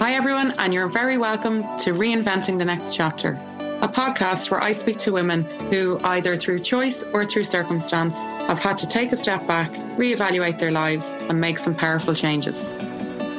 Hi, 0.00 0.14
everyone, 0.14 0.54
and 0.58 0.72
you're 0.72 0.86
very 0.86 1.18
welcome 1.18 1.62
to 1.80 1.92
Reinventing 1.92 2.58
the 2.58 2.64
Next 2.64 2.94
Chapter, 2.94 3.32
a 3.82 3.88
podcast 3.88 4.48
where 4.48 4.62
I 4.62 4.70
speak 4.70 4.96
to 4.98 5.12
women 5.12 5.42
who, 5.72 5.98
either 6.04 6.36
through 6.36 6.60
choice 6.60 7.02
or 7.12 7.24
through 7.24 7.42
circumstance, 7.42 8.16
have 8.16 8.60
had 8.60 8.78
to 8.78 8.86
take 8.86 9.10
a 9.10 9.16
step 9.16 9.44
back, 9.48 9.72
reevaluate 9.96 10.60
their 10.60 10.70
lives, 10.70 11.04
and 11.28 11.40
make 11.40 11.58
some 11.58 11.74
powerful 11.74 12.14
changes. 12.14 12.72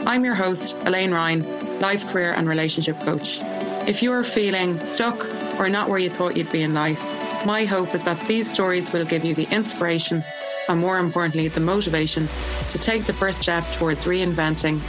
I'm 0.05 0.25
your 0.25 0.35
host, 0.35 0.75
Elaine 0.85 1.11
Ryan, 1.11 1.79
life, 1.79 2.05
career, 2.09 2.33
and 2.33 2.45
relationship 2.49 2.99
coach. 2.99 3.39
If 3.87 4.03
you 4.03 4.11
are 4.11 4.25
feeling 4.25 4.85
stuck 4.85 5.25
or 5.61 5.69
not 5.69 5.87
where 5.87 5.99
you 5.99 6.09
thought 6.09 6.35
you'd 6.35 6.51
be 6.51 6.63
in 6.63 6.73
life, 6.73 7.01
my 7.45 7.63
hope 7.63 7.95
is 7.95 8.03
that 8.03 8.19
these 8.27 8.51
stories 8.51 8.91
will 8.91 9.05
give 9.05 9.23
you 9.23 9.33
the 9.33 9.47
inspiration 9.49 10.25
and, 10.67 10.81
more 10.81 10.97
importantly, 10.97 11.47
the 11.47 11.61
motivation 11.61 12.27
to 12.71 12.77
take 12.77 13.05
the 13.05 13.13
first 13.13 13.39
step 13.39 13.63
towards 13.71 14.03
reinventing 14.03 14.81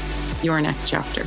your 0.43 0.61
next 0.61 0.91
chapter. 0.91 1.25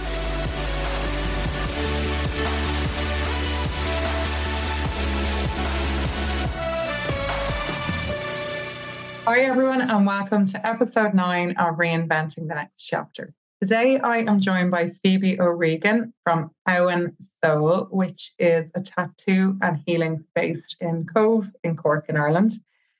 Hi, 9.25 9.39
everyone, 9.43 9.79
and 9.79 10.05
welcome 10.05 10.45
to 10.47 10.67
episode 10.67 11.13
nine 11.13 11.51
of 11.51 11.77
Reinventing 11.77 12.49
the 12.49 12.55
Next 12.55 12.83
Chapter. 12.83 13.33
Today, 13.61 13.97
I 13.97 14.17
am 14.17 14.41
joined 14.41 14.69
by 14.69 14.91
Phoebe 15.01 15.39
O'Regan 15.39 16.13
from 16.25 16.51
Awen 16.67 17.15
Soul, 17.21 17.87
which 17.89 18.33
is 18.37 18.69
a 18.75 18.81
tattoo 18.81 19.57
and 19.61 19.81
healing 19.85 20.25
based 20.35 20.75
in 20.81 21.05
Cobh 21.05 21.47
in 21.63 21.77
Cork, 21.77 22.07
in 22.09 22.17
Ireland. 22.17 22.51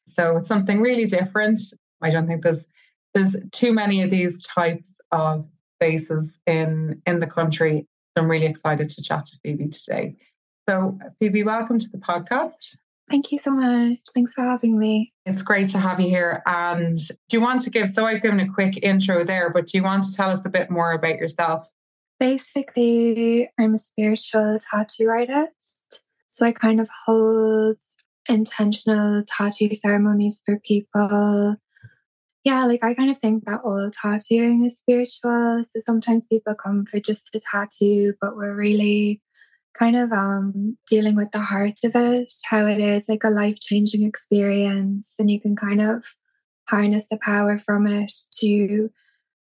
So 0.07 0.37
it's 0.37 0.47
something 0.47 0.79
really 0.79 1.07
different. 1.07 1.61
I 2.01 2.09
don't 2.09 2.25
think 2.25 2.41
there's 2.41 2.67
there's 3.13 3.35
too 3.51 3.73
many 3.73 4.01
of 4.01 4.09
these 4.09 4.41
types 4.43 4.95
of 5.11 5.45
spaces 5.75 6.31
in 6.47 7.01
in 7.05 7.19
the 7.19 7.27
country. 7.27 7.85
So 8.15 8.23
I'm 8.23 8.31
really 8.31 8.45
excited 8.45 8.89
to 8.91 9.03
chat 9.03 9.25
to 9.25 9.37
Phoebe 9.43 9.67
today. 9.67 10.15
So 10.69 10.97
Phoebe, 11.19 11.43
welcome 11.43 11.79
to 11.79 11.89
the 11.89 11.97
podcast. 11.97 12.77
Thank 13.09 13.31
you 13.31 13.37
so 13.37 13.51
much. 13.51 13.99
Thanks 14.13 14.33
for 14.33 14.43
having 14.43 14.79
me. 14.79 15.13
It's 15.25 15.43
great 15.43 15.69
to 15.69 15.79
have 15.79 15.99
you 15.99 16.09
here. 16.09 16.41
And 16.45 16.97
do 16.97 17.37
you 17.37 17.41
want 17.41 17.61
to 17.61 17.69
give, 17.69 17.89
so 17.89 18.05
I've 18.05 18.21
given 18.21 18.39
a 18.39 18.51
quick 18.51 18.79
intro 18.81 19.23
there, 19.23 19.51
but 19.51 19.67
do 19.67 19.77
you 19.77 19.83
want 19.83 20.05
to 20.05 20.13
tell 20.13 20.29
us 20.29 20.45
a 20.45 20.49
bit 20.49 20.71
more 20.71 20.93
about 20.93 21.17
yourself? 21.17 21.69
Basically, 22.19 23.49
I'm 23.59 23.75
a 23.75 23.77
spiritual 23.77 24.57
tattoo 24.71 25.09
artist. 25.09 26.01
So 26.27 26.45
I 26.45 26.53
kind 26.53 26.79
of 26.79 26.89
hold 27.05 27.77
intentional 28.27 29.23
tattoo 29.27 29.73
ceremonies 29.73 30.41
for 30.45 30.57
people. 30.59 31.57
Yeah, 32.43 32.65
like 32.65 32.83
I 32.83 32.93
kind 32.93 33.11
of 33.11 33.19
think 33.19 33.45
that 33.45 33.61
all 33.63 33.91
tattooing 33.91 34.65
is 34.65 34.79
spiritual. 34.79 35.63
So 35.63 35.79
sometimes 35.79 36.27
people 36.27 36.55
come 36.55 36.85
for 36.85 36.99
just 36.99 37.35
a 37.35 37.39
tattoo, 37.39 38.13
but 38.19 38.35
we're 38.35 38.55
really 38.55 39.21
kind 39.77 39.95
of 39.95 40.11
um, 40.11 40.77
dealing 40.87 41.15
with 41.15 41.31
the 41.31 41.39
heart 41.39 41.79
of 41.83 41.91
it, 41.95 42.33
how 42.45 42.65
it 42.65 42.79
is 42.79 43.09
like 43.09 43.23
a 43.23 43.29
life 43.29 43.57
changing 43.59 44.03
experience, 44.03 45.15
and 45.19 45.29
you 45.29 45.41
can 45.41 45.55
kind 45.55 45.81
of 45.81 46.05
harness 46.69 47.07
the 47.07 47.17
power 47.21 47.57
from 47.57 47.87
it 47.87 48.11
to, 48.39 48.89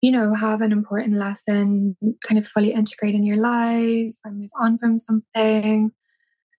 you 0.01 0.11
know, 0.11 0.33
have 0.33 0.61
an 0.61 0.71
important 0.71 1.17
lesson, 1.17 1.95
kind 2.27 2.39
of 2.39 2.47
fully 2.47 2.73
integrate 2.73 3.15
in 3.15 3.25
your 3.25 3.37
life 3.37 4.13
or 4.25 4.31
move 4.31 4.49
on 4.59 4.77
from 4.77 4.99
something. 4.99 5.91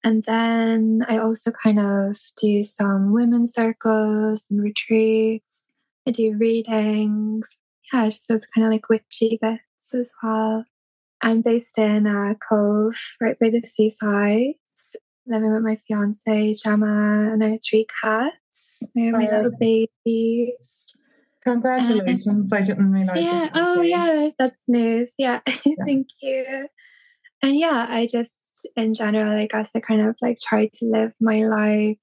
And 0.04 0.24
then 0.26 1.04
I 1.08 1.18
also 1.18 1.52
kind 1.52 1.78
of 1.78 2.16
do 2.40 2.64
some 2.64 3.12
women's 3.12 3.54
circles 3.54 4.46
and 4.50 4.60
retreats. 4.60 5.66
I 6.06 6.10
do 6.10 6.36
readings. 6.36 7.48
Yeah, 7.92 8.10
so 8.10 8.34
it's 8.34 8.46
kind 8.46 8.66
of 8.66 8.72
like 8.72 8.88
witchy 8.88 9.38
bits 9.40 9.94
as 9.94 10.10
well. 10.22 10.64
I'm 11.22 11.40
based 11.40 11.78
in 11.78 12.06
uh, 12.06 12.34
Cobh, 12.46 12.96
right 13.20 13.38
by 13.38 13.50
the 13.50 13.62
seaside, 13.64 14.54
living 15.26 15.52
with 15.52 15.62
my 15.62 15.76
fiance 15.86 16.54
Gemma, 16.54 17.32
and 17.32 17.42
our 17.42 17.58
three 17.58 17.86
cats. 18.02 18.82
Have 18.96 19.12
my 19.12 19.30
little 19.30 19.52
babies. 19.58 20.92
Congratulations! 21.44 22.52
I 22.52 22.62
didn't 22.62 22.90
realize. 22.90 23.22
Yeah. 23.22 23.50
Oh, 23.54 23.82
yeah. 23.82 24.30
That's 24.38 24.62
news. 24.68 25.14
Yeah. 25.18 25.40
yeah. 25.64 25.74
Thank 25.84 26.08
you. 26.20 26.68
And 27.42 27.56
yeah, 27.56 27.86
I 27.88 28.06
just, 28.06 28.68
in 28.76 28.94
general, 28.94 29.32
I 29.32 29.48
guess 29.48 29.70
I 29.74 29.80
kind 29.80 30.00
of 30.00 30.16
like 30.22 30.38
try 30.40 30.70
to 30.72 30.84
live 30.84 31.12
my 31.20 31.44
life 31.44 31.98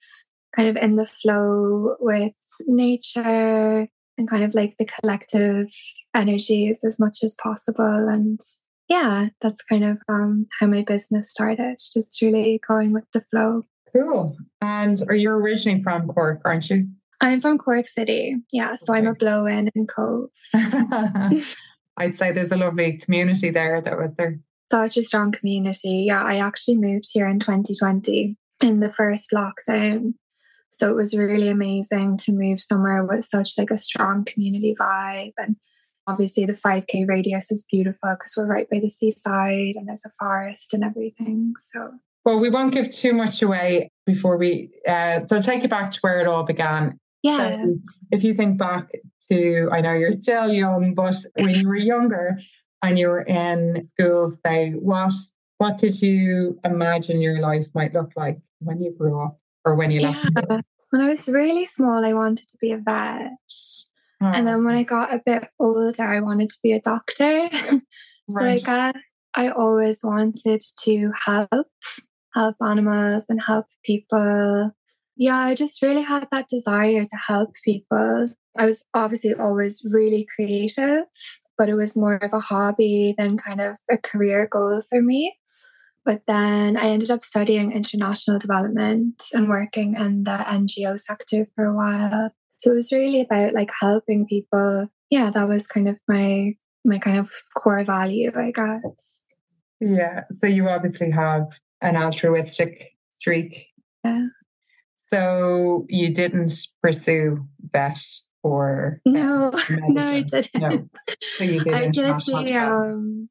kind 0.56 0.68
of 0.68 0.76
in 0.76 0.98
the 0.98 1.06
flow 1.06 1.96
with 2.00 2.34
nature 2.68 3.88
and 4.18 4.30
kind 4.30 4.44
of 4.44 4.54
like 4.54 4.76
the 4.78 4.86
collective 4.86 5.68
energies 6.14 6.84
as 6.84 7.00
much 7.00 7.20
as 7.24 7.38
possible 7.42 8.10
and 8.10 8.40
yeah, 8.90 9.28
that's 9.40 9.62
kind 9.62 9.84
of 9.84 10.00
um, 10.10 10.48
how 10.60 10.68
my 10.68 10.84
business 10.86 11.32
started, 11.32 11.78
just 11.94 12.22
really 12.22 12.60
going 12.68 12.92
with 12.92 13.06
the 13.14 13.22
flow. 13.22 13.64
Cool. 13.96 14.36
And 14.62 15.02
are 15.08 15.16
you 15.16 15.30
originally 15.30 15.82
from 15.82 16.08
Cork, 16.08 16.42
aren't 16.44 16.70
you? 16.70 16.88
I'm 17.22 17.40
from 17.40 17.58
Cork 17.58 17.88
City. 17.88 18.36
Yeah. 18.52 18.76
So 18.76 18.94
okay. 18.94 19.00
I'm 19.00 19.08
a 19.08 19.14
blow 19.14 19.46
in 19.46 19.70
in 19.76 19.88
Cobh. 19.88 20.30
I'd 21.98 22.16
say 22.16 22.32
there's 22.32 22.52
a 22.52 22.58
lovely 22.58 22.98
community 22.98 23.52
there 23.52 23.82
that 23.82 23.98
was 23.98 24.14
there. 24.16 24.40
Such 24.72 24.98
a 24.98 25.04
strong 25.04 25.32
community. 25.32 26.06
Yeah. 26.08 26.24
I 26.24 26.38
actually 26.38 26.78
moved 26.78 27.10
here 27.12 27.28
in 27.28 27.40
2020 27.40 28.38
in 28.62 28.80
the 28.80 28.92
first 28.92 29.32
lockdown. 29.34 30.14
So 30.70 30.90
it 30.90 30.96
was 30.96 31.18
really 31.18 31.50
amazing 31.50 32.18
to 32.18 32.32
move 32.32 32.62
somewhere 32.62 33.04
with 33.04 33.26
such 33.26 33.54
like 33.58 33.72
a 33.72 33.78
strong 33.78 34.24
community 34.24 34.76
vibe 34.80 35.34
and 35.38 35.56
Obviously, 36.10 36.46
the 36.46 36.54
5K 36.54 37.08
radius 37.08 37.52
is 37.52 37.66
beautiful 37.70 38.16
because 38.18 38.34
we're 38.36 38.48
right 38.48 38.70
by 38.70 38.80
the 38.80 38.90
seaside 38.90 39.76
and 39.76 39.88
there's 39.88 40.06
a 40.06 40.10
forest 40.18 40.74
and 40.74 40.84
everything. 40.84 41.54
So, 41.72 41.92
well, 42.26 42.40
we 42.40 42.50
won't 42.50 42.74
give 42.74 42.90
too 42.90 43.14
much 43.14 43.42
away 43.42 43.92
before 44.06 44.38
we. 44.38 44.72
Uh, 44.88 45.22
so, 45.22 45.40
take 45.40 45.62
you 45.64 45.70
back 45.70 45.92
to 45.92 46.00
where 46.02 46.20
it 46.20 46.28
all 46.28 46.44
began. 46.44 47.00
Yeah. 47.22 47.58
So 47.58 47.76
if 48.12 48.24
you 48.24 48.34
think 48.34 48.58
back 48.58 48.88
to, 49.30 49.70
I 49.72 49.82
know 49.82 49.94
you're 49.94 50.14
still 50.14 50.52
young, 50.52 50.94
but 50.94 51.16
when 51.36 51.50
you 51.50 51.68
were 51.68 51.76
younger 51.76 52.40
and 52.82 52.98
you 52.98 53.10
were 53.10 53.22
in 53.22 53.82
school, 53.82 54.36
say, 54.46 54.72
what 54.72 55.14
what 55.58 55.78
did 55.78 56.02
you 56.02 56.58
imagine 56.64 57.22
your 57.22 57.40
life 57.42 57.68
might 57.76 57.94
look 57.94 58.12
like 58.16 58.40
when 58.60 58.82
you 58.82 58.96
grew 58.98 59.22
up 59.22 59.38
or 59.66 59.76
when 59.76 59.92
you 59.92 60.02
left? 60.02 60.26
Yeah. 60.36 60.62
When 60.90 61.02
I 61.02 61.10
was 61.10 61.28
really 61.28 61.66
small, 61.66 62.04
I 62.04 62.14
wanted 62.14 62.48
to 62.48 62.58
be 62.60 62.72
a 62.72 62.78
vet. 62.78 63.34
And 64.22 64.46
then 64.46 64.66
when 64.66 64.76
I 64.76 64.84
mm. 64.84 64.88
got 64.88 65.14
a 65.14 65.22
bit 65.26 65.48
older, 65.60 66.04
I 66.04 66.20
wanted 66.20 66.50
to 66.50 66.60
be 66.62 66.74
a 66.74 66.82
doctor. 66.82 67.50
so 67.54 67.82
right. 68.30 68.68
I 68.68 68.92
guess 68.92 69.02
I 69.34 69.50
always 69.50 70.00
wanted 70.04 70.62
to 70.84 71.12
help, 71.26 71.68
help 72.34 72.56
animals 72.62 73.26
and 73.30 73.42
help 73.42 73.68
people. 73.86 74.72
Yeah, 75.16 75.38
I 75.38 75.56
just 75.56 75.82
really 75.82 76.02
had 76.02 76.28
that 76.32 76.48
desire 76.50 77.04
to 77.04 77.18
help 77.28 77.52
people. 77.64 78.30
I 78.58 78.66
was 78.66 78.84
obviously 78.94 79.34
always 79.34 79.82
really 79.94 80.28
creative, 80.36 81.04
but 81.58 81.70
it 81.70 81.76
was 81.76 81.96
more 81.96 82.16
of 82.16 82.34
a 82.34 82.40
hobby 82.40 83.16
than 83.18 83.38
kind 83.38 83.62
of 83.62 83.78
a 83.90 83.98
career 83.98 84.48
goal 84.52 84.82
for 84.90 85.02
me. 85.02 85.36
But 86.06 86.24
then 86.28 86.76
I 86.76 86.90
ended 86.90 87.12
up 87.12 87.24
studying 87.24 87.72
international 87.72 88.40
development 88.40 89.24
and 89.34 89.48
working 89.48 89.96
in 89.96 90.24
the 90.24 90.32
NGO 90.32 91.00
sector 91.00 91.48
for 91.56 91.66
a 91.66 91.76
while. 91.76 92.32
So 92.60 92.72
it 92.72 92.76
was 92.76 92.92
really 92.92 93.22
about 93.22 93.54
like 93.54 93.72
helping 93.80 94.28
people. 94.28 94.90
Yeah, 95.10 95.32
that 95.32 95.48
was 95.48 95.66
kind 95.66 95.88
of 95.88 95.98
my 96.08 96.54
my 96.86 97.00
kind 97.00 97.18
of 97.18 97.32
core 97.58 97.84
value, 97.84 98.32
I 98.36 98.52
guess. 98.52 99.26
Yeah. 99.80 100.22
So 100.40 100.48
you 100.48 100.68
obviously 100.68 101.10
have 101.12 101.48
an 101.82 101.96
altruistic 101.96 102.92
streak. 103.18 103.68
Yeah. 104.04 104.28
So 105.12 105.86
you 105.90 106.14
didn't 106.14 106.54
pursue 106.84 107.48
vet 107.72 108.00
or 108.44 109.02
no, 109.06 109.52
no, 109.70 110.08
I 110.08 110.22
didn't. 110.22 110.50
No. 110.56 110.90
So 111.38 111.44
you 111.46 111.62
did. 111.62 111.74
I 111.74 111.90
did 111.90 112.20
the 112.20 112.58
um, 112.58 113.30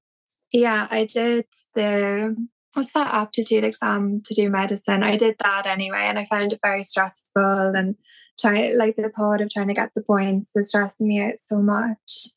yeah, 0.52 0.88
I 0.90 1.04
did 1.04 1.44
the 1.74 2.34
what's 2.72 2.92
that 2.92 3.12
aptitude 3.12 3.64
exam 3.64 4.22
to 4.24 4.34
do 4.34 4.50
medicine? 4.50 5.02
I 5.02 5.16
did 5.16 5.36
that 5.42 5.66
anyway, 5.66 6.06
and 6.08 6.18
I 6.18 6.24
found 6.24 6.52
it 6.52 6.60
very 6.62 6.82
stressful 6.82 7.72
and 7.74 7.94
try 8.40 8.68
like 8.68 8.96
the 8.96 9.10
thought 9.14 9.40
of 9.40 9.50
trying 9.50 9.68
to 9.68 9.74
get 9.74 9.90
the 9.94 10.02
points 10.02 10.52
was 10.54 10.68
stressing 10.68 11.08
me 11.08 11.22
out 11.22 11.38
so 11.38 11.60
much. 11.60 12.28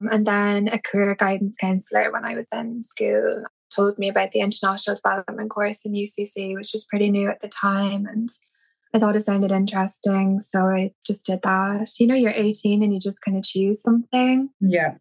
And 0.00 0.26
then 0.26 0.68
a 0.68 0.78
career 0.78 1.14
guidance 1.14 1.56
counselor 1.56 2.12
when 2.12 2.24
I 2.24 2.34
was 2.34 2.48
in 2.52 2.82
school 2.82 3.44
told 3.74 3.98
me 3.98 4.08
about 4.08 4.32
the 4.32 4.40
international 4.40 4.96
development 4.96 5.50
course 5.50 5.84
in 5.84 5.92
UCC, 5.92 6.54
which 6.54 6.70
was 6.72 6.86
pretty 6.88 7.10
new 7.10 7.28
at 7.30 7.40
the 7.40 7.48
time. 7.48 8.06
And 8.06 8.28
I 8.94 8.98
thought 8.98 9.16
it 9.16 9.22
sounded 9.22 9.52
interesting. 9.52 10.40
So 10.40 10.66
I 10.66 10.92
just 11.06 11.26
did 11.26 11.40
that. 11.42 11.88
You 11.98 12.06
know, 12.06 12.14
you're 12.14 12.30
18 12.30 12.82
and 12.82 12.92
you 12.92 13.00
just 13.00 13.22
kind 13.22 13.36
of 13.36 13.44
choose 13.44 13.82
something. 13.82 14.50
Yeah. 14.60 14.94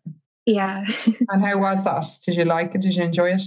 Yeah. 0.45 0.86
and 1.30 1.44
how 1.44 1.59
was 1.59 1.83
that? 1.83 2.06
Did 2.25 2.36
you 2.36 2.45
like 2.45 2.75
it? 2.75 2.81
Did 2.81 2.95
you 2.95 3.03
enjoy 3.03 3.31
it? 3.31 3.44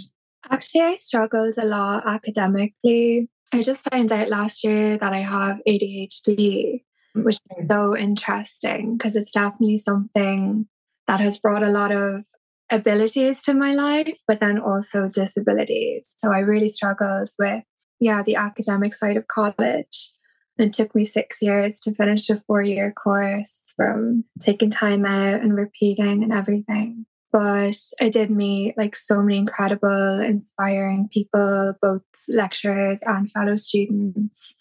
Actually, 0.51 0.83
I 0.83 0.95
struggled 0.95 1.57
a 1.59 1.65
lot 1.65 2.07
academically. 2.07 3.29
I 3.53 3.63
just 3.63 3.89
found 3.91 4.13
out 4.13 4.29
last 4.29 4.63
year 4.65 4.99
that 4.99 5.13
I 5.13 5.21
have 5.21 5.61
ADHD 5.67 6.83
which 7.15 7.37
is 7.59 7.69
so 7.69 7.97
interesting 7.97 8.97
because 8.97 9.17
it's 9.17 9.33
definitely 9.33 9.79
something 9.79 10.67
that 11.07 11.21
has 11.21 11.39
brought 11.39 11.63
a 11.63 11.71
lot 11.71 11.91
of 11.91 12.25
abilities 12.71 13.43
to 13.43 13.55
my 13.55 13.73
life, 13.73 14.19
but 14.27 14.41
then 14.41 14.59
also 14.59 15.09
disabilities. 15.09 16.15
So 16.19 16.33
I 16.33 16.41
really 16.41 16.69
struggled 16.69 17.29
with, 17.39 17.65
yeah, 17.99 18.23
the 18.23 18.37
academic 18.37 18.95
side 18.95 19.17
of 19.17 19.27
college. 19.27 20.13
It 20.59 20.73
took 20.73 20.95
me 20.95 21.05
six 21.05 21.41
years 21.41 21.79
to 21.81 21.95
finish 21.95 22.29
a 22.29 22.37
four 22.37 22.63
year 22.63 22.93
course 22.93 23.73
from 23.77 24.25
taking 24.41 24.71
time 24.71 25.05
out 25.05 25.41
and 25.41 25.55
repeating 25.55 26.23
and 26.23 26.33
everything. 26.33 27.07
But 27.31 27.77
I 28.01 28.09
did 28.09 28.31
meet 28.31 28.77
like 28.77 28.97
so 28.97 29.23
many 29.23 29.39
incredible, 29.39 30.21
inspiring 30.21 31.09
people, 31.13 31.75
both 31.81 32.03
lecturers 32.29 33.03
and 33.03 33.31
fellow 33.31 33.57
students. 33.57 34.55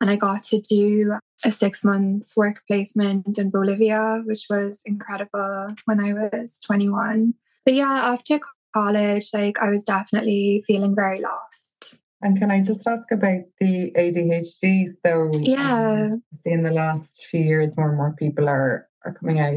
And 0.00 0.10
I 0.10 0.16
got 0.16 0.42
to 0.44 0.60
do 0.60 1.14
a 1.44 1.50
six 1.50 1.84
months 1.84 2.36
work 2.36 2.62
placement 2.66 3.38
in 3.38 3.50
Bolivia, 3.50 4.22
which 4.24 4.46
was 4.48 4.82
incredible 4.84 5.74
when 5.84 6.00
I 6.00 6.12
was 6.12 6.60
21. 6.60 7.34
But 7.64 7.74
yeah, 7.74 8.12
after 8.12 8.40
college, 8.72 9.28
like 9.32 9.58
I 9.60 9.70
was 9.70 9.84
definitely 9.84 10.64
feeling 10.66 10.94
very 10.94 11.20
lost. 11.20 11.98
And 12.22 12.38
can 12.38 12.50
I 12.50 12.62
just 12.62 12.86
ask 12.86 13.10
about 13.10 13.42
the 13.60 13.92
ADHD? 13.96 14.88
So 15.04 15.30
yeah, 15.42 16.08
um, 16.12 16.22
in 16.44 16.62
the 16.62 16.70
last 16.70 17.26
few 17.30 17.40
years, 17.40 17.76
more 17.76 17.88
and 17.88 17.96
more 17.96 18.14
people 18.18 18.48
are 18.48 18.88
are 19.04 19.12
coming 19.12 19.40
out 19.40 19.52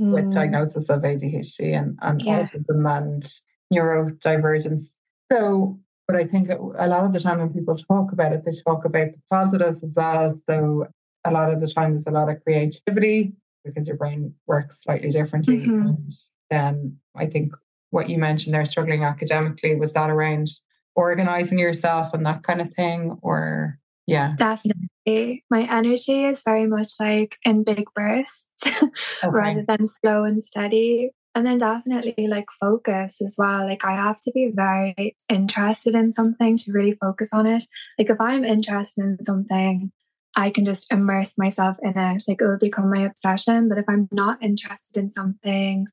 mm. 0.00 0.12
with 0.12 0.32
diagnosis 0.32 0.88
of 0.88 1.02
ADHD 1.02 1.76
and, 1.76 1.98
and 2.02 2.22
yeah. 2.22 2.44
autism 2.44 2.98
and 2.98 3.32
neurodivergence. 3.72 4.92
So, 5.32 5.80
but 6.06 6.16
I 6.16 6.24
think 6.24 6.50
a 6.50 6.86
lot 6.86 7.04
of 7.04 7.12
the 7.12 7.18
time 7.18 7.40
when 7.40 7.52
people 7.52 7.76
talk 7.76 8.12
about 8.12 8.32
it, 8.32 8.44
they 8.44 8.52
talk 8.64 8.84
about 8.84 9.08
the 9.12 9.20
positives 9.30 9.82
as 9.82 9.94
well. 9.96 10.34
So 10.48 10.86
a 11.24 11.30
lot 11.30 11.52
of 11.52 11.60
the 11.60 11.66
time 11.66 11.92
there's 11.92 12.06
a 12.06 12.10
lot 12.10 12.28
of 12.28 12.42
creativity 12.42 13.32
because 13.64 13.86
your 13.86 13.96
brain 13.96 14.34
works 14.46 14.76
slightly 14.82 15.10
differently. 15.10 15.60
Mm-hmm. 15.60 15.86
And 15.86 16.12
then 16.50 16.98
I 17.16 17.26
think 17.26 17.54
what 17.90 18.10
you 18.10 18.18
mentioned 18.18 18.54
there, 18.54 18.64
struggling 18.64 19.04
academically, 19.04 19.74
was 19.76 19.92
that 19.94 20.10
around 20.10 20.48
organizing 20.94 21.58
yourself 21.58 22.12
and 22.12 22.26
that 22.26 22.42
kind 22.42 22.60
of 22.60 22.72
thing? 22.74 23.18
Or, 23.22 23.78
yeah. 24.06 24.34
Definitely. 24.36 25.44
My 25.50 25.62
energy 25.70 26.24
is 26.24 26.42
very 26.44 26.66
much 26.66 26.92
like 27.00 27.38
in 27.44 27.64
big 27.64 27.86
bursts 27.94 28.48
okay. 28.66 28.82
rather 29.22 29.64
than 29.66 29.86
slow 29.86 30.24
and 30.24 30.42
steady. 30.42 31.10
And 31.36 31.44
then 31.46 31.58
definitely 31.58 32.28
like 32.28 32.46
focus 32.60 33.20
as 33.20 33.34
well. 33.36 33.64
Like 33.64 33.84
I 33.84 33.92
have 33.92 34.20
to 34.20 34.30
be 34.32 34.52
very 34.54 35.16
interested 35.28 35.94
in 35.96 36.12
something 36.12 36.56
to 36.58 36.72
really 36.72 36.94
focus 36.94 37.30
on 37.32 37.46
it. 37.46 37.64
Like 37.98 38.08
if 38.08 38.20
I'm 38.20 38.44
interested 38.44 39.02
in 39.02 39.18
something, 39.22 39.90
I 40.36 40.50
can 40.50 40.64
just 40.64 40.92
immerse 40.92 41.38
myself 41.38 41.76
in 41.82 41.96
it. 41.96 42.22
Like 42.26 42.40
it 42.40 42.46
would 42.46 42.60
become 42.60 42.90
my 42.90 43.02
obsession. 43.02 43.68
But 43.68 43.78
if 43.78 43.84
I'm 43.88 44.08
not 44.10 44.42
interested 44.42 44.98
in 44.98 45.10
something, 45.10 45.86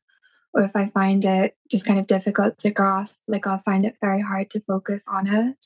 or 0.54 0.64
if 0.64 0.76
I 0.76 0.88
find 0.88 1.24
it 1.24 1.56
just 1.70 1.86
kind 1.86 2.00
of 2.00 2.08
difficult 2.08 2.58
to 2.60 2.72
grasp, 2.72 3.24
like 3.28 3.48
I'll 3.48 3.62
find 3.64 3.86
it 3.86 3.96
very 4.02 4.22
hard 4.22 4.50
to 4.52 4.62
focus 4.62 5.06
on 5.08 5.28
it. 5.28 5.66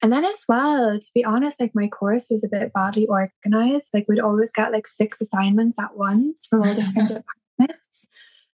And 0.00 0.12
then 0.12 0.24
as 0.24 0.44
well, 0.48 0.98
to 0.98 1.10
be 1.14 1.24
honest, 1.24 1.60
like 1.60 1.74
my 1.74 1.86
course 1.86 2.28
was 2.28 2.42
a 2.42 2.48
bit 2.48 2.72
badly 2.72 3.06
organized. 3.06 3.90
Like 3.94 4.06
we'd 4.08 4.18
always 4.18 4.50
get 4.50 4.72
like 4.72 4.86
six 4.86 5.20
assignments 5.20 5.78
at 5.78 5.96
once 5.96 6.46
from 6.50 6.62
all 6.62 6.74
different 6.74 7.08
departments. 7.58 8.06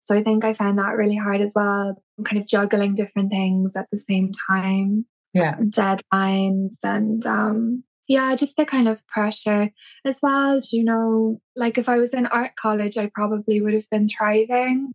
So 0.01 0.15
I 0.15 0.23
think 0.23 0.43
I 0.43 0.53
found 0.53 0.77
that 0.77 0.95
really 0.97 1.15
hard 1.15 1.39
as 1.39 1.53
well, 1.55 2.01
kind 2.25 2.41
of 2.41 2.47
juggling 2.47 2.95
different 2.95 3.31
things 3.31 3.77
at 3.77 3.87
the 3.91 3.97
same 3.97 4.31
time. 4.49 5.05
Yeah. 5.33 5.55
Deadlines 5.57 6.77
and 6.83 7.25
um 7.25 7.83
yeah, 8.07 8.35
just 8.35 8.57
the 8.57 8.65
kind 8.65 8.87
of 8.87 9.05
pressure 9.07 9.71
as 10.05 10.19
well. 10.21 10.59
Do 10.59 10.77
you 10.77 10.83
know, 10.83 11.41
like 11.55 11.77
if 11.77 11.89
I 11.89 11.97
was 11.97 12.13
in 12.13 12.25
art 12.25 12.51
college, 12.55 12.97
I 12.97 13.11
probably 13.13 13.61
would 13.61 13.73
have 13.73 13.89
been 13.89 14.07
thriving. 14.07 14.93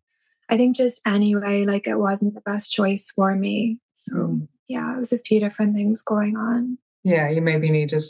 I 0.48 0.56
think 0.56 0.76
just 0.76 1.00
anyway, 1.06 1.64
like 1.64 1.86
it 1.86 1.96
wasn't 1.96 2.34
the 2.34 2.40
best 2.40 2.72
choice 2.72 3.10
for 3.14 3.34
me. 3.34 3.78
So 3.94 4.14
mm. 4.14 4.48
yeah, 4.68 4.94
it 4.94 4.98
was 4.98 5.12
a 5.12 5.18
few 5.18 5.40
different 5.40 5.74
things 5.74 6.02
going 6.02 6.36
on. 6.36 6.78
Yeah, 7.04 7.28
you 7.28 7.42
maybe 7.42 7.70
needed 7.70 8.04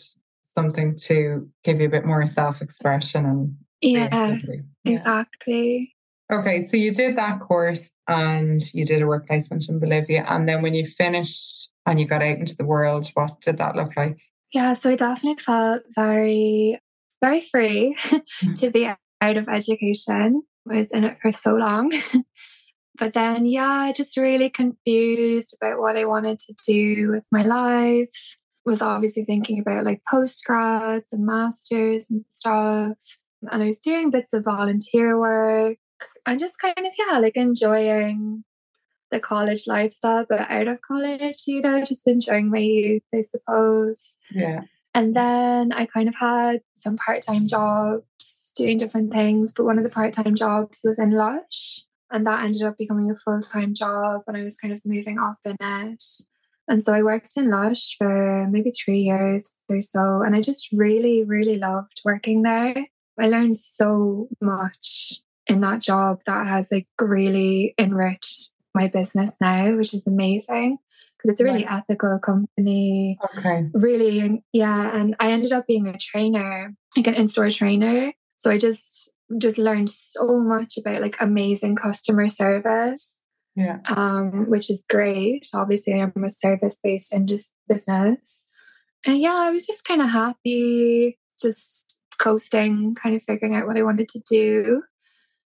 something 0.47 0.97
to 0.97 1.49
give 1.65 1.81
you 1.81 1.87
a 1.87 1.91
bit 1.91 2.05
more 2.05 2.27
self 2.27 2.63
expression 2.63 3.27
and 3.27 3.57
yeah, 3.81 4.09
yeah, 4.13 4.37
exactly. 4.85 5.95
Okay, 6.33 6.67
so 6.69 6.77
you 6.77 6.93
did 6.93 7.17
that 7.17 7.41
course 7.41 7.81
and 8.09 8.61
you 8.73 8.85
did 8.85 9.03
a 9.03 9.07
work 9.07 9.27
placement 9.27 9.69
in 9.69 9.81
Bolivia. 9.81 10.25
And 10.29 10.49
then 10.49 10.63
when 10.63 10.75
you 10.75 10.87
finished 10.87 11.71
and 11.87 11.99
you 11.99 12.07
got 12.07 12.23
out 12.23 12.39
into 12.39 12.57
the 12.57 12.65
world, 12.65 13.11
what 13.15 13.41
did 13.41 13.59
that 13.59 13.77
look 13.77 13.97
like? 13.97 14.19
Yeah, 14.53 14.75
so 14.75 14.91
I 14.91 14.97
definitely 14.97 15.43
felt 15.43 15.83
very, 15.97 16.79
very 17.23 17.41
free 17.41 17.97
mm. 17.99 18.61
to 18.61 18.71
be 18.71 18.87
out 18.87 19.37
of 19.37 19.49
education. 19.49 20.43
I 20.71 20.77
was 20.77 20.91
in 20.91 21.05
it 21.05 21.17
for 21.23 21.33
so 21.33 21.55
long. 21.55 21.91
but 22.99 23.15
then, 23.15 23.47
yeah, 23.47 23.93
just 23.97 24.19
really 24.19 24.51
confused 24.51 25.57
about 25.59 25.81
what 25.81 25.97
I 25.97 26.05
wanted 26.05 26.39
to 26.41 26.55
do 26.67 27.11
with 27.11 27.27
my 27.33 27.43
life. 27.43 28.37
Was 28.65 28.83
obviously 28.83 29.25
thinking 29.25 29.59
about 29.59 29.85
like 29.85 30.03
postgrads 30.13 31.13
and 31.13 31.27
masters 31.27 32.07
and 32.11 32.25
stuff. 32.29 32.99
And 33.51 33.63
I 33.63 33.67
was 33.67 33.81
doing 33.81 34.11
bits 34.11 34.33
of 34.35 34.45
volunteer 34.45 35.19
work 35.19 35.79
and 36.27 36.39
just 36.39 36.61
kind 36.61 36.79
of, 36.79 36.93
yeah, 36.97 37.19
like 37.19 37.37
enjoying 37.37 38.45
the 39.13 39.21
college 39.21 39.65
lifestyle, 39.67 40.27
but 40.29 40.41
out 40.41 40.67
of 40.67 40.81
college, 40.81 41.43
you 41.47 41.61
know, 41.61 41.85
just 41.85 42.09
enjoying 42.09 42.51
my 42.51 42.59
youth, 42.59 43.03
I 43.15 43.21
suppose. 43.21 44.15
Yeah. 44.33 44.63
And 44.95 45.15
then 45.15 45.73
I 45.73 45.87
kind 45.87 46.09
of 46.09 46.15
had 46.15 46.63
some 46.75 46.97
part 46.97 47.23
time 47.23 47.47
jobs 47.47 48.53
doing 48.57 48.79
different 48.79 49.13
things, 49.13 49.53
but 49.53 49.65
one 49.65 49.79
of 49.79 49.85
the 49.85 49.91
part 49.91 50.15
time 50.15 50.35
jobs 50.35 50.81
was 50.85 50.99
in 50.99 51.13
Lush, 51.13 51.83
and 52.11 52.27
that 52.27 52.43
ended 52.43 52.63
up 52.63 52.77
becoming 52.77 53.11
a 53.11 53.17
full 53.17 53.41
time 53.41 53.75
job. 53.75 54.23
And 54.27 54.37
I 54.37 54.43
was 54.43 54.57
kind 54.57 54.73
of 54.73 54.83
moving 54.85 55.19
up 55.19 55.39
in 55.45 55.57
it. 55.61 56.03
And 56.69 56.85
so 56.85 56.95
I 56.95 57.03
worked 57.03 57.37
in 57.37 57.51
Lush 57.51 57.97
for 57.99 58.49
maybe 58.51 58.71
three 58.71 59.01
years 59.01 59.53
or 59.71 59.81
so. 59.81 60.23
And 60.23 60.35
I 60.35 60.41
just 60.41 60.69
really, 60.73 61.25
really 61.25 61.59
loved 61.59 62.01
working 62.05 62.43
there. 62.43 62.87
I 63.19 63.29
learned 63.29 63.57
so 63.57 64.29
much 64.41 65.21
in 65.47 65.61
that 65.63 65.83
job 65.83 66.21
that 66.27 66.47
has 66.47 66.71
like 66.71 66.87
really 67.01 67.75
enriched 67.79 68.52
my 68.75 68.89
business 68.89 69.37
now, 69.41 69.77
which 69.77 69.95
is 69.95 70.07
amazing 70.07 70.79
because 71.17 71.31
it's 71.31 71.41
a 71.41 71.45
really 71.45 71.65
right. 71.65 71.83
ethical 71.83 72.19
company. 72.19 73.19
Okay. 73.39 73.69
Really, 73.75 74.43
yeah. 74.53 74.97
And 74.97 75.15
I 75.21 75.31
ended 75.33 75.53
up 75.53 75.67
being 75.67 75.87
a 75.87 75.99
trainer, 75.99 76.75
like 76.97 77.07
an 77.07 77.15
in-store 77.15 77.51
trainer. 77.51 78.13
So 78.37 78.51
I 78.51 78.59
just 78.59 79.11
just 79.39 79.57
learned 79.57 79.89
so 79.89 80.41
much 80.41 80.77
about 80.77 81.01
like 81.01 81.17
amazing 81.21 81.77
customer 81.77 82.29
service. 82.29 83.19
Yeah. 83.55 83.79
Um, 83.85 84.49
which 84.49 84.71
is 84.71 84.85
great. 84.89 85.45
So 85.45 85.59
obviously, 85.61 86.01
I'm 86.01 86.13
a 86.25 86.31
service-based 86.31 87.15
business. 87.69 88.45
And 89.07 89.19
yeah, 89.19 89.35
I 89.35 89.51
was 89.51 89.67
just 89.67 89.85
kind 89.85 90.01
of 90.01 90.09
happy, 90.09 91.19
just 91.41 91.99
coasting, 92.19 92.95
kind 92.95 93.15
of 93.15 93.23
figuring 93.25 93.55
out 93.55 93.67
what 93.67 93.77
I 93.77 93.83
wanted 93.83 94.09
to 94.09 94.23
do. 94.31 94.83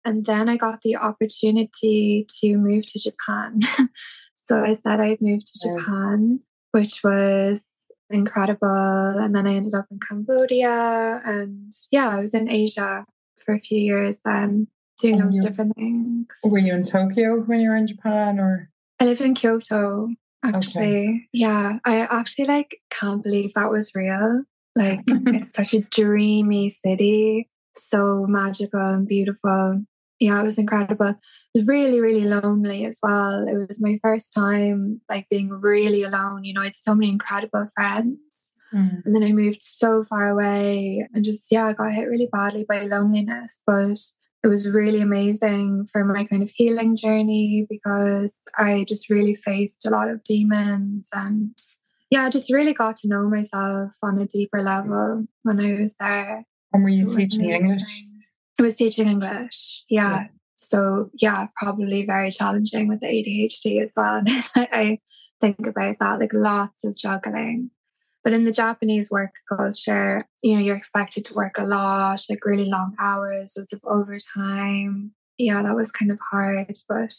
And 0.07 0.25
then 0.25 0.49
I 0.49 0.57
got 0.57 0.83
the 0.83 0.95
opportunity 0.95 2.27
to 2.41 2.57
move 2.57 2.87
to 2.87 3.01
Japan. 3.01 3.59
so 4.37 4.63
I 4.63 4.73
said 4.73 5.01
I'd 5.01 5.21
move 5.21 5.43
to 5.45 5.69
Japan, 5.69 6.39
which 6.71 7.03
was 7.03 7.91
incredible. 8.09 8.69
And 9.19 9.35
then 9.35 9.49
I 9.49 9.55
ended 9.55 9.75
up 9.75 9.87
in 9.91 9.99
Cambodia. 9.99 11.21
And 11.25 11.73
yeah, 11.91 12.09
I 12.09 12.21
was 12.21 12.35
in 12.35 12.49
Asia 12.49 13.05
for 13.45 13.57
a 13.57 13.61
few 13.61 13.81
years 13.81 14.21
then, 14.25 14.69
doing 15.03 15.19
those 15.19 15.43
different 15.43 15.75
things. 15.75 16.29
Were 16.45 16.59
you 16.59 16.73
in 16.73 16.85
Tokyo 16.85 17.41
when 17.41 17.59
you 17.59 17.71
were 17.71 17.77
in 17.77 17.89
Japan 17.89 18.39
or? 18.39 18.71
I 19.01 19.07
lived 19.07 19.21
in 19.23 19.35
Kyoto, 19.35 20.11
actually. 20.45 20.85
Okay. 20.85 21.21
Yeah, 21.33 21.81
I 21.85 22.03
actually 22.03 22.47
like 22.47 22.77
can't 22.91 23.25
believe 23.25 23.55
that 23.55 23.73
was 23.73 23.91
real. 23.97 24.45
Like 24.77 25.01
it's 25.09 25.53
such 25.53 25.75
a 25.75 25.81
dreamy 25.81 26.71
city, 26.71 27.49
so 27.75 28.25
magical 28.29 28.79
and 28.79 29.09
beautiful 29.09 29.85
yeah, 30.19 30.41
it 30.41 30.45
was 30.45 30.59
incredible. 30.59 31.09
It 31.55 31.59
was 31.59 31.67
really, 31.67 32.01
really 32.01 32.25
lonely 32.25 32.85
as 32.85 32.99
well. 33.03 33.47
It 33.47 33.55
was 33.69 33.83
my 33.83 33.99
first 34.03 34.33
time 34.35 35.01
like 35.09 35.29
being 35.31 35.51
really 35.51 36.03
alone. 36.03 36.45
You 36.45 36.55
know, 36.55 36.63
I 36.63 36.67
had 36.67 36.77
so 36.77 36.95
many 36.95 37.11
incredible 37.11 37.67
friends. 37.75 38.53
Mm. 38.75 39.03
And 39.05 39.15
then 39.15 39.23
I 39.23 39.33
moved 39.33 39.63
so 39.63 40.05
far 40.05 40.29
away 40.29 41.07
and 41.13 41.25
just, 41.25 41.51
yeah, 41.53 41.67
I 41.67 41.73
got 41.75 41.93
hit 41.93 42.09
really 42.09 42.29
badly 42.33 42.65
by 42.69 42.83
loneliness. 42.83 43.63
But 43.67 43.99
it 44.43 44.49
was 44.49 44.69
really 44.69 45.03
amazing 45.03 45.87
for 45.93 46.05
my 46.05 46.25
kind 46.25 46.43
of 46.43 46.51
healing 46.51 46.97
journey 46.97 47.67
because 47.69 48.45
I 48.57 48.85
just 48.89 49.11
really 49.11 49.35
faced 49.35 49.87
a 49.87 49.91
lot 49.91 50.09
of 50.09 50.23
demons 50.25 51.11
and 51.13 51.53
yeah, 52.11 52.25
I 52.25 52.31
just 52.31 52.53
really 52.53 52.73
got 52.73 52.97
to 52.99 53.09
know 53.09 53.29
myself 53.29 53.91
on 54.03 54.19
a 54.19 54.27
deeper 54.27 54.63
level 54.63 55.27
when 55.43 55.59
I 55.59 55.81
was 55.81 55.97
there. 55.97 56.45
And 56.73 56.85
were 56.85 56.89
you 56.89 57.09
so 57.09 57.17
teaching 57.17 57.51
English? 57.51 57.83
I 58.59 58.63
was 58.63 58.77
teaching 58.77 59.09
English. 59.09 59.85
Yeah. 59.89 60.11
yeah. 60.11 60.27
So 60.57 61.11
yeah, 61.15 61.49
probably 61.57 62.07
very 62.07 62.31
challenging 62.31 62.89
with 62.89 63.01
the 63.01 63.09
ADHD 63.09 63.83
as 63.83 63.93
well. 63.97 64.23
I 64.57 64.99
think 65.41 65.67
about 65.67 65.99
that, 66.01 66.21
like 66.21 66.33
lots 66.33 66.85
of 66.85 66.97
juggling. 66.97 67.71
But 68.25 68.33
in 68.33 68.45
the 68.45 68.53
Japanese 68.53 69.11
work 69.11 69.33
culture, 69.49 70.27
you 70.43 70.55
know, 70.55 70.61
you're 70.61 70.77
expected 70.77 71.25
to 71.27 71.35
work 71.35 71.59
a 71.59 71.65
lot, 71.65 72.25
like 72.29 72.45
really 72.45 72.65
long 72.65 72.97
hours, 72.99 73.55
lots 73.57 73.73
of 73.73 73.81
overtime. 73.85 75.13
Yeah, 75.39 75.63
that 75.63 75.77
was 75.77 75.93
kind 75.93 76.11
of 76.11 76.19
hard. 76.33 76.77
But 76.89 77.13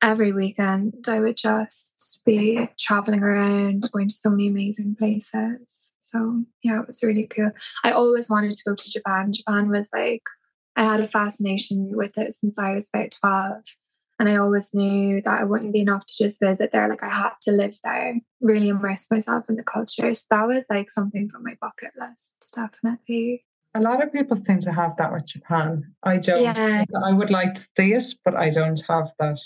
every 0.00 0.32
weekend 0.32 1.04
I 1.08 1.18
would 1.18 1.36
just 1.36 2.22
be 2.24 2.68
traveling 2.78 3.22
around, 3.22 3.90
going 3.92 4.08
to 4.08 4.14
so 4.14 4.30
many 4.30 4.48
amazing 4.48 4.96
places. 4.96 5.90
So 6.00 6.44
yeah, 6.62 6.80
it 6.80 6.86
was 6.86 7.02
really 7.02 7.26
cool. 7.26 7.50
I 7.82 7.90
always 7.90 8.30
wanted 8.30 8.54
to 8.54 8.64
go 8.64 8.74
to 8.74 8.90
Japan. 8.90 9.32
Japan 9.32 9.68
was 9.68 9.90
like 9.92 10.22
I 10.76 10.84
had 10.84 11.00
a 11.00 11.08
fascination 11.08 11.90
with 11.94 12.16
it 12.18 12.32
since 12.34 12.58
I 12.58 12.74
was 12.74 12.88
about 12.92 13.12
12. 13.20 13.62
And 14.18 14.28
I 14.28 14.36
always 14.36 14.72
knew 14.72 15.20
that 15.22 15.42
it 15.42 15.48
wouldn't 15.48 15.72
be 15.72 15.80
enough 15.80 16.06
to 16.06 16.14
just 16.16 16.40
visit 16.40 16.70
there. 16.72 16.88
Like 16.88 17.02
I 17.02 17.08
had 17.08 17.32
to 17.42 17.50
live 17.50 17.76
there, 17.82 18.14
really 18.40 18.68
immerse 18.68 19.10
myself 19.10 19.48
in 19.48 19.56
the 19.56 19.64
culture. 19.64 20.14
So 20.14 20.26
that 20.30 20.46
was 20.46 20.66
like 20.70 20.90
something 20.90 21.28
from 21.28 21.42
my 21.42 21.56
bucket 21.60 21.90
list, 21.98 22.54
definitely. 22.54 23.44
A 23.74 23.80
lot 23.80 24.04
of 24.04 24.12
people 24.12 24.36
seem 24.36 24.60
to 24.60 24.72
have 24.72 24.96
that 24.98 25.12
with 25.12 25.26
Japan. 25.26 25.82
I 26.04 26.18
don't. 26.18 26.42
Yeah. 26.42 26.84
I 27.04 27.12
would 27.12 27.30
like 27.30 27.54
to 27.54 27.66
see 27.76 27.92
it, 27.92 28.04
but 28.24 28.36
I 28.36 28.50
don't 28.50 28.80
have 28.88 29.10
that. 29.18 29.40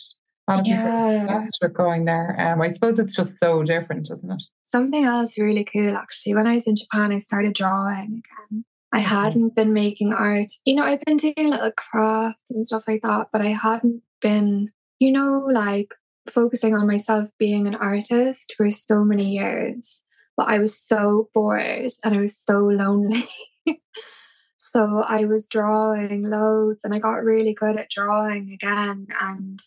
A 0.48 0.52
lot 0.52 0.60
of 0.60 0.66
yeah. 0.66 1.20
people 1.20 1.36
obsessed 1.36 1.58
with 1.62 1.72
going 1.72 2.04
there. 2.04 2.38
Um, 2.38 2.60
I 2.60 2.68
suppose 2.68 2.98
it's 2.98 3.16
just 3.16 3.32
so 3.42 3.62
different, 3.62 4.10
isn't 4.10 4.30
it? 4.30 4.42
Something 4.64 5.04
else 5.04 5.38
really 5.38 5.64
cool, 5.64 5.96
actually. 5.96 6.34
When 6.34 6.46
I 6.46 6.54
was 6.54 6.66
in 6.66 6.76
Japan, 6.76 7.10
I 7.10 7.18
started 7.18 7.54
drawing 7.54 8.22
again. 8.50 8.64
I 8.92 8.98
mm-hmm. 8.98 9.06
hadn't 9.06 9.54
been 9.54 9.72
making 9.72 10.12
art. 10.12 10.50
You 10.64 10.76
know, 10.76 10.82
I've 10.82 11.02
been 11.02 11.16
doing 11.16 11.50
little 11.50 11.72
crafts 11.72 12.50
and 12.50 12.66
stuff 12.66 12.84
like 12.88 13.02
that, 13.02 13.28
but 13.32 13.42
I 13.42 13.50
hadn't 13.50 14.02
been, 14.20 14.70
you 14.98 15.12
know, 15.12 15.48
like 15.52 15.92
focusing 16.28 16.74
on 16.74 16.86
myself 16.86 17.30
being 17.38 17.66
an 17.66 17.74
artist 17.74 18.54
for 18.56 18.70
so 18.70 19.04
many 19.04 19.30
years. 19.30 20.02
But 20.36 20.48
I 20.48 20.58
was 20.58 20.78
so 20.78 21.28
bored 21.34 21.90
and 22.04 22.14
I 22.14 22.18
was 22.18 22.36
so 22.36 22.60
lonely. 22.60 23.28
so 24.56 25.02
I 25.06 25.24
was 25.24 25.48
drawing 25.48 26.28
loads 26.28 26.84
and 26.84 26.94
I 26.94 26.98
got 26.98 27.24
really 27.24 27.54
good 27.54 27.76
at 27.76 27.90
drawing 27.90 28.52
again. 28.52 29.08
And 29.20 29.58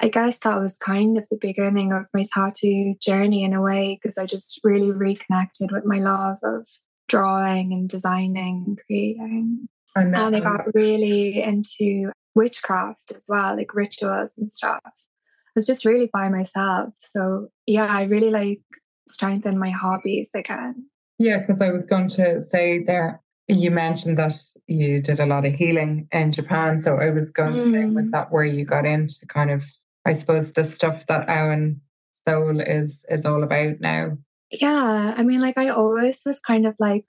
I 0.00 0.08
guess 0.08 0.38
that 0.38 0.60
was 0.60 0.76
kind 0.76 1.16
of 1.18 1.28
the 1.28 1.38
beginning 1.40 1.92
of 1.92 2.06
my 2.14 2.24
tattoo 2.32 2.94
journey 3.02 3.42
in 3.42 3.54
a 3.54 3.62
way, 3.62 3.98
because 4.00 4.18
I 4.18 4.26
just 4.26 4.60
really 4.62 4.92
reconnected 4.92 5.72
with 5.72 5.84
my 5.84 5.98
love 5.98 6.38
of 6.44 6.68
drawing 7.08 7.72
and 7.72 7.88
designing 7.88 8.64
and 8.66 8.78
creating. 8.86 9.68
And, 9.94 10.16
I 10.16 10.40
got 10.40 10.72
really 10.74 11.42
into 11.42 12.12
witchcraft 12.34 13.10
as 13.16 13.26
well, 13.28 13.56
like 13.56 13.74
rituals 13.74 14.34
and 14.38 14.50
stuff. 14.50 14.80
I 14.84 15.52
was 15.56 15.66
just 15.66 15.84
really 15.84 16.08
by 16.12 16.28
myself. 16.28 16.94
So 16.98 17.48
yeah, 17.66 17.86
I 17.86 18.04
really 18.04 18.30
like 18.30 18.60
strengthen 19.08 19.58
my 19.58 19.70
hobbies 19.70 20.30
again. 20.34 20.86
Yeah, 21.18 21.38
because 21.38 21.60
I 21.60 21.70
was 21.70 21.84
going 21.84 22.08
to 22.10 22.40
say 22.40 22.84
there, 22.84 23.20
you 23.48 23.70
mentioned 23.72 24.18
that 24.18 24.34
you 24.66 25.00
did 25.02 25.18
a 25.18 25.26
lot 25.26 25.44
of 25.44 25.54
healing 25.54 26.06
in 26.12 26.30
Japan. 26.30 26.78
So 26.78 26.96
I 26.96 27.10
was 27.10 27.32
going 27.32 27.54
mm. 27.54 27.64
to 27.64 27.72
say, 27.72 27.84
was 27.86 28.08
mm. 28.08 28.10
that 28.12 28.30
where 28.30 28.44
you 28.44 28.64
got 28.64 28.86
into 28.86 29.26
kind 29.26 29.50
of, 29.50 29.64
I 30.04 30.14
suppose, 30.14 30.52
the 30.52 30.64
stuff 30.64 31.06
that 31.08 31.26
Awen 31.26 31.80
Soul 32.26 32.60
is 32.60 33.04
is 33.08 33.24
all 33.24 33.42
about 33.42 33.80
now? 33.80 34.16
Yeah, 34.50 35.14
I 35.16 35.22
mean, 35.22 35.40
like 35.40 35.58
I 35.58 35.68
always 35.68 36.22
was 36.24 36.40
kind 36.40 36.66
of 36.66 36.74
like 36.78 37.04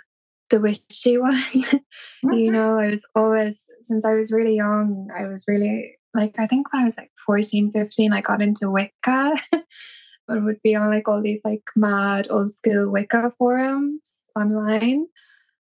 the 0.49 0.59
witchy 0.59 1.17
one. 1.17 1.33
mm-hmm. 1.33 2.33
You 2.33 2.51
know, 2.51 2.79
I 2.79 2.91
was 2.91 3.07
always, 3.15 3.65
since 3.83 4.05
I 4.05 4.13
was 4.13 4.31
really 4.31 4.55
young, 4.55 5.07
I 5.17 5.27
was 5.27 5.45
really 5.47 5.95
like, 6.13 6.35
I 6.37 6.47
think 6.47 6.71
when 6.73 6.83
I 6.83 6.85
was 6.85 6.97
like 6.97 7.11
14, 7.25 7.71
15, 7.71 8.13
I 8.13 8.21
got 8.21 8.41
into 8.41 8.69
Wicca. 8.69 9.35
but 10.29 10.43
would 10.43 10.61
be 10.63 10.75
on 10.75 10.89
like 10.89 11.07
all 11.07 11.21
these 11.21 11.41
like 11.43 11.63
mad 11.75 12.27
old 12.29 12.53
school 12.53 12.89
Wicca 12.89 13.31
forums 13.37 14.29
online. 14.35 15.07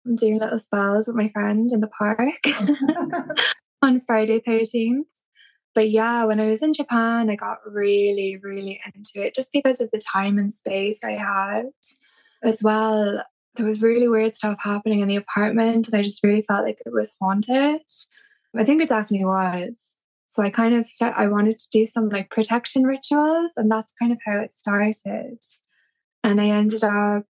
I'm 0.04 0.16
doing 0.16 0.38
little 0.40 0.59
spells 0.59 1.06
with 1.06 1.16
my 1.16 1.28
friend 1.28 1.71
in 1.73 1.80
the 1.80 1.87
park 1.87 2.21
on 3.83 4.02
Friday 4.06 4.40
13th. 4.40 5.04
But 5.76 5.90
yeah, 5.90 6.25
when 6.25 6.40
I 6.40 6.47
was 6.47 6.62
in 6.62 6.73
Japan, 6.73 7.30
I 7.30 7.37
got 7.37 7.59
really, 7.64 8.37
really 8.42 8.80
into 8.92 9.25
it 9.25 9.37
just 9.37 9.52
because 9.52 9.80
of 9.80 9.90
the 9.92 10.00
time 10.00 10.38
and 10.38 10.52
space 10.52 11.04
I 11.04 11.12
had 11.12 11.66
as 12.42 12.62
well 12.62 13.23
there 13.56 13.66
was 13.66 13.83
really 13.83 14.09
weird 14.09 14.35
stuff 14.35 14.59
happening 14.61 15.00
in 15.00 15.09
the 15.09 15.16
apartment 15.16 15.88
and 15.88 15.95
I 15.95 16.02
just 16.02 16.23
really 16.23 16.42
felt 16.42 16.64
like 16.64 16.78
it 16.85 16.92
was 16.92 17.14
haunted. 17.21 17.80
I 18.54 18.64
think 18.64 18.80
it 18.83 18.88
definitely 18.88 19.26
was. 19.26 19.99
So 20.26 20.42
I 20.42 20.50
kind 20.50 20.75
of 20.75 20.88
st- 20.88 21.14
I 21.16 21.26
wanted 21.28 21.59
to 21.59 21.71
do 21.71 21.87
some 21.87 22.09
like 22.09 22.30
protection 22.30 22.85
rituals 22.85 23.52
and 23.56 23.71
that's 23.71 23.92
kind 23.99 24.12
of 24.12 24.18
how 24.25 24.38
it 24.38 24.52
started. 24.52 25.38
And 26.25 26.40
I 26.40 26.49
ended 26.49 26.85
up 26.85 27.25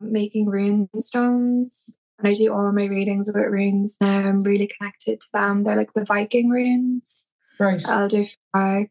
making 0.00 0.46
rune 0.46 0.88
stones 0.98 1.96
and 2.18 2.28
I 2.28 2.34
do 2.34 2.52
all 2.52 2.72
my 2.72 2.84
readings 2.84 3.28
with 3.28 3.36
runes 3.36 3.96
now. 4.00 4.18
I'm 4.18 4.40
really 4.40 4.68
connected 4.68 5.20
to 5.20 5.26
them. 5.32 5.62
They're 5.62 5.76
like 5.76 5.94
the 5.94 6.04
Viking 6.04 6.50
runes. 6.50 7.26
Right. 7.58 7.86
I'll 7.86 8.08
do 8.08 8.24
So 8.24 8.86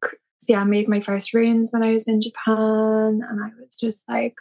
yeah, 0.48 0.62
I 0.62 0.66
made 0.66 0.90
my 0.90 1.02
first 1.02 1.34
runes 1.34 1.72
when 1.72 1.84
I 1.84 1.94
was 1.94 2.08
in 2.08 2.22
Japan 2.22 3.22
and 3.30 3.44
I 3.44 3.50
was 3.60 3.78
just 3.80 4.08
like 4.10 4.36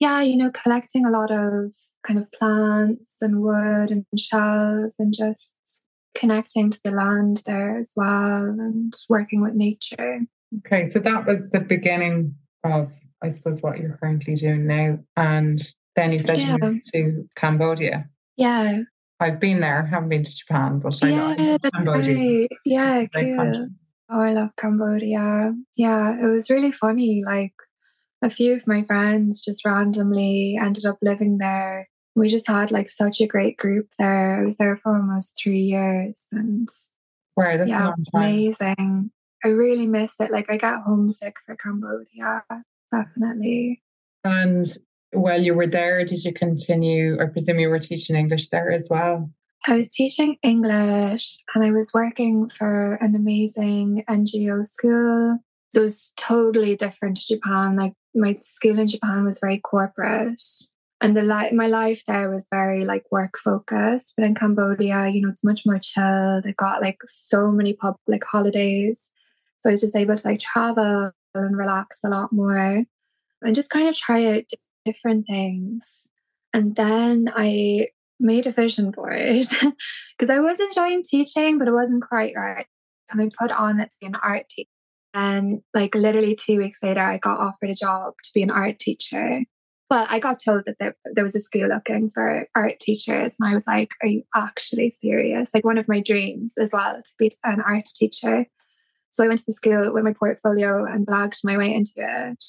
yeah, 0.00 0.22
you 0.22 0.36
know, 0.36 0.50
collecting 0.50 1.04
a 1.04 1.10
lot 1.10 1.30
of 1.30 1.72
kind 2.06 2.20
of 2.20 2.30
plants 2.30 3.18
and 3.20 3.40
wood 3.40 3.90
and 3.90 4.04
shells 4.16 4.96
and 4.98 5.12
just 5.12 5.56
connecting 6.14 6.70
to 6.70 6.80
the 6.84 6.90
land 6.90 7.42
there 7.46 7.76
as 7.76 7.92
well 7.96 8.44
and 8.44 8.94
working 9.08 9.42
with 9.42 9.54
nature. 9.54 10.20
Okay, 10.58 10.84
so 10.84 10.98
that 11.00 11.26
was 11.26 11.50
the 11.50 11.60
beginning 11.60 12.34
of, 12.64 12.90
I 13.22 13.28
suppose, 13.28 13.60
what 13.60 13.78
you're 13.78 13.98
currently 14.00 14.34
doing 14.34 14.66
now. 14.66 14.98
And 15.16 15.60
then 15.96 16.12
you 16.12 16.18
said 16.18 16.38
yeah. 16.38 16.52
you 16.52 16.58
moved 16.58 16.90
to 16.92 17.28
Cambodia. 17.34 18.08
Yeah. 18.36 18.78
I've 19.20 19.40
been 19.40 19.60
there, 19.60 19.84
I 19.84 19.88
haven't 19.88 20.10
been 20.10 20.22
to 20.22 20.36
Japan, 20.36 20.78
but 20.78 20.98
I 21.02 21.08
yeah, 21.08 21.34
know 21.34 21.58
Cambodia. 21.74 22.14
Right. 22.14 22.48
Yeah, 22.64 23.04
cool. 23.06 23.68
Oh, 24.10 24.20
I 24.20 24.32
love 24.32 24.50
Cambodia. 24.56 25.54
Yeah, 25.76 26.16
it 26.18 26.26
was 26.26 26.48
really 26.50 26.72
funny. 26.72 27.22
Like, 27.24 27.52
a 28.22 28.30
few 28.30 28.54
of 28.54 28.66
my 28.66 28.82
friends 28.84 29.40
just 29.40 29.64
randomly 29.64 30.58
ended 30.60 30.84
up 30.86 30.98
living 31.02 31.38
there. 31.38 31.88
We 32.14 32.28
just 32.28 32.48
had 32.48 32.70
like 32.70 32.90
such 32.90 33.20
a 33.20 33.26
great 33.26 33.56
group 33.56 33.88
there. 33.98 34.40
I 34.40 34.44
was 34.44 34.56
there 34.56 34.76
for 34.76 34.96
almost 34.96 35.40
three 35.40 35.60
years 35.60 36.26
and 36.32 36.68
wow, 37.36 37.56
that's 37.56 37.70
yeah, 37.70 37.92
amazing. 38.12 39.10
I 39.44 39.48
really 39.48 39.86
miss 39.86 40.14
it. 40.18 40.32
Like 40.32 40.50
I 40.50 40.56
got 40.56 40.82
homesick 40.82 41.36
for 41.46 41.54
Cambodia, 41.54 42.44
definitely. 42.92 43.82
And 44.24 44.66
while 45.12 45.42
you 45.42 45.54
were 45.54 45.66
there, 45.66 46.04
did 46.04 46.24
you 46.24 46.32
continue? 46.32 47.20
I 47.20 47.26
presume 47.26 47.58
you 47.58 47.68
were 47.68 47.78
teaching 47.78 48.16
English 48.16 48.48
there 48.48 48.70
as 48.70 48.88
well. 48.90 49.30
I 49.66 49.76
was 49.76 49.92
teaching 49.92 50.36
English 50.42 51.38
and 51.54 51.64
I 51.64 51.72
was 51.72 51.92
working 51.92 52.48
for 52.48 52.94
an 52.94 53.14
amazing 53.14 54.04
NGO 54.08 54.66
school. 54.66 55.38
So 55.70 55.80
it 55.80 55.82
was 55.82 56.12
totally 56.16 56.76
different 56.76 57.16
to 57.18 57.34
Japan. 57.34 57.76
Like 57.76 57.92
my 58.14 58.38
school 58.40 58.78
in 58.78 58.88
Japan 58.88 59.24
was 59.24 59.40
very 59.40 59.58
corporate 59.58 60.40
and 61.00 61.16
the 61.16 61.22
li- 61.22 61.52
my 61.52 61.66
life 61.66 62.02
there 62.06 62.30
was 62.30 62.48
very 62.50 62.84
like 62.84 63.04
work 63.10 63.38
focused 63.38 64.14
but 64.16 64.24
in 64.24 64.34
cambodia 64.34 65.08
you 65.08 65.22
know 65.22 65.28
it's 65.28 65.44
much 65.44 65.62
more 65.64 65.78
chill 65.78 66.42
I 66.44 66.54
got 66.56 66.82
like 66.82 66.98
so 67.04 67.50
many 67.50 67.74
public 67.74 68.24
holidays 68.24 69.10
so 69.58 69.70
i 69.70 69.72
was 69.72 69.80
just 69.80 69.96
able 69.96 70.16
to 70.16 70.28
like 70.28 70.40
travel 70.40 71.12
and 71.34 71.56
relax 71.56 72.00
a 72.04 72.08
lot 72.08 72.32
more 72.32 72.84
and 73.42 73.54
just 73.54 73.70
kind 73.70 73.88
of 73.88 73.96
try 73.96 74.26
out 74.26 74.44
different 74.88 75.26
things 75.26 76.06
and 76.52 76.76
then 76.76 77.30
i 77.36 77.86
made 78.20 78.46
a 78.46 78.52
vision 78.52 78.90
board 78.90 79.18
because 80.18 80.30
i 80.30 80.40
was 80.40 80.60
enjoying 80.60 81.02
teaching 81.02 81.58
but 81.58 81.68
it 81.68 81.72
wasn't 81.72 82.02
quite 82.02 82.32
right 82.36 82.66
and 83.10 83.20
i 83.20 83.28
put 83.40 83.52
on 83.52 83.78
let's 83.78 83.96
be 84.00 84.06
an 84.06 84.16
art 84.22 84.48
teacher 84.48 84.68
and 85.14 85.62
like 85.74 85.94
literally 85.94 86.36
two 86.36 86.58
weeks 86.58 86.80
later, 86.82 87.00
I 87.00 87.18
got 87.18 87.40
offered 87.40 87.70
a 87.70 87.74
job 87.74 88.14
to 88.22 88.30
be 88.34 88.42
an 88.42 88.50
art 88.50 88.78
teacher. 88.78 89.42
Well, 89.90 90.06
I 90.08 90.18
got 90.18 90.38
told 90.44 90.64
that 90.66 90.76
there, 90.78 90.96
there 91.14 91.24
was 91.24 91.34
a 91.34 91.40
school 91.40 91.68
looking 91.68 92.10
for 92.10 92.46
art 92.54 92.78
teachers. 92.78 93.36
And 93.40 93.48
I 93.48 93.54
was 93.54 93.66
like, 93.66 93.90
are 94.02 94.08
you 94.08 94.22
actually 94.36 94.90
serious? 94.90 95.54
Like 95.54 95.64
one 95.64 95.78
of 95.78 95.88
my 95.88 96.00
dreams 96.00 96.54
as 96.60 96.72
well 96.72 96.94
to 96.94 97.10
be 97.18 97.32
an 97.42 97.62
art 97.62 97.86
teacher. 97.96 98.46
So 99.10 99.24
I 99.24 99.28
went 99.28 99.40
to 99.40 99.46
the 99.46 99.54
school 99.54 99.92
with 99.92 100.04
my 100.04 100.12
portfolio 100.12 100.84
and 100.84 101.06
blagged 101.06 101.40
my 101.42 101.56
way 101.56 101.74
into 101.74 101.92
it. 101.96 102.44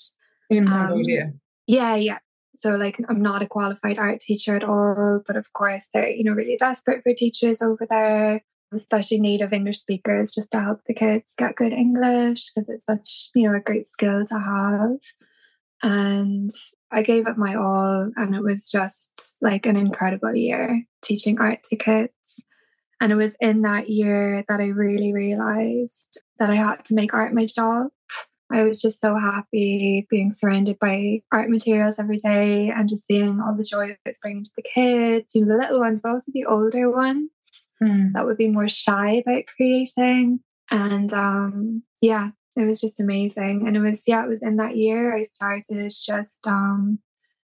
In 0.50 0.68
Cambodia? 0.68 1.24
Um, 1.24 1.40
yeah, 1.66 1.96
yeah. 1.96 2.20
So 2.62 2.76
like 2.76 2.98
I'm 3.08 3.22
not 3.22 3.42
a 3.42 3.48
qualified 3.48 3.98
art 3.98 4.20
teacher 4.20 4.56
at 4.56 4.64
all, 4.64 5.22
but 5.26 5.36
of 5.36 5.52
course 5.54 5.88
they're, 5.94 6.10
you 6.10 6.24
know, 6.24 6.34
really 6.34 6.58
desperate 6.58 7.04
for 7.04 7.14
teachers 7.14 7.62
over 7.62 7.86
there 7.90 8.42
especially 8.74 9.20
native 9.20 9.54
English 9.54 9.80
speakers, 9.80 10.32
just 10.32 10.52
to 10.52 10.60
help 10.60 10.82
the 10.86 10.94
kids 10.94 11.34
get 11.38 11.56
good 11.56 11.74
English 11.74 12.52
because 12.54 12.70
it's 12.70 12.86
such, 12.86 13.30
you 13.34 13.50
know, 13.50 13.58
a 13.58 13.62
great 13.62 13.86
skill 13.86 14.26
to 14.26 14.40
have. 14.40 15.00
And 15.82 16.52
I 16.92 17.04
gave 17.04 17.26
it 17.28 17.38
my 17.38 17.56
all, 17.56 18.12
and 18.16 18.36
it 18.36 18.44
was 18.44 18.70
just 18.70 19.38
like 19.42 19.66
an 19.66 19.78
incredible 19.78 20.36
year 20.36 20.84
teaching 21.02 21.40
art 21.40 21.64
to 21.64 21.78
kids. 21.78 22.44
And 23.02 23.14
it 23.14 23.16
was 23.16 23.36
in 23.40 23.62
that 23.62 23.90
year 23.90 24.44
that 24.50 24.60
I 24.60 24.68
really 24.68 25.14
realized 25.14 26.22
that 26.38 26.50
I 26.50 26.56
had 26.56 26.84
to 26.86 26.96
make 26.96 27.14
art 27.14 27.34
my 27.34 27.46
job. 27.46 27.88
I 28.52 28.64
was 28.64 28.82
just 28.82 29.00
so 29.00 29.18
happy 29.18 30.08
being 30.10 30.32
surrounded 30.32 30.80
by 30.80 31.22
art 31.32 31.50
materials 31.50 32.00
every 32.00 32.18
day 32.18 32.70
and 32.70 32.90
just 32.90 33.06
seeing 33.06 33.40
all 33.40 33.56
the 33.56 33.64
joy 33.64 33.96
it's 34.06 34.20
bringing 34.20 34.44
to 34.44 34.52
the 34.58 34.64
kids, 34.64 35.36
you 35.36 35.46
know, 35.46 35.54
the 35.54 35.60
little 35.60 35.80
ones, 35.80 36.02
but 36.02 36.12
also 36.12 36.32
the 36.34 36.46
older 36.46 36.90
ones 36.90 37.30
mm. 37.82 38.12
that 38.14 38.26
would 38.26 38.38
be 38.38 38.48
more 38.48 38.70
shy 38.70 39.24
about 39.26 39.44
creating. 39.56 40.40
And 40.72 41.14
um, 41.14 41.84
yeah, 42.02 42.30
it 42.56 42.66
was 42.66 42.82
just 42.82 43.00
amazing. 43.00 43.66
And 43.68 43.78
it 43.78 43.82
was, 43.82 44.04
yeah, 44.08 44.24
it 44.24 44.30
was 44.30 44.44
in 44.44 44.58
that 44.58 44.78
year 44.78 45.16
I 45.16 45.22
started 45.22 45.92
just 46.06 46.48
um, 46.48 47.00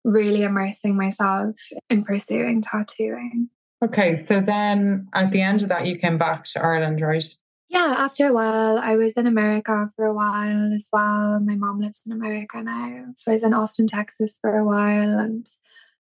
really 0.05 0.43
immersing 0.43 0.97
myself 0.97 1.57
in 1.89 2.05
pursuing 2.05 2.63
tattooing. 2.63 3.49
Okay, 3.83 4.17
so 4.17 4.41
then 4.43 5.09
at 5.15 5.31
the 5.31 5.41
end 5.41 5.63
of 5.63 5.71
that, 5.71 5.87
you 5.87 5.99
came 5.99 6.19
back 6.19 6.45
to 6.45 6.63
Ireland, 6.63 7.01
right? 7.01 7.25
Yeah, 7.71 7.95
after 7.99 8.27
a 8.27 8.33
while, 8.33 8.79
I 8.79 8.97
was 8.97 9.17
in 9.17 9.29
America 9.29 9.91
for 9.95 10.05
a 10.05 10.13
while 10.13 10.73
as 10.75 10.89
well. 10.93 11.39
My 11.39 11.55
mom 11.55 11.79
lives 11.81 12.03
in 12.05 12.11
America 12.11 12.61
now. 12.61 13.05
So 13.17 13.31
I 13.31 13.35
was 13.35 13.45
in 13.45 13.55
Austin, 13.55 13.87
Texas 13.87 14.39
for 14.41 14.59
a 14.59 14.65
while. 14.65 15.21
And 15.21 15.47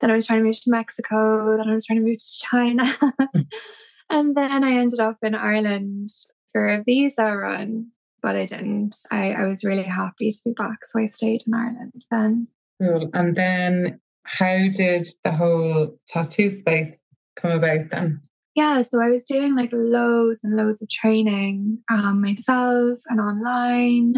then 0.01 0.09
I 0.09 0.15
was 0.15 0.25
trying 0.25 0.39
to 0.39 0.45
move 0.45 0.59
to 0.63 0.71
Mexico. 0.71 1.55
Then 1.57 1.69
I 1.69 1.73
was 1.73 1.85
trying 1.85 1.99
to 1.99 2.05
move 2.05 2.17
to 2.17 2.39
China. 2.39 2.83
and 4.09 4.35
then 4.35 4.63
I 4.63 4.71
ended 4.71 4.99
up 4.99 5.17
in 5.21 5.35
Ireland 5.35 6.09
for 6.53 6.67
a 6.67 6.83
visa 6.83 7.35
run, 7.35 7.91
but 8.23 8.35
I 8.35 8.47
didn't. 8.47 8.95
I, 9.11 9.33
I 9.33 9.45
was 9.45 9.63
really 9.63 9.83
happy 9.83 10.31
to 10.31 10.37
be 10.43 10.53
back. 10.53 10.85
So 10.85 10.99
I 10.99 11.05
stayed 11.05 11.43
in 11.45 11.53
Ireland 11.53 12.03
then. 12.09 12.47
Cool. 12.81 13.11
And 13.13 13.35
then 13.37 13.99
how 14.23 14.57
did 14.71 15.07
the 15.23 15.31
whole 15.31 15.99
tattoo 16.07 16.49
space 16.49 16.99
come 17.35 17.51
about 17.51 17.91
then? 17.91 18.21
Yeah, 18.59 18.81
so 18.81 19.01
I 19.01 19.07
was 19.07 19.23
doing 19.23 19.55
like 19.55 19.69
loads 19.71 20.43
and 20.43 20.57
loads 20.57 20.81
of 20.81 20.89
training 20.89 21.77
um, 21.89 22.19
myself 22.19 22.99
and 23.07 23.21
online, 23.21 24.15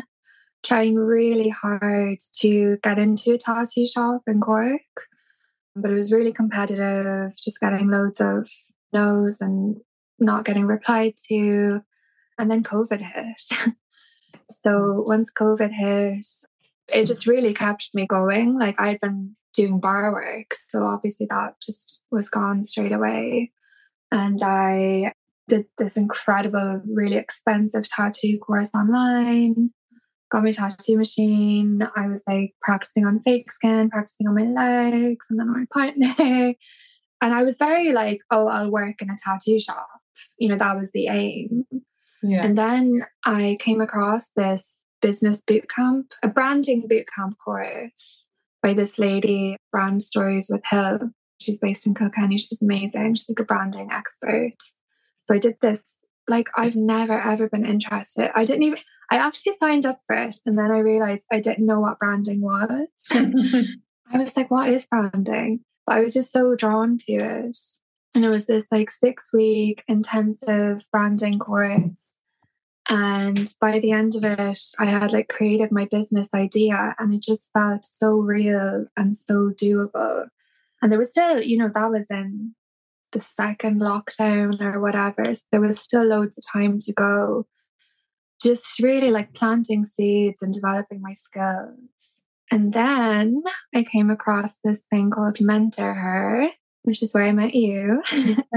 trying 0.66 0.96
really 0.96 1.50
hard 1.50 2.18
to 2.40 2.78
get 2.82 2.98
into 2.98 3.34
a 3.34 3.38
tattoo 3.38 3.86
shop 3.86 4.24
in 4.26 4.42
Cork. 4.42 4.82
But 5.76 5.92
it 5.92 5.94
was 5.94 6.12
really 6.12 6.34
competitive, 6.34 7.34
just 7.40 7.60
getting 7.60 7.90
loads 7.90 8.20
of 8.20 8.50
no's 8.92 9.42
and 9.42 9.76
not 10.18 10.44
getting 10.44 10.66
replied 10.66 11.14
to. 11.28 11.82
And 12.40 12.50
then 12.50 12.64
COVID 12.64 13.00
hit. 13.00 13.76
so 14.50 15.04
once 15.06 15.32
COVID 15.32 15.72
hit, 15.72 16.26
it 16.88 17.06
just 17.06 17.28
really 17.28 17.54
kept 17.54 17.92
me 17.94 18.08
going. 18.08 18.58
Like 18.58 18.82
I'd 18.82 19.02
been 19.02 19.36
doing 19.54 19.80
bar 19.80 20.12
work. 20.12 20.56
So 20.68 20.84
obviously 20.84 21.28
that 21.30 21.58
just 21.64 22.08
was 22.10 22.28
gone 22.28 22.64
straight 22.64 22.92
away. 22.92 23.52
And 24.12 24.40
I 24.42 25.14
did 25.48 25.66
this 25.78 25.98
incredible, 25.98 26.82
really 26.86 27.18
expensive 27.18 27.90
tattoo 27.90 28.40
course 28.40 28.74
online, 28.76 29.72
got 30.32 30.44
my 30.44 30.52
tattoo 30.52 30.98
machine. 30.98 31.88
I 31.96 32.08
was 32.08 32.24
like 32.28 32.54
practicing 32.62 33.06
on 33.06 33.22
fake 33.22 33.52
skin, 33.52 33.90
practicing 33.90 34.28
on 34.28 34.36
my 34.36 34.44
legs, 34.44 35.28
and 35.30 35.40
then 35.40 35.48
on 35.48 35.60
my 35.60 35.66
partner. 35.74 36.54
And 37.24 37.36
I 37.36 37.44
was 37.44 37.58
very 37.58 37.92
like, 37.92 38.22
oh, 38.32 38.48
I'll 38.48 38.72
work 38.72 39.00
in 39.00 39.12
a 39.12 39.16
tattoo 39.16 39.60
shop. 39.60 39.88
You 40.40 40.50
know, 40.50 40.58
that 40.58 40.76
was 40.76 40.92
the 40.92 41.08
aim. 41.08 41.66
Yeah. 42.24 42.44
And 42.44 42.58
then 42.58 43.06
I 43.26 43.58
came 43.60 43.80
across 43.80 44.32
this 44.36 44.86
business 45.02 45.42
boot 45.46 45.66
camp, 45.70 46.14
a 46.24 46.28
branding 46.28 46.88
boot 46.88 47.06
camp 47.16 47.36
course 47.44 48.26
by 48.64 48.74
this 48.74 48.98
lady, 49.00 49.58
Brand 49.72 50.02
Stories 50.02 50.48
with 50.52 50.64
Hill. 50.68 51.12
She's 51.42 51.60
based 51.60 51.88
in 51.88 51.96
Kilkenny. 51.96 52.38
She's 52.38 52.62
amazing. 52.62 53.16
She's 53.16 53.30
like 53.30 53.40
a 53.40 53.44
branding 53.44 53.90
expert. 53.92 54.56
So 55.24 55.36
I 55.36 55.40
did 55.40 55.58
this. 55.62 56.06
Like 56.28 56.48
I've 56.56 56.76
never 56.76 57.20
ever 57.20 57.50
been 57.50 57.66
interested. 57.66 58.32
I 58.36 58.46
didn't 58.46 58.64
even. 58.64 58.80
I 59.10 59.18
actually 59.18 59.54
signed 59.54 59.86
up 59.86 60.00
for 60.08 60.16
it, 60.16 60.38
and 60.46 60.58
then 60.58 60.72
I 60.72 60.80
realized 60.80 61.26
I 61.32 61.40
didn't 61.40 61.66
know 61.66 61.82
what 61.82 62.00
branding 62.00 62.42
was. 62.42 62.88
I 63.12 64.18
was 64.18 64.38
like, 64.38 64.52
"What 64.52 64.70
is 64.70 64.86
branding?" 64.86 65.62
But 65.86 65.98
I 65.98 66.00
was 66.02 66.14
just 66.14 66.32
so 66.32 66.56
drawn 66.56 66.98
to 67.00 67.14
it, 67.14 67.58
and 68.16 68.24
it 68.24 68.30
was 68.30 68.46
this 68.46 68.72
like 68.72 68.92
six 68.92 69.32
week 69.34 69.84
intensive 69.88 70.86
branding 70.92 71.40
course 71.40 72.16
and 72.90 73.54
by 73.62 73.80
the 73.80 73.92
end 73.92 74.16
of 74.16 74.26
it, 74.26 74.60
I 74.80 74.86
had 74.86 75.14
like 75.14 75.30
created 75.30 75.72
my 75.72 75.88
business 75.90 76.34
idea 76.34 76.96
and 77.00 77.14
it 77.14 77.22
just 77.22 77.52
felt 77.54 77.86
so 77.86 78.16
real 78.16 78.88
and 78.98 79.16
so 79.16 79.52
doable. 79.52 80.28
And 80.82 80.92
there 80.92 81.00
was 81.00 81.10
still, 81.10 81.42
you 81.42 81.58
know, 81.58 81.70
that 81.74 81.92
was 81.92 82.10
in 82.10 82.56
the 83.12 83.20
second 83.20 83.82
lockdown 83.82 84.62
or 84.62 84.80
whatever. 84.80 85.34
So 85.34 85.46
there 85.52 85.62
was 85.62 85.80
still 85.80 86.06
loads 86.06 86.38
of 86.38 86.44
time 86.52 86.80
to 86.80 86.94
go. 86.94 87.48
Just 88.42 88.80
really 88.80 89.12
like 89.12 89.34
planting 89.34 89.86
seeds 89.86 90.42
and 90.42 90.54
developing 90.54 91.02
my 91.02 91.14
skills. 91.14 92.22
And 92.52 92.74
then 92.74 93.44
I 93.74 93.84
came 93.84 94.10
across 94.10 94.58
this 94.64 94.82
thing 94.90 95.12
called 95.12 95.40
Mentor 95.40 95.94
Her, 95.94 96.50
which 96.84 97.04
is 97.04 97.14
where 97.14 97.24
I 97.24 97.32
met 97.32 97.54
you. 97.54 98.02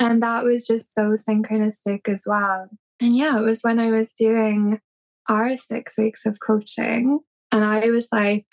and 0.00 0.22
that 0.22 0.44
was 0.44 0.66
just 0.66 0.94
so 0.94 1.12
synchronistic 1.12 2.08
as 2.08 2.24
well. 2.26 2.68
And 3.00 3.16
yeah, 3.16 3.38
it 3.38 3.42
was 3.42 3.60
when 3.62 3.78
I 3.78 3.90
was 3.90 4.12
doing 4.12 4.80
our 5.28 5.56
six 5.56 5.96
weeks 5.96 6.26
of 6.26 6.38
coaching. 6.44 7.20
And 7.52 7.64
I 7.64 7.86
was 7.90 8.08
like, 8.12 8.46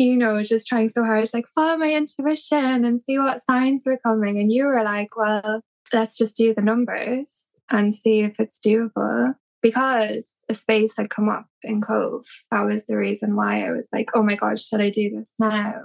you 0.00 0.16
know, 0.16 0.42
just 0.42 0.66
trying 0.66 0.88
so 0.88 1.04
hard 1.04 1.26
to 1.26 1.36
like 1.36 1.46
follow 1.54 1.76
my 1.76 1.92
intuition 1.92 2.84
and 2.84 3.00
see 3.00 3.18
what 3.18 3.40
signs 3.40 3.84
were 3.84 3.98
coming. 3.98 4.38
And 4.38 4.50
you 4.50 4.64
were 4.64 4.82
like, 4.82 5.14
well, 5.16 5.62
let's 5.92 6.16
just 6.16 6.36
do 6.36 6.54
the 6.54 6.62
numbers 6.62 7.54
and 7.70 7.94
see 7.94 8.20
if 8.20 8.40
it's 8.40 8.60
doable. 8.64 9.34
Because 9.62 10.36
a 10.48 10.54
space 10.54 10.94
had 10.96 11.10
come 11.10 11.28
up 11.28 11.44
in 11.62 11.82
Cobh. 11.82 12.24
That 12.50 12.62
was 12.62 12.86
the 12.86 12.96
reason 12.96 13.36
why 13.36 13.66
I 13.66 13.72
was 13.72 13.88
like, 13.92 14.08
oh 14.14 14.22
my 14.22 14.36
God, 14.36 14.58
should 14.58 14.80
I 14.80 14.88
do 14.88 15.10
this 15.10 15.34
now? 15.38 15.82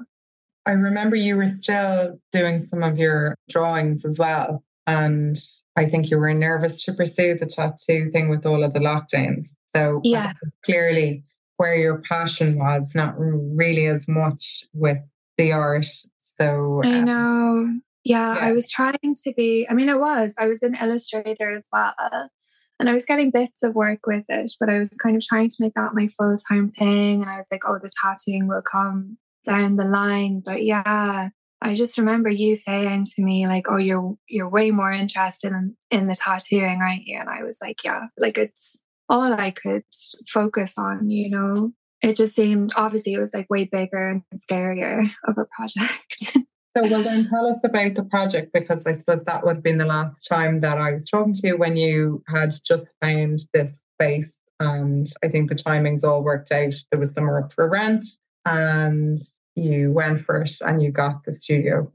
I 0.65 0.71
remember 0.71 1.17
you 1.17 1.35
were 1.35 1.49
still 1.49 2.17
doing 2.31 2.61
some 2.61 2.83
of 2.83 2.97
your 2.97 3.35
drawings 3.49 4.05
as 4.05 4.17
well. 4.17 4.63
And 4.87 5.37
I 5.75 5.87
think 5.87 6.09
you 6.09 6.17
were 6.17 6.33
nervous 6.33 6.85
to 6.85 6.93
pursue 6.93 7.37
the 7.37 7.47
tattoo 7.47 8.09
thing 8.11 8.29
with 8.29 8.45
all 8.45 8.63
of 8.63 8.71
the 8.71 8.79
lockdowns. 8.79 9.47
So 9.75 9.99
yeah, 10.05 10.31
clearly 10.63 11.25
where 11.57 11.75
your 11.75 12.01
passion 12.07 12.57
was, 12.57 12.91
not 12.95 13.13
really 13.17 13.87
as 13.87 14.07
much 14.07 14.63
with 14.73 14.97
the 15.37 15.51
art. 15.51 15.87
So 16.37 16.81
I 16.83 16.99
um, 16.99 17.05
know. 17.05 17.73
Yeah, 18.03 18.35
yeah, 18.35 18.45
I 18.47 18.51
was 18.51 18.69
trying 18.69 18.97
to 19.01 19.33
be, 19.35 19.65
I 19.69 19.73
mean, 19.73 19.89
it 19.89 19.99
was, 19.99 20.35
I 20.37 20.47
was 20.47 20.61
an 20.61 20.77
illustrator 20.79 21.49
as 21.49 21.67
well. 21.71 21.93
And 22.79 22.89
I 22.89 22.93
was 22.93 23.05
getting 23.05 23.31
bits 23.31 23.63
of 23.63 23.73
work 23.73 24.05
with 24.05 24.25
it, 24.27 24.51
but 24.59 24.69
I 24.69 24.77
was 24.77 24.89
kind 24.89 25.15
of 25.15 25.23
trying 25.23 25.47
to 25.47 25.55
make 25.59 25.73
that 25.75 25.93
my 25.93 26.07
full 26.09 26.37
time 26.49 26.71
thing. 26.71 27.21
And 27.21 27.31
I 27.31 27.37
was 27.37 27.47
like, 27.49 27.61
oh, 27.65 27.79
the 27.81 27.89
tattooing 28.03 28.47
will 28.47 28.61
come 28.61 29.17
down 29.45 29.77
the 29.77 29.85
line. 29.85 30.41
But 30.45 30.63
yeah, 30.63 31.29
I 31.61 31.75
just 31.75 31.97
remember 31.97 32.29
you 32.29 32.55
saying 32.55 33.05
to 33.15 33.23
me 33.23 33.47
like, 33.47 33.65
"Oh, 33.69 33.77
you're 33.77 34.15
you're 34.27 34.49
way 34.49 34.71
more 34.71 34.91
interested 34.91 35.51
in 35.51 35.75
in 35.89 36.07
the 36.07 36.15
tattooing, 36.15 36.81
aren't 36.81 37.05
you?" 37.05 37.17
And 37.17 37.29
I 37.29 37.43
was 37.43 37.59
like, 37.61 37.83
"Yeah." 37.83 38.07
Like 38.17 38.37
it's 38.37 38.77
all 39.09 39.33
I 39.33 39.51
could 39.51 39.83
focus 40.29 40.77
on, 40.77 41.09
you 41.09 41.29
know. 41.29 41.71
It 42.01 42.17
just 42.17 42.35
seemed 42.35 42.73
obviously 42.75 43.13
it 43.13 43.19
was 43.19 43.33
like 43.33 43.49
way 43.49 43.65
bigger 43.65 44.09
and 44.09 44.23
scarier 44.39 45.09
of 45.27 45.37
a 45.37 45.45
project. 45.45 46.15
so, 46.21 46.89
well, 46.89 47.03
then 47.03 47.27
tell 47.27 47.47
us 47.47 47.59
about 47.63 47.95
the 47.95 48.03
project 48.03 48.51
because 48.53 48.85
I 48.85 48.91
suppose 48.91 49.23
that 49.23 49.43
would 49.45 49.57
have 49.57 49.63
been 49.63 49.77
the 49.77 49.85
last 49.85 50.27
time 50.27 50.61
that 50.61 50.77
I 50.77 50.91
was 50.91 51.05
talking 51.05 51.33
to 51.33 51.47
you 51.47 51.57
when 51.57 51.77
you 51.77 52.23
had 52.27 52.53
just 52.65 52.93
found 53.01 53.41
this 53.53 53.73
space, 53.93 54.37
and 54.59 55.11
I 55.23 55.29
think 55.29 55.49
the 55.49 55.55
timings 55.55 56.03
all 56.03 56.23
worked 56.23 56.51
out. 56.51 56.73
There 56.91 56.99
was 56.99 57.13
some 57.13 57.25
work 57.25 57.53
for 57.53 57.69
rent, 57.69 58.05
and 58.45 59.19
you 59.55 59.91
went 59.91 60.25
for 60.25 60.41
it 60.41 60.51
and 60.61 60.81
you 60.81 60.91
got 60.91 61.23
the 61.25 61.33
studio? 61.33 61.91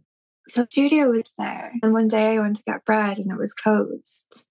So 0.49 0.65
studio 0.65 1.11
was 1.11 1.35
there. 1.39 1.73
And 1.83 1.93
one 1.93 2.09
day 2.09 2.37
I 2.37 2.41
went 2.41 2.57
to 2.57 2.63
get 2.67 2.85
bread 2.85 3.19
and 3.19 3.31
it 3.31 3.39
was 3.39 3.53
closed. 3.53 4.47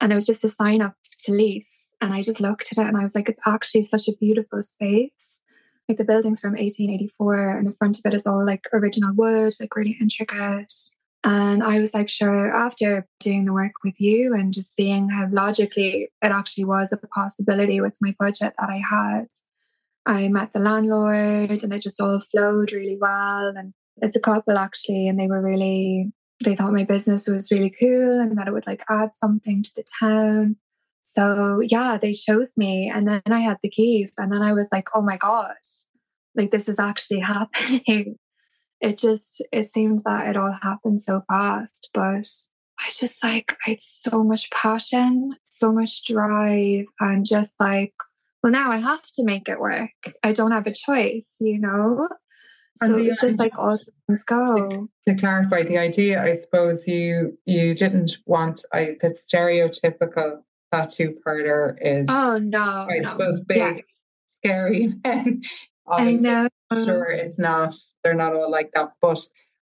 And 0.00 0.10
there 0.10 0.16
was 0.16 0.26
just 0.26 0.44
a 0.44 0.48
sign 0.48 0.82
up 0.82 0.94
to 1.20 1.32
lease. 1.32 1.83
And 2.00 2.12
I 2.12 2.22
just 2.22 2.40
looked 2.40 2.68
at 2.72 2.84
it 2.84 2.88
and 2.88 2.96
I 2.96 3.02
was 3.02 3.14
like, 3.14 3.28
it's 3.28 3.40
actually 3.46 3.84
such 3.84 4.08
a 4.08 4.16
beautiful 4.20 4.62
space. 4.62 5.40
Like 5.88 5.98
the 5.98 6.04
building's 6.04 6.40
from 6.40 6.52
1884 6.52 7.58
and 7.58 7.66
the 7.66 7.72
front 7.72 7.98
of 7.98 8.02
it 8.06 8.14
is 8.14 8.26
all 8.26 8.44
like 8.44 8.66
original 8.72 9.14
wood, 9.14 9.52
like 9.60 9.76
really 9.76 9.96
intricate. 10.00 10.72
And 11.24 11.62
I 11.62 11.78
was 11.78 11.94
like, 11.94 12.10
sure, 12.10 12.54
after 12.54 13.06
doing 13.20 13.46
the 13.46 13.52
work 13.52 13.72
with 13.82 13.98
you 13.98 14.34
and 14.34 14.52
just 14.52 14.74
seeing 14.76 15.08
how 15.08 15.26
logically 15.30 16.10
it 16.22 16.32
actually 16.32 16.64
was 16.64 16.92
a 16.92 16.98
possibility 17.08 17.80
with 17.80 17.96
my 18.00 18.14
budget 18.18 18.52
that 18.58 18.68
I 18.68 18.82
had, 18.88 19.26
I 20.06 20.28
met 20.28 20.52
the 20.52 20.58
landlord 20.58 21.62
and 21.62 21.72
it 21.72 21.80
just 21.80 22.00
all 22.00 22.20
flowed 22.20 22.72
really 22.72 22.98
well. 23.00 23.54
And 23.56 23.72
it's 23.98 24.16
a 24.16 24.20
couple 24.20 24.58
actually, 24.58 25.08
and 25.08 25.18
they 25.18 25.26
were 25.26 25.40
really, 25.40 26.12
they 26.44 26.56
thought 26.56 26.74
my 26.74 26.84
business 26.84 27.26
was 27.26 27.50
really 27.50 27.74
cool 27.78 28.20
and 28.20 28.36
that 28.36 28.48
it 28.48 28.52
would 28.52 28.66
like 28.66 28.84
add 28.90 29.14
something 29.14 29.62
to 29.62 29.70
the 29.76 29.84
town. 29.98 30.56
So 31.06 31.60
yeah, 31.60 31.98
they 32.00 32.14
chose 32.14 32.54
me 32.56 32.90
and 32.92 33.06
then 33.06 33.22
I 33.26 33.40
had 33.40 33.58
the 33.62 33.70
keys 33.70 34.14
and 34.16 34.32
then 34.32 34.42
I 34.42 34.52
was 34.54 34.70
like, 34.72 34.88
oh 34.94 35.02
my 35.02 35.16
God, 35.16 35.54
like 36.34 36.50
this 36.50 36.68
is 36.68 36.78
actually 36.78 37.20
happening. 37.34 38.16
It 38.80 38.98
just, 38.98 39.42
it 39.52 39.68
seemed 39.68 40.02
that 40.04 40.28
it 40.28 40.36
all 40.36 40.56
happened 40.62 41.02
so 41.02 41.22
fast, 41.28 41.90
but 41.94 42.26
I 42.80 42.90
just 42.98 43.22
like, 43.22 43.56
I 43.66 43.70
had 43.70 43.80
so 43.80 44.24
much 44.24 44.50
passion, 44.50 45.36
so 45.42 45.72
much 45.72 46.04
drive, 46.04 46.86
and 47.00 47.24
just 47.24 47.60
like 47.60 47.94
well, 48.44 48.50
now 48.52 48.70
I 48.70 48.76
have 48.76 49.10
to 49.12 49.24
make 49.24 49.48
it 49.48 49.58
work. 49.58 49.88
I 50.22 50.32
don't 50.32 50.52
have 50.52 50.66
a 50.66 50.74
choice, 50.74 51.36
you 51.40 51.58
know? 51.58 52.10
So 52.76 52.98
it's 52.98 53.22
just 53.22 53.38
like 53.38 53.56
all 53.58 53.74
systems 53.74 54.22
go. 54.24 54.68
To, 54.68 54.88
to, 55.08 55.14
clarify 55.14 55.62
the 55.62 55.78
idea, 55.78 56.22
I 56.22 56.36
suppose 56.36 56.86
you 56.86 57.38
you 57.46 57.74
didn't 57.74 58.18
want 58.26 58.62
I, 58.70 58.96
the 59.00 59.16
stereotypical 59.16 60.42
tattoo 60.74 61.16
parlor 61.22 61.78
is 61.80 62.06
oh 62.08 62.38
no 62.38 62.58
I 62.90 62.98
no. 62.98 63.10
suppose 63.10 63.40
big, 63.42 63.58
Yeah. 63.58 63.80
scary. 64.26 64.92
And 65.86 66.08
I 66.08 66.12
know. 66.12 66.48
sure 66.72 67.10
it's 67.10 67.38
not 67.38 67.74
they're 68.02 68.14
not 68.14 68.34
all 68.34 68.50
like 68.50 68.70
that. 68.74 68.92
But 69.02 69.20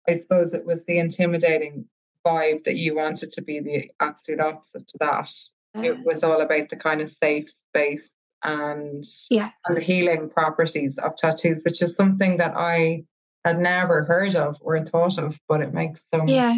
I 0.07 0.13
suppose 0.13 0.53
it 0.53 0.65
was 0.65 0.83
the 0.85 0.97
intimidating 0.99 1.85
vibe 2.27 2.65
that 2.65 2.75
you 2.75 2.93
wanted 2.95 3.31
to 3.31 3.41
be 3.41 3.61
the 3.61 3.89
absolute 4.01 4.41
opposite 4.41 4.85
to 4.89 4.97
that. 4.99 5.31
It 5.75 6.03
was 6.03 6.23
all 6.25 6.41
about 6.41 6.67
the 6.69 6.75
kind 6.75 6.99
of 6.99 7.09
safe 7.09 7.49
space 7.49 8.09
and 8.43 9.01
Yes. 9.29 9.53
and 9.67 9.77
the 9.77 9.81
healing 9.81 10.29
properties 10.29 10.97
of 10.97 11.15
tattoos, 11.15 11.61
which 11.63 11.81
is 11.81 11.95
something 11.95 12.35
that 12.37 12.53
I 12.55 13.05
had 13.45 13.59
never 13.59 14.03
heard 14.03 14.35
of 14.35 14.57
or 14.59 14.83
thought 14.83 15.17
of, 15.17 15.37
but 15.47 15.61
it 15.61 15.73
makes 15.73 16.01
so 16.13 16.17
much 16.19 16.31
Yeah. 16.31 16.57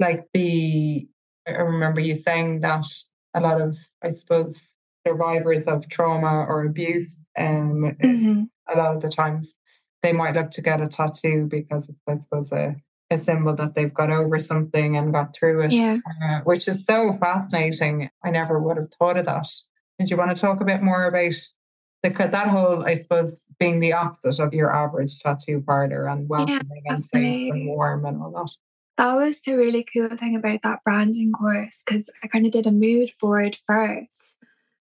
like 0.00 0.24
the 0.32 1.06
I 1.46 1.50
remember 1.60 2.00
you 2.00 2.14
saying 2.14 2.60
that 2.62 2.86
a 3.34 3.40
lot 3.40 3.60
of 3.60 3.76
I 4.02 4.10
suppose 4.10 4.58
survivors 5.06 5.66
of 5.66 5.88
trauma 5.88 6.46
or 6.48 6.64
abuse 6.64 7.18
um 7.38 7.96
Mhm. 8.02 8.48
a 8.72 8.78
lot 8.78 8.96
of 8.96 9.02
the 9.02 9.10
times 9.10 9.52
they 10.02 10.12
might 10.12 10.34
look 10.34 10.50
to 10.52 10.62
get 10.62 10.80
a 10.80 10.88
tattoo 10.88 11.46
because 11.50 11.88
it's 11.88 12.00
I 12.08 12.16
suppose 12.18 12.52
a, 12.52 12.76
a 13.10 13.18
symbol 13.18 13.54
that 13.56 13.74
they've 13.74 13.92
got 13.92 14.10
over 14.10 14.38
something 14.38 14.96
and 14.96 15.12
got 15.12 15.34
through 15.34 15.62
it 15.62 15.72
Yeah. 15.72 15.98
uh, 16.22 16.40
which 16.44 16.68
is 16.68 16.84
so 16.88 17.16
fascinating 17.20 18.08
I 18.22 18.30
never 18.30 18.58
would 18.60 18.76
have 18.76 18.92
thought 18.98 19.18
of 19.18 19.26
that 19.26 19.48
did 19.98 20.10
you 20.10 20.16
want 20.16 20.34
to 20.34 20.40
talk 20.40 20.60
a 20.60 20.64
bit 20.64 20.82
more 20.82 21.06
about 21.06 21.34
the 22.02 22.10
that 22.10 22.48
whole 22.48 22.84
I 22.84 22.94
suppose 22.94 23.42
being 23.58 23.80
the 23.80 23.92
opposite 23.94 24.42
of 24.42 24.52
your 24.54 24.74
average 24.74 25.18
tattoo 25.20 25.62
parlor 25.66 26.06
and 26.08 26.28
welcoming 26.28 26.82
and 26.86 27.04
safe 27.14 27.52
and 27.52 27.66
warm 27.66 28.04
and 28.04 28.20
all 28.22 28.30
that 28.32 28.50
That 28.96 29.14
was 29.14 29.40
the 29.40 29.54
really 29.54 29.84
cool 29.92 30.08
thing 30.08 30.36
about 30.36 30.62
that 30.62 30.80
branding 30.84 31.32
course 31.32 31.82
because 31.84 32.10
I 32.22 32.28
kind 32.28 32.46
of 32.46 32.52
did 32.52 32.66
a 32.66 32.72
mood 32.72 33.12
board 33.20 33.56
first. 33.66 34.36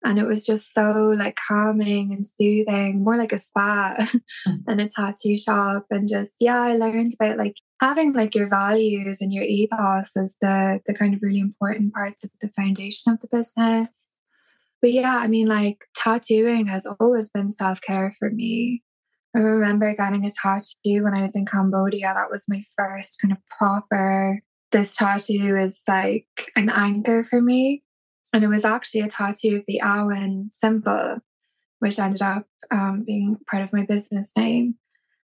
And 0.05 0.19
it 0.19 0.25
was 0.25 0.45
just 0.45 0.73
so 0.73 1.13
like 1.17 1.37
calming 1.47 2.13
and 2.13 2.25
soothing, 2.25 3.03
more 3.03 3.17
like 3.17 3.33
a 3.33 3.39
spa 3.39 3.97
than 4.65 4.79
a 4.79 4.87
tattoo 4.87 5.35
shop. 5.35 5.87
And 5.89 6.07
just, 6.07 6.35
yeah, 6.39 6.61
I 6.61 6.77
learned 6.77 7.13
about 7.19 7.37
like 7.37 7.55
having 7.81 8.13
like 8.13 8.33
your 8.33 8.47
values 8.47 9.19
and 9.21 9.33
your 9.33 9.43
ethos 9.43 10.15
as 10.15 10.37
the, 10.39 10.79
the 10.85 10.93
kind 10.93 11.13
of 11.13 11.21
really 11.21 11.39
important 11.39 11.93
parts 11.93 12.23
of 12.23 12.29
the 12.39 12.49
foundation 12.49 13.11
of 13.11 13.19
the 13.19 13.27
business. 13.27 14.13
But 14.81 14.93
yeah, 14.93 15.17
I 15.17 15.27
mean, 15.27 15.47
like 15.47 15.79
tattooing 15.95 16.67
has 16.67 16.87
always 16.99 17.29
been 17.29 17.51
self 17.51 17.81
care 17.81 18.15
for 18.19 18.29
me. 18.29 18.83
I 19.37 19.41
remember 19.41 19.95
getting 19.95 20.25
a 20.25 20.31
tattoo 20.31 21.03
when 21.03 21.13
I 21.13 21.21
was 21.21 21.35
in 21.35 21.45
Cambodia. 21.45 22.11
That 22.15 22.31
was 22.31 22.45
my 22.49 22.63
first 22.75 23.21
kind 23.21 23.31
of 23.31 23.37
proper. 23.45 24.41
This 24.71 24.95
tattoo 24.95 25.55
is 25.55 25.83
like 25.87 26.25
an 26.55 26.71
anchor 26.71 27.23
for 27.23 27.39
me. 27.39 27.83
And 28.33 28.43
it 28.43 28.47
was 28.47 28.65
actually 28.65 29.01
a 29.01 29.07
tattoo 29.07 29.57
of 29.57 29.63
the 29.67 29.79
Awen 29.83 30.49
symbol, 30.49 31.17
which 31.79 31.99
ended 31.99 32.23
up 32.23 32.47
um, 32.71 33.03
being 33.05 33.37
part 33.49 33.61
of 33.61 33.71
my 33.71 33.85
business 33.85 34.31
name. 34.35 34.75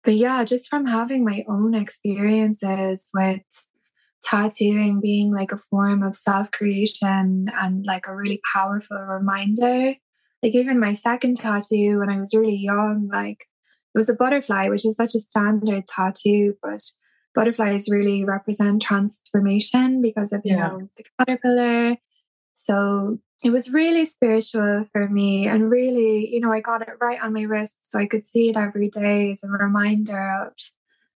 But 0.03 0.15
yeah, 0.15 0.43
just 0.45 0.67
from 0.67 0.87
having 0.87 1.23
my 1.23 1.45
own 1.47 1.75
experiences 1.75 3.11
with 3.13 3.43
tattooing 4.23 4.99
being 4.99 5.31
like 5.31 5.51
a 5.51 5.57
form 5.57 6.01
of 6.01 6.15
self 6.15 6.49
creation 6.49 7.51
and 7.53 7.85
like 7.85 8.07
a 8.07 8.15
really 8.15 8.41
powerful 8.51 8.97
reminder. 8.97 9.93
Like, 10.41 10.55
even 10.55 10.79
my 10.79 10.93
second 10.93 11.37
tattoo 11.37 11.99
when 11.99 12.09
I 12.09 12.17
was 12.17 12.33
really 12.33 12.57
young, 12.57 13.07
like, 13.11 13.37
it 13.93 13.97
was 13.97 14.10
a 14.10 14.15
butterfly, 14.15 14.69
which 14.69 14.86
is 14.86 14.95
such 14.95 15.15
a 15.15 15.19
standard 15.19 15.86
tattoo, 15.88 16.56
but 16.62 16.82
butterflies 17.36 17.89
really 17.89 18.23
represent 18.25 18.82
transformation 18.82 20.01
because 20.01 20.34
of, 20.34 20.41
you 20.43 20.56
Yeah. 20.56 20.67
know, 20.67 20.89
the 20.97 21.04
caterpillar. 21.19 21.97
So 22.54 23.19
it 23.43 23.49
was 23.49 23.73
really 23.73 24.06
spiritual 24.06 24.86
for 24.91 25.10
me 25.10 25.47
and 25.47 25.69
really, 25.69 26.30
you 26.32 26.39
know, 26.39 26.51
I 26.51 26.62
got 26.62 26.82
it 26.82 26.89
right 27.01 27.21
on 27.21 27.34
my 27.34 27.43
wrist 27.43 27.80
so 27.89 27.99
I 27.99 28.06
could 28.06 28.23
see 28.23 28.49
it 28.49 28.58
every 28.58 28.89
day 28.89 29.32
as 29.32 29.43
a 29.43 29.49
reminder 29.49 30.45
of 30.47 30.54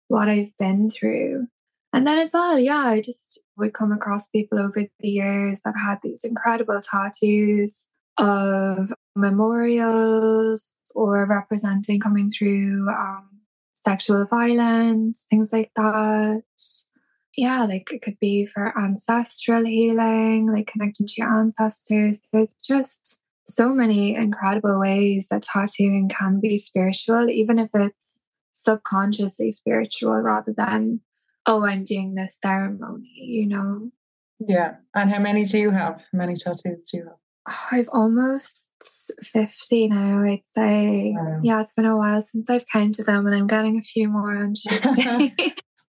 what 0.08 0.28
I've 0.28 0.56
been 0.58 0.90
through. 0.90 1.46
And 1.92 2.06
then 2.06 2.18
as 2.18 2.32
well, 2.32 2.58
yeah, 2.58 2.78
I 2.78 3.00
just 3.00 3.40
would 3.56 3.72
come 3.74 3.92
across 3.92 4.28
people 4.28 4.58
over 4.58 4.84
the 5.00 5.08
years 5.08 5.60
that 5.60 5.74
had 5.80 5.98
these 6.02 6.24
incredible 6.24 6.80
tattoos 6.80 7.86
of 8.18 8.92
memorials 9.16 10.76
or 10.94 11.26
representing 11.26 12.00
coming 12.00 12.30
through 12.30 12.88
um, 12.88 13.28
sexual 13.74 14.26
violence, 14.26 15.26
things 15.30 15.52
like 15.52 15.70
that. 15.76 16.42
Yeah, 17.36 17.64
like 17.64 17.90
it 17.92 18.02
could 18.02 18.18
be 18.20 18.46
for 18.46 18.78
ancestral 18.78 19.64
healing, 19.64 20.52
like 20.52 20.68
connecting 20.68 21.06
to 21.06 21.14
your 21.18 21.36
ancestors. 21.36 22.26
There's 22.32 22.54
just 22.54 23.20
so 23.46 23.74
many 23.74 24.14
incredible 24.14 24.78
ways 24.80 25.28
that 25.28 25.42
tattooing 25.42 26.08
can 26.08 26.40
be 26.40 26.56
spiritual, 26.58 27.28
even 27.28 27.58
if 27.58 27.70
it's 27.74 28.22
subconsciously 28.56 29.52
spiritual 29.52 30.14
rather 30.14 30.54
than, 30.56 31.00
oh, 31.44 31.64
I'm 31.66 31.84
doing 31.84 32.14
this 32.14 32.38
ceremony, 32.42 33.12
you 33.16 33.48
know? 33.48 33.90
Yeah. 34.38 34.76
And 34.94 35.10
how 35.10 35.18
many 35.18 35.44
do 35.44 35.58
you 35.58 35.70
have? 35.70 36.04
How 36.12 36.18
many 36.18 36.36
tattoos 36.36 36.88
do 36.90 36.98
you 36.98 37.04
have? 37.04 37.18
Oh, 37.46 37.66
I've 37.72 37.88
almost 37.92 38.70
50 39.22 39.88
now, 39.88 40.22
I'd 40.24 40.42
say. 40.46 41.14
Wow. 41.16 41.40
Yeah, 41.42 41.60
it's 41.60 41.74
been 41.74 41.84
a 41.84 41.96
while 41.96 42.22
since 42.22 42.48
I've 42.48 42.64
counted 42.72 43.06
them, 43.06 43.26
and 43.26 43.34
I'm 43.34 43.46
getting 43.46 43.78
a 43.78 43.82
few 43.82 44.08
more 44.08 44.34
on 44.34 44.54
Tuesday. 44.56 45.34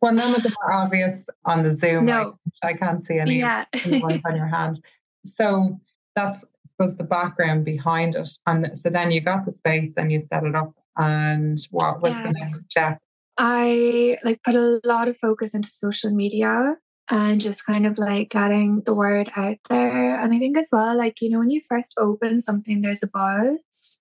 Well, 0.01 0.13
none 0.13 0.35
of 0.35 0.43
them 0.43 0.53
are 0.63 0.73
obvious 0.73 1.27
on 1.45 1.63
the 1.63 1.71
Zoom. 1.71 2.05
No. 2.05 2.37
I, 2.61 2.69
I 2.69 2.73
can't 2.73 3.05
see 3.07 3.17
any 3.17 3.39
yeah. 3.39 3.65
ones 3.87 4.21
on 4.25 4.35
your 4.35 4.47
hand. 4.47 4.79
So 5.25 5.79
that's 6.15 6.45
was 6.79 6.95
the 6.95 7.03
background 7.03 7.65
behind 7.65 8.15
it. 8.15 8.29
And 8.45 8.77
so 8.77 8.89
then 8.89 9.11
you 9.11 9.21
got 9.21 9.45
the 9.45 9.51
space 9.51 9.93
and 9.97 10.11
you 10.11 10.19
set 10.19 10.43
it 10.43 10.55
up. 10.55 10.73
And 10.97 11.59
what 11.71 12.01
was 12.01 12.13
the 12.13 12.31
next 12.31 12.69
step? 12.69 12.99
I 13.37 14.17
like 14.23 14.43
put 14.43 14.55
a 14.55 14.79
lot 14.85 15.07
of 15.07 15.17
focus 15.17 15.53
into 15.53 15.69
social 15.69 16.11
media 16.11 16.75
and 17.09 17.39
just 17.39 17.65
kind 17.65 17.85
of 17.85 17.97
like 17.97 18.29
getting 18.29 18.81
the 18.85 18.93
word 18.93 19.31
out 19.35 19.57
there. 19.69 20.19
And 20.19 20.33
I 20.33 20.39
think 20.39 20.57
as 20.57 20.69
well, 20.71 20.97
like, 20.97 21.21
you 21.21 21.29
know, 21.29 21.39
when 21.39 21.51
you 21.51 21.61
first 21.67 21.93
open 21.99 22.41
something, 22.41 22.81
there's 22.81 23.03
a 23.03 23.07
buzz. 23.07 23.99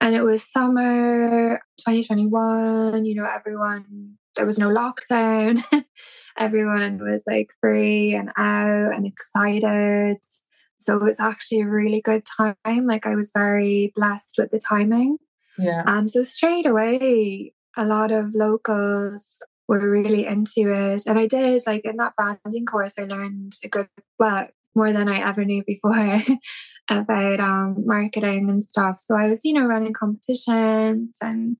And 0.00 0.14
it 0.14 0.22
was 0.22 0.42
summer 0.42 1.62
2021, 1.78 3.04
you 3.04 3.14
know, 3.14 3.26
everyone, 3.26 4.16
there 4.36 4.44
was 4.44 4.58
no 4.58 4.68
lockdown. 4.68 5.62
everyone 6.38 6.98
was 6.98 7.24
like 7.26 7.50
free 7.60 8.14
and 8.14 8.30
out 8.36 8.94
and 8.94 9.06
excited. 9.06 10.16
So 10.76 11.04
it's 11.06 11.20
actually 11.20 11.60
a 11.60 11.68
really 11.68 12.00
good 12.00 12.24
time. 12.24 12.56
Like 12.64 13.06
I 13.06 13.14
was 13.14 13.30
very 13.32 13.92
blessed 13.94 14.34
with 14.38 14.50
the 14.50 14.58
timing. 14.58 15.18
Yeah. 15.58 15.84
Um, 15.86 16.06
so 16.06 16.22
straight 16.22 16.66
away, 16.66 17.54
a 17.76 17.84
lot 17.84 18.10
of 18.10 18.34
locals 18.34 19.42
were 19.80 19.90
really 19.90 20.26
into 20.26 20.70
it. 20.70 21.06
And 21.06 21.18
I 21.18 21.26
did, 21.26 21.62
like 21.66 21.84
in 21.84 21.96
that 21.96 22.14
branding 22.16 22.66
course, 22.66 22.98
I 22.98 23.04
learned 23.04 23.54
a 23.64 23.68
good, 23.68 23.88
well, 24.18 24.48
more 24.74 24.92
than 24.92 25.08
I 25.08 25.26
ever 25.26 25.44
knew 25.44 25.64
before 25.66 26.16
about 26.90 27.40
um, 27.40 27.86
marketing 27.86 28.50
and 28.50 28.62
stuff. 28.62 28.96
So 29.00 29.16
I 29.16 29.28
was, 29.28 29.44
you 29.44 29.54
know, 29.54 29.64
running 29.64 29.94
competitions 29.94 31.16
and 31.22 31.56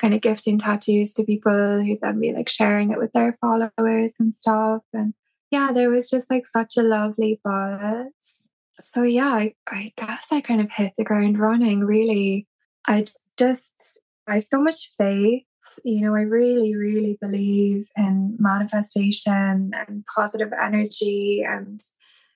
kind 0.00 0.14
of 0.14 0.20
gifting 0.20 0.58
tattoos 0.58 1.14
to 1.14 1.24
people 1.24 1.82
who'd 1.82 2.00
then 2.02 2.20
be 2.20 2.32
like 2.32 2.48
sharing 2.48 2.92
it 2.92 2.98
with 2.98 3.12
their 3.12 3.36
followers 3.40 4.14
and 4.20 4.32
stuff. 4.32 4.82
And 4.92 5.14
yeah, 5.50 5.72
there 5.72 5.90
was 5.90 6.08
just 6.08 6.30
like 6.30 6.46
such 6.46 6.76
a 6.76 6.82
lovely 6.82 7.40
buzz. 7.42 8.48
So 8.80 9.02
yeah, 9.02 9.28
I, 9.28 9.54
I 9.68 9.92
guess 9.96 10.28
I 10.30 10.40
kind 10.40 10.60
of 10.60 10.70
hit 10.70 10.92
the 10.96 11.04
ground 11.04 11.38
running 11.38 11.80
really. 11.80 12.46
I 12.86 13.06
just, 13.36 14.02
I 14.28 14.34
have 14.34 14.44
so 14.44 14.60
much 14.60 14.92
faith. 14.98 15.44
You 15.84 16.00
know, 16.02 16.14
I 16.14 16.22
really, 16.22 16.74
really 16.76 17.18
believe 17.20 17.88
in 17.96 18.36
manifestation 18.38 19.72
and 19.74 20.04
positive 20.14 20.52
energy. 20.52 21.44
And 21.46 21.80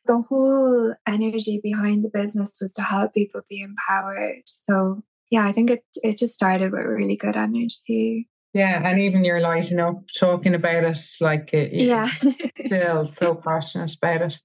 the 0.07 0.23
whole 0.23 0.95
energy 1.07 1.61
behind 1.63 2.05
the 2.05 2.11
business 2.13 2.59
was 2.61 2.73
to 2.75 2.83
help 2.83 3.15
people 3.15 3.41
be 3.49 3.63
empowered. 3.63 4.43
So, 4.47 5.03
yeah, 5.31 5.47
I 5.47 5.53
think 5.53 5.71
it, 5.71 5.85
it 6.03 6.19
just 6.19 6.35
started 6.35 6.73
with 6.73 6.83
really 6.85 7.17
good 7.17 7.37
energy. 7.37 8.29
Yeah. 8.53 8.81
And 8.85 9.01
even 9.01 9.25
you're 9.25 9.41
lighting 9.41 9.79
up 9.79 10.03
talking 10.19 10.55
about 10.55 10.85
it, 10.85 10.99
like 11.21 11.51
uh, 11.55 11.59
it, 11.59 11.73
it- 11.73 11.83
Yeah. 11.89 12.07
still 12.67 13.05
so 13.05 13.35
passionate 13.45 13.95
about 14.03 14.23
it. 14.23 14.41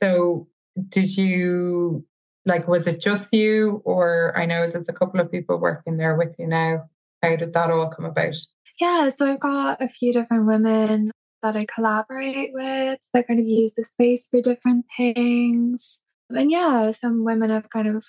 So 0.00 0.48
did 0.88 1.16
you 1.16 2.04
like 2.44 2.66
was 2.66 2.86
it 2.86 3.00
just 3.00 3.32
you 3.32 3.80
or 3.84 4.32
I 4.36 4.46
know 4.46 4.68
there's 4.68 4.88
a 4.88 4.92
couple 4.92 5.20
of 5.20 5.30
people 5.30 5.58
working 5.58 5.96
there 5.96 6.16
with 6.16 6.34
you 6.38 6.46
now. 6.46 6.84
How 7.22 7.36
did 7.36 7.52
that 7.52 7.70
all 7.70 7.88
come 7.88 8.04
about? 8.04 8.36
Yeah, 8.80 9.08
so 9.10 9.26
I've 9.26 9.40
got 9.40 9.80
a 9.80 9.88
few 9.88 10.12
different 10.12 10.46
women 10.46 11.10
that 11.42 11.56
I 11.56 11.66
collaborate 11.66 12.50
with 12.52 13.00
that 13.12 13.26
kind 13.26 13.40
of 13.40 13.46
use 13.46 13.74
the 13.74 13.84
space 13.84 14.28
for 14.28 14.40
different 14.40 14.86
things. 14.96 16.00
And 16.30 16.50
yeah, 16.50 16.90
some 16.92 17.24
women 17.24 17.50
have 17.50 17.70
kind 17.70 17.88
of 17.88 18.04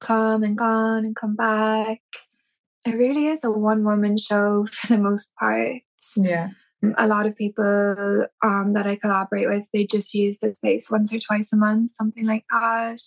come 0.00 0.42
and 0.42 0.56
gone 0.56 1.04
and 1.04 1.16
come 1.16 1.36
back. 1.36 2.00
It 2.84 2.92
really 2.92 3.26
is 3.26 3.44
a 3.44 3.50
one 3.50 3.84
woman 3.84 4.16
show 4.16 4.66
for 4.72 4.86
the 4.88 4.98
most 4.98 5.30
part. 5.38 5.76
Yeah. 6.16 6.50
A 6.96 7.06
lot 7.06 7.26
of 7.26 7.36
people 7.36 8.26
um, 8.42 8.72
that 8.74 8.86
I 8.86 8.96
collaborate 8.96 9.48
with, 9.48 9.68
they 9.72 9.84
just 9.84 10.14
use 10.14 10.38
the 10.38 10.54
space 10.54 10.90
once 10.90 11.12
or 11.12 11.18
twice 11.18 11.52
a 11.52 11.56
month, 11.56 11.90
something 11.90 12.24
like 12.24 12.44
that. 12.50 13.00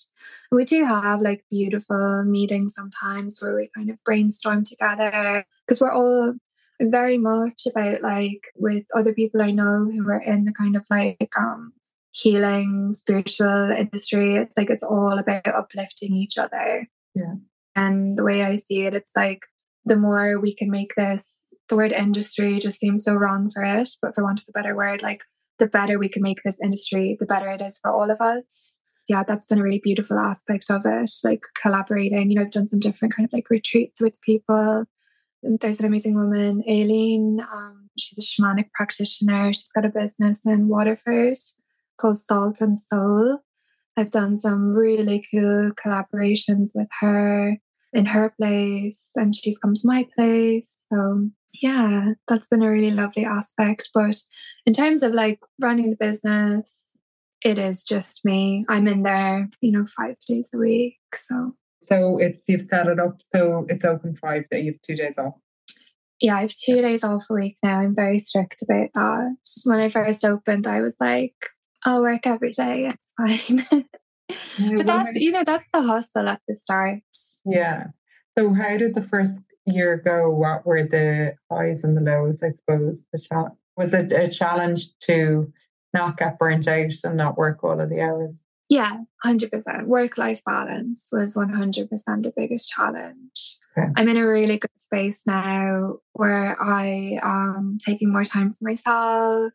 We 0.52 0.66
do 0.66 0.84
have 0.84 1.22
like 1.22 1.46
beautiful 1.50 2.24
meetings 2.26 2.76
sometimes 2.76 3.42
where 3.42 3.56
we 3.56 3.70
kind 3.76 3.90
of 3.90 4.04
brainstorm 4.04 4.64
together 4.66 5.46
because 5.66 5.80
we're 5.80 5.94
all 5.94 6.34
very 6.82 7.18
much 7.18 7.64
about 7.70 8.02
like 8.02 8.48
with 8.56 8.84
other 8.96 9.14
people 9.14 9.42
I 9.42 9.52
know 9.52 9.86
who 9.86 10.08
are 10.10 10.22
in 10.22 10.46
the 10.46 10.54
kind 10.54 10.76
of 10.76 10.86
like 10.90 11.32
um, 11.38 11.74
healing 12.12 12.92
spiritual 12.92 13.72
industry. 13.72 14.36
It's 14.36 14.58
like 14.58 14.70
it's 14.70 14.84
all 14.84 15.18
about 15.18 15.48
uplifting 15.48 16.16
each 16.16 16.38
other. 16.38 16.88
Yeah. 17.16 17.36
And 17.76 18.18
the 18.18 18.24
way 18.24 18.44
I 18.44 18.58
see 18.58 18.82
it, 18.82 18.94
it's 18.94 19.16
like 19.16 19.44
the 19.86 19.96
more 19.96 20.40
we 20.40 20.56
can 20.56 20.70
make 20.70 20.94
this, 20.96 21.54
the 21.70 21.76
word 21.76 21.92
industry 21.92 22.60
just 22.60 22.80
seems 22.80 23.04
so 23.04 23.14
wrong 23.16 23.50
for 23.50 23.64
it, 23.64 23.90
but 24.02 24.14
for 24.14 24.24
want 24.24 24.40
of 24.40 24.46
a 24.50 24.52
better 24.52 24.76
word, 24.76 25.02
like 25.02 25.24
the 25.60 25.66
better 25.66 25.98
we 25.98 26.10
can 26.10 26.22
make 26.22 26.40
this 26.44 26.62
industry, 26.62 27.18
the 27.20 27.26
better 27.26 27.50
it 27.50 27.62
is 27.62 27.80
for 27.80 27.92
all 27.92 28.12
of 28.12 28.22
us. 28.22 28.78
Yeah, 29.10 29.24
that's 29.28 29.48
been 29.48 29.60
a 29.60 29.64
really 29.64 29.82
beautiful 29.84 30.20
aspect 30.20 30.70
of 30.70 30.84
it, 30.86 31.12
like 31.24 31.42
collaborating. 31.60 32.30
You 32.30 32.36
know, 32.36 32.42
I've 32.44 32.52
done 32.52 32.68
some 32.68 32.80
different 32.80 33.16
kind 33.16 33.28
of 33.28 33.34
like 33.34 33.50
retreats 33.50 34.00
with 34.00 34.22
people. 34.22 34.86
There's 35.44 35.80
an 35.80 35.88
amazing 35.88 36.16
woman, 36.16 36.64
Aileen. 36.70 37.40
Um, 37.52 37.90
she's 37.98 38.20
a 38.20 38.22
shamanic 38.22 38.72
practitioner. 38.74 39.52
She's 39.54 39.72
got 39.72 39.86
a 39.86 39.90
business 39.90 40.46
in 40.46 40.68
Waterford 40.68 41.38
called 42.00 42.18
Salt 42.18 42.62
and 42.62 42.78
Soul. 42.78 43.40
I've 43.98 44.12
done 44.12 44.38
some 44.38 44.74
really 44.74 45.26
cool 45.32 45.72
collaborations 45.72 46.72
with 46.76 46.88
her 47.02 47.58
in 47.94 48.06
her 48.06 48.34
place 48.38 49.12
and 49.16 49.36
she's 49.36 49.58
come 49.58 49.74
to 49.74 49.82
my 49.84 50.08
place. 50.16 50.88
So 50.92 51.30
yeah, 51.62 52.12
that's 52.28 52.48
been 52.48 52.64
a 52.64 52.70
really 52.70 52.92
lovely 52.92 53.26
aspect. 53.26 53.90
But 53.94 54.16
in 54.66 54.74
terms 54.74 55.04
of 55.04 55.14
like 55.14 55.40
running 55.60 55.90
the 55.90 55.98
business, 55.98 56.98
it 57.44 57.58
is 57.58 57.84
just 57.84 58.24
me. 58.24 58.66
I'm 58.70 58.88
in 58.88 59.04
there, 59.04 59.50
you 59.62 59.72
know, 59.72 59.86
five 59.86 60.16
days 60.28 60.50
a 60.54 60.58
week. 60.58 61.00
So 61.16 61.56
so 61.84 62.18
it's 62.20 62.44
you've 62.48 62.62
set 62.62 62.88
it 62.88 63.00
up 63.00 63.18
so 63.34 63.66
it's 63.68 63.84
open 63.84 64.16
five 64.16 64.44
that 64.52 64.62
you 64.62 64.74
have 64.74 64.82
two 64.82 64.96
days 64.96 65.18
off. 65.18 65.34
Yeah, 66.20 66.38
I 66.38 66.42
have 66.42 66.54
two 66.54 66.82
days 66.82 67.04
off 67.04 67.26
a 67.30 67.34
week 67.34 67.58
now. 67.64 67.80
I'm 67.80 67.96
very 67.96 68.20
strict 68.20 68.62
about 68.62 68.90
that. 68.94 69.36
When 69.64 69.80
I 69.80 69.90
first 69.90 70.24
opened, 70.24 70.68
I 70.68 70.82
was 70.82 70.96
like, 71.00 71.34
I'll 71.84 72.04
work 72.04 72.28
every 72.28 72.52
day, 72.52 72.88
it's 72.88 73.12
fine. 73.18 73.86
but 74.78 74.86
that's 74.86 75.16
you 75.16 75.32
know 75.32 75.44
that's 75.44 75.68
the 75.74 75.82
hustle 75.82 76.30
at 76.30 76.42
the 76.48 76.56
start 76.56 77.02
yeah 77.46 77.88
so 78.38 78.54
how 78.54 78.78
did 78.78 78.96
the 78.96 79.02
first 79.02 79.38
year 79.66 80.02
go 80.04 80.30
what 80.30 80.66
were 80.66 80.84
the 80.84 81.36
highs 81.52 81.84
and 81.84 81.96
the 81.96 82.02
lows 82.02 82.42
i 82.44 82.50
suppose 82.52 83.04
the 83.14 83.20
challenge 83.20 83.54
was 83.78 83.94
it 83.94 84.12
a 84.12 84.28
challenge 84.28 84.90
to 85.00 85.52
not 85.94 86.18
get 86.18 86.40
burnt 86.40 86.68
out 86.68 86.92
and 87.04 87.18
not 87.18 87.38
work 87.38 87.64
all 87.64 87.80
of 87.80 87.90
the 87.90 88.02
hours 88.02 88.40
yeah 88.70 88.98
100% 89.26 89.86
work 89.86 90.18
life 90.18 90.42
balance 90.46 91.10
was 91.12 91.36
100% 91.36 91.90
the 92.24 92.34
biggest 92.36 92.70
challenge 92.70 93.58
okay. 93.78 93.88
i'm 93.96 94.10
in 94.10 94.18
a 94.18 94.28
really 94.28 94.58
good 94.58 94.72
space 94.78 95.24
now 95.28 95.96
where 96.14 96.62
i 96.62 97.20
am 97.22 97.78
taking 97.86 98.12
more 98.12 98.26
time 98.26 98.52
for 98.52 98.64
myself 98.64 99.54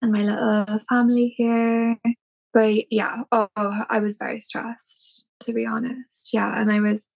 and 0.00 0.12
my 0.12 0.22
little 0.22 0.80
family 0.88 1.34
here 1.36 1.98
but 2.52 2.92
yeah, 2.92 3.22
oh, 3.32 3.48
I 3.56 4.00
was 4.00 4.18
very 4.18 4.40
stressed, 4.40 5.26
to 5.40 5.52
be 5.52 5.64
honest. 5.64 6.30
Yeah. 6.32 6.60
And 6.60 6.70
I 6.70 6.80
was, 6.80 7.10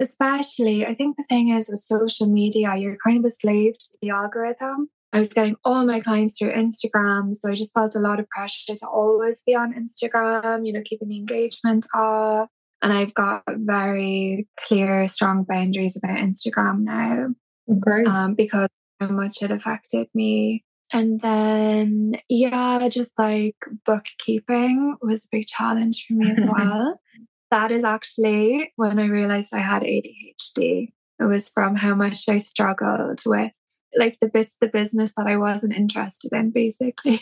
especially, 0.00 0.86
I 0.86 0.94
think 0.94 1.16
the 1.16 1.24
thing 1.24 1.50
is 1.50 1.68
with 1.70 1.80
social 1.80 2.26
media, 2.26 2.76
you're 2.76 2.96
kind 3.04 3.18
of 3.18 3.24
a 3.24 3.30
slave 3.30 3.78
to 3.78 3.98
the 4.00 4.10
algorithm. 4.10 4.88
I 5.12 5.18
was 5.18 5.32
getting 5.32 5.56
all 5.64 5.84
my 5.84 6.00
clients 6.00 6.38
through 6.38 6.52
Instagram. 6.52 7.34
So 7.34 7.50
I 7.50 7.54
just 7.54 7.74
felt 7.74 7.94
a 7.94 8.00
lot 8.00 8.18
of 8.18 8.28
pressure 8.28 8.74
to 8.74 8.86
always 8.86 9.42
be 9.42 9.54
on 9.54 9.74
Instagram, 9.74 10.66
you 10.66 10.72
know, 10.72 10.82
keeping 10.84 11.08
the 11.08 11.18
engagement 11.18 11.86
up. 11.94 12.48
And 12.80 12.92
I've 12.92 13.14
got 13.14 13.42
very 13.48 14.48
clear, 14.58 15.06
strong 15.06 15.44
boundaries 15.44 15.96
about 15.96 16.16
Instagram 16.16 16.80
now. 16.80 17.28
Great. 17.78 18.08
Um, 18.08 18.34
because 18.34 18.68
how 19.00 19.08
much 19.08 19.42
it 19.42 19.50
affected 19.50 20.08
me. 20.14 20.64
And 20.92 21.20
then, 21.20 22.16
yeah, 22.28 22.88
just 22.88 23.18
like 23.18 23.56
bookkeeping 23.84 24.96
was 25.00 25.24
a 25.24 25.28
big 25.30 25.46
challenge 25.46 26.04
for 26.06 26.14
me 26.14 26.30
as 26.30 26.44
well. 26.58 27.00
That 27.52 27.70
is 27.70 27.84
actually 27.84 28.72
when 28.76 28.98
I 28.98 29.06
realized 29.06 29.54
I 29.54 29.60
had 29.60 29.82
ADHD. 29.82 30.92
It 31.20 31.24
was 31.24 31.48
from 31.48 31.76
how 31.76 31.94
much 31.94 32.28
I 32.28 32.38
struggled 32.38 33.20
with 33.24 33.52
like 33.96 34.18
the 34.20 34.28
bits 34.28 34.54
of 34.54 34.60
the 34.60 34.78
business 34.78 35.12
that 35.16 35.26
I 35.26 35.36
wasn't 35.36 35.74
interested 35.74 36.32
in, 36.32 36.50
basically. 36.50 37.20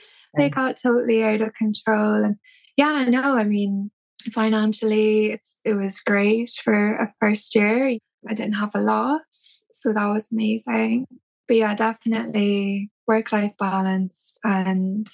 they 0.36 0.50
got 0.50 0.78
totally 0.82 1.22
out 1.22 1.42
of 1.42 1.54
control. 1.54 2.24
And 2.24 2.36
yeah, 2.76 3.04
no, 3.04 3.36
I 3.36 3.44
mean, 3.44 3.92
financially, 4.32 5.26
it's 5.26 5.60
it 5.64 5.74
was 5.74 6.00
great 6.00 6.50
for 6.50 6.96
a 6.96 7.12
first 7.20 7.54
year. 7.54 7.96
I 8.28 8.34
didn't 8.34 8.54
have 8.54 8.74
a 8.74 8.80
loss, 8.80 9.62
so 9.70 9.92
that 9.92 10.08
was 10.08 10.28
amazing 10.32 11.06
but 11.50 11.56
yeah, 11.56 11.74
definitely 11.74 12.92
work 13.08 13.32
life 13.32 13.54
balance 13.58 14.38
and 14.44 15.04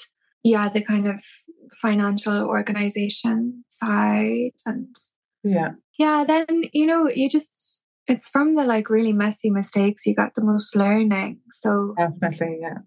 yeah, 0.42 0.68
the 0.68 0.84
kind 0.84 1.08
of 1.08 1.24
financial 1.80 2.44
organization 2.44 3.64
side 3.68 4.52
and 4.64 4.94
yeah. 5.42 5.72
Yeah, 5.98 6.24
then 6.24 6.64
you 6.72 6.86
know, 6.86 7.08
you 7.08 7.28
just 7.28 7.84
it's 8.06 8.28
from 8.28 8.54
the 8.56 8.64
like 8.64 8.90
really 8.90 9.12
messy 9.12 9.50
mistakes 9.50 10.06
you 10.06 10.14
got 10.14 10.34
the 10.34 10.42
most 10.42 10.76
learning. 10.76 11.40
So 11.50 11.94
definitely, 11.96 12.58
yeah. 12.60 12.78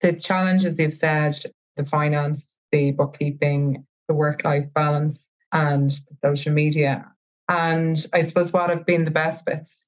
The 0.00 0.12
challenges 0.14 0.78
you've 0.78 0.94
said, 0.94 1.36
the 1.76 1.84
finance, 1.84 2.54
the 2.72 2.92
bookkeeping, 2.92 3.84
the 4.08 4.14
work 4.14 4.44
life 4.44 4.66
balance, 4.74 5.26
and 5.52 5.90
the 5.90 6.16
social 6.24 6.52
media. 6.52 7.06
And 7.48 7.96
I 8.12 8.22
suppose 8.22 8.52
what 8.52 8.70
have 8.70 8.86
been 8.86 9.04
the 9.04 9.10
best 9.10 9.44
bits 9.44 9.80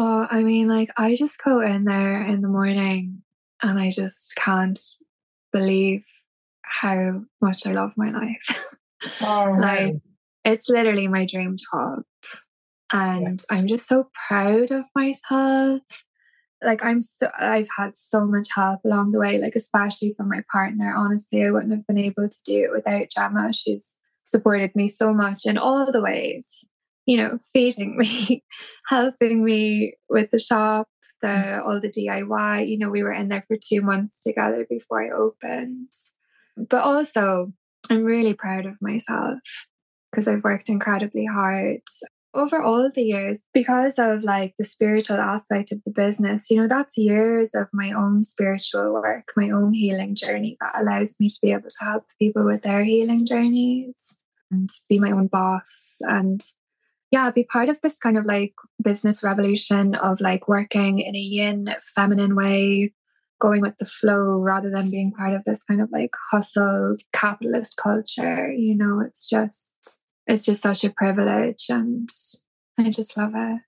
Oh, 0.00 0.28
I 0.30 0.44
mean, 0.44 0.68
like, 0.68 0.90
I 0.96 1.16
just 1.16 1.42
go 1.42 1.60
in 1.60 1.82
there 1.82 2.22
in 2.22 2.40
the 2.40 2.46
morning 2.46 3.22
and 3.60 3.80
I 3.80 3.90
just 3.90 4.36
can't 4.36 4.78
believe 5.52 6.04
how 6.68 7.22
much 7.40 7.66
I 7.66 7.72
love 7.72 7.92
my 7.96 8.10
life. 8.10 8.64
Oh, 9.22 9.54
like, 9.56 9.94
it's 10.44 10.68
literally 10.68 11.06
my 11.06 11.24
dream 11.24 11.54
job. 11.56 12.02
And 12.92 13.40
I'm 13.48 13.68
just 13.68 13.86
so 13.86 14.10
proud 14.26 14.72
of 14.72 14.86
myself. 14.92 15.82
Like, 16.60 16.84
I'm 16.84 17.00
so, 17.00 17.28
I've 17.38 17.68
had 17.78 17.96
so 17.96 18.26
much 18.26 18.48
help 18.52 18.80
along 18.84 19.12
the 19.12 19.20
way, 19.20 19.40
like, 19.40 19.54
especially 19.54 20.14
from 20.16 20.28
my 20.28 20.42
partner. 20.50 20.92
Honestly, 20.96 21.44
I 21.44 21.52
wouldn't 21.52 21.70
have 21.70 21.86
been 21.86 21.96
able 21.96 22.28
to 22.28 22.42
do 22.44 22.64
it 22.64 22.72
without 22.72 23.06
Gemma. 23.08 23.52
She's 23.52 23.96
supported 24.24 24.74
me 24.74 24.88
so 24.88 25.14
much 25.14 25.46
in 25.46 25.56
all 25.56 25.86
the 25.92 26.02
ways 26.02 26.66
you 27.08 27.16
know, 27.16 27.38
feeding 27.54 27.96
me, 27.98 28.44
helping 28.86 29.42
me 29.42 29.94
with 30.10 30.30
the 30.30 30.38
shop, 30.38 30.88
the 31.22 31.28
mm. 31.28 31.66
all 31.66 31.80
the 31.80 31.88
DIY. 31.88 32.68
You 32.68 32.78
know, 32.78 32.90
we 32.90 33.02
were 33.02 33.12
in 33.12 33.28
there 33.28 33.44
for 33.48 33.56
two 33.56 33.80
months 33.80 34.22
together 34.22 34.66
before 34.68 35.02
I 35.02 35.10
opened. 35.10 35.90
But 36.68 36.82
also, 36.82 37.52
I'm 37.90 38.04
really 38.04 38.34
proud 38.34 38.66
of 38.66 38.74
myself 38.80 39.38
because 40.10 40.28
I've 40.28 40.44
worked 40.44 40.68
incredibly 40.68 41.26
hard 41.26 41.80
over 42.34 42.62
all 42.62 42.90
the 42.94 43.02
years 43.02 43.44
because 43.54 43.98
of 43.98 44.22
like 44.22 44.54
the 44.58 44.64
spiritual 44.64 45.16
aspect 45.16 45.72
of 45.72 45.82
the 45.84 45.90
business. 45.90 46.50
You 46.50 46.60
know, 46.60 46.68
that's 46.68 46.98
years 46.98 47.54
of 47.54 47.68
my 47.72 47.92
own 47.92 48.22
spiritual 48.22 48.92
work, 48.92 49.32
my 49.36 49.50
own 49.50 49.72
healing 49.72 50.14
journey 50.14 50.56
that 50.60 50.74
allows 50.80 51.16
me 51.18 51.28
to 51.28 51.38
be 51.42 51.52
able 51.52 51.68
to 51.68 51.84
help 51.84 52.04
people 52.18 52.44
with 52.44 52.62
their 52.62 52.84
healing 52.84 53.26
journeys 53.26 54.16
and 54.50 54.68
be 54.88 54.98
my 54.98 55.10
own 55.10 55.26
boss 55.26 55.96
and 56.00 56.42
yeah, 57.10 57.30
be 57.30 57.44
part 57.44 57.70
of 57.70 57.80
this 57.80 57.96
kind 57.96 58.18
of 58.18 58.26
like 58.26 58.52
business 58.82 59.24
revolution 59.24 59.94
of 59.94 60.20
like 60.20 60.46
working 60.46 60.98
in 60.98 61.16
a 61.16 61.18
yin 61.18 61.74
feminine 61.94 62.36
way, 62.36 62.92
going 63.40 63.60
with 63.60 63.76
the 63.78 63.84
flow 63.84 64.38
rather 64.38 64.70
than 64.70 64.90
being 64.90 65.12
part 65.12 65.34
of 65.34 65.44
this 65.44 65.64
kind 65.64 65.80
of 65.80 65.90
like 65.92 66.10
hustle 66.30 66.96
capitalist 67.12 67.76
culture. 67.76 68.50
You 68.50 68.74
know, 68.74 69.00
it's 69.00 69.28
just 69.28 70.00
it's 70.26 70.44
just 70.44 70.62
such 70.62 70.84
a 70.84 70.90
privilege 70.90 71.66
and 71.68 72.08
I 72.78 72.90
just 72.90 73.16
love 73.16 73.32
it. 73.34 73.60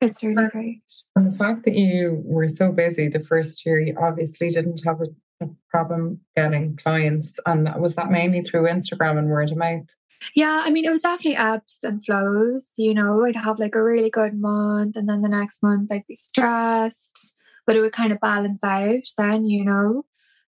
It's 0.00 0.22
really 0.22 0.48
great. 0.48 0.82
And 1.16 1.32
the 1.32 1.36
fact 1.36 1.64
that 1.64 1.74
you 1.74 2.22
were 2.24 2.48
so 2.48 2.72
busy 2.72 3.08
the 3.08 3.20
first 3.20 3.64
year, 3.66 3.80
you 3.80 3.96
obviously 4.00 4.48
didn't 4.48 4.82
have 4.84 5.00
a, 5.02 5.44
a 5.44 5.48
problem 5.68 6.20
getting 6.34 6.76
clients. 6.76 7.38
And 7.44 7.68
was 7.78 7.94
that 7.96 8.10
mainly 8.10 8.42
through 8.42 8.62
Instagram 8.62 9.18
and 9.18 9.28
word 9.28 9.50
of 9.50 9.58
mouth? 9.58 9.86
Yeah, 10.34 10.62
I 10.64 10.70
mean, 10.70 10.84
it 10.84 10.90
was 10.90 11.02
definitely 11.02 11.36
ebbs 11.36 11.80
and 11.82 12.04
flows. 12.04 12.72
You 12.78 12.94
know, 12.94 13.24
I'd 13.24 13.36
have 13.36 13.58
like 13.58 13.74
a 13.74 13.82
really 13.82 14.10
good 14.10 14.40
month, 14.40 14.96
and 14.96 15.08
then 15.08 15.20
the 15.22 15.28
next 15.28 15.62
month 15.62 15.92
I'd 15.92 16.06
be 16.06 16.14
stressed, 16.14 17.34
but 17.66 17.76
it 17.76 17.80
would 17.80 17.92
kind 17.92 18.12
of 18.12 18.20
balance 18.20 18.62
out 18.62 19.02
then, 19.18 19.46
you 19.46 19.64
know. 19.64 20.04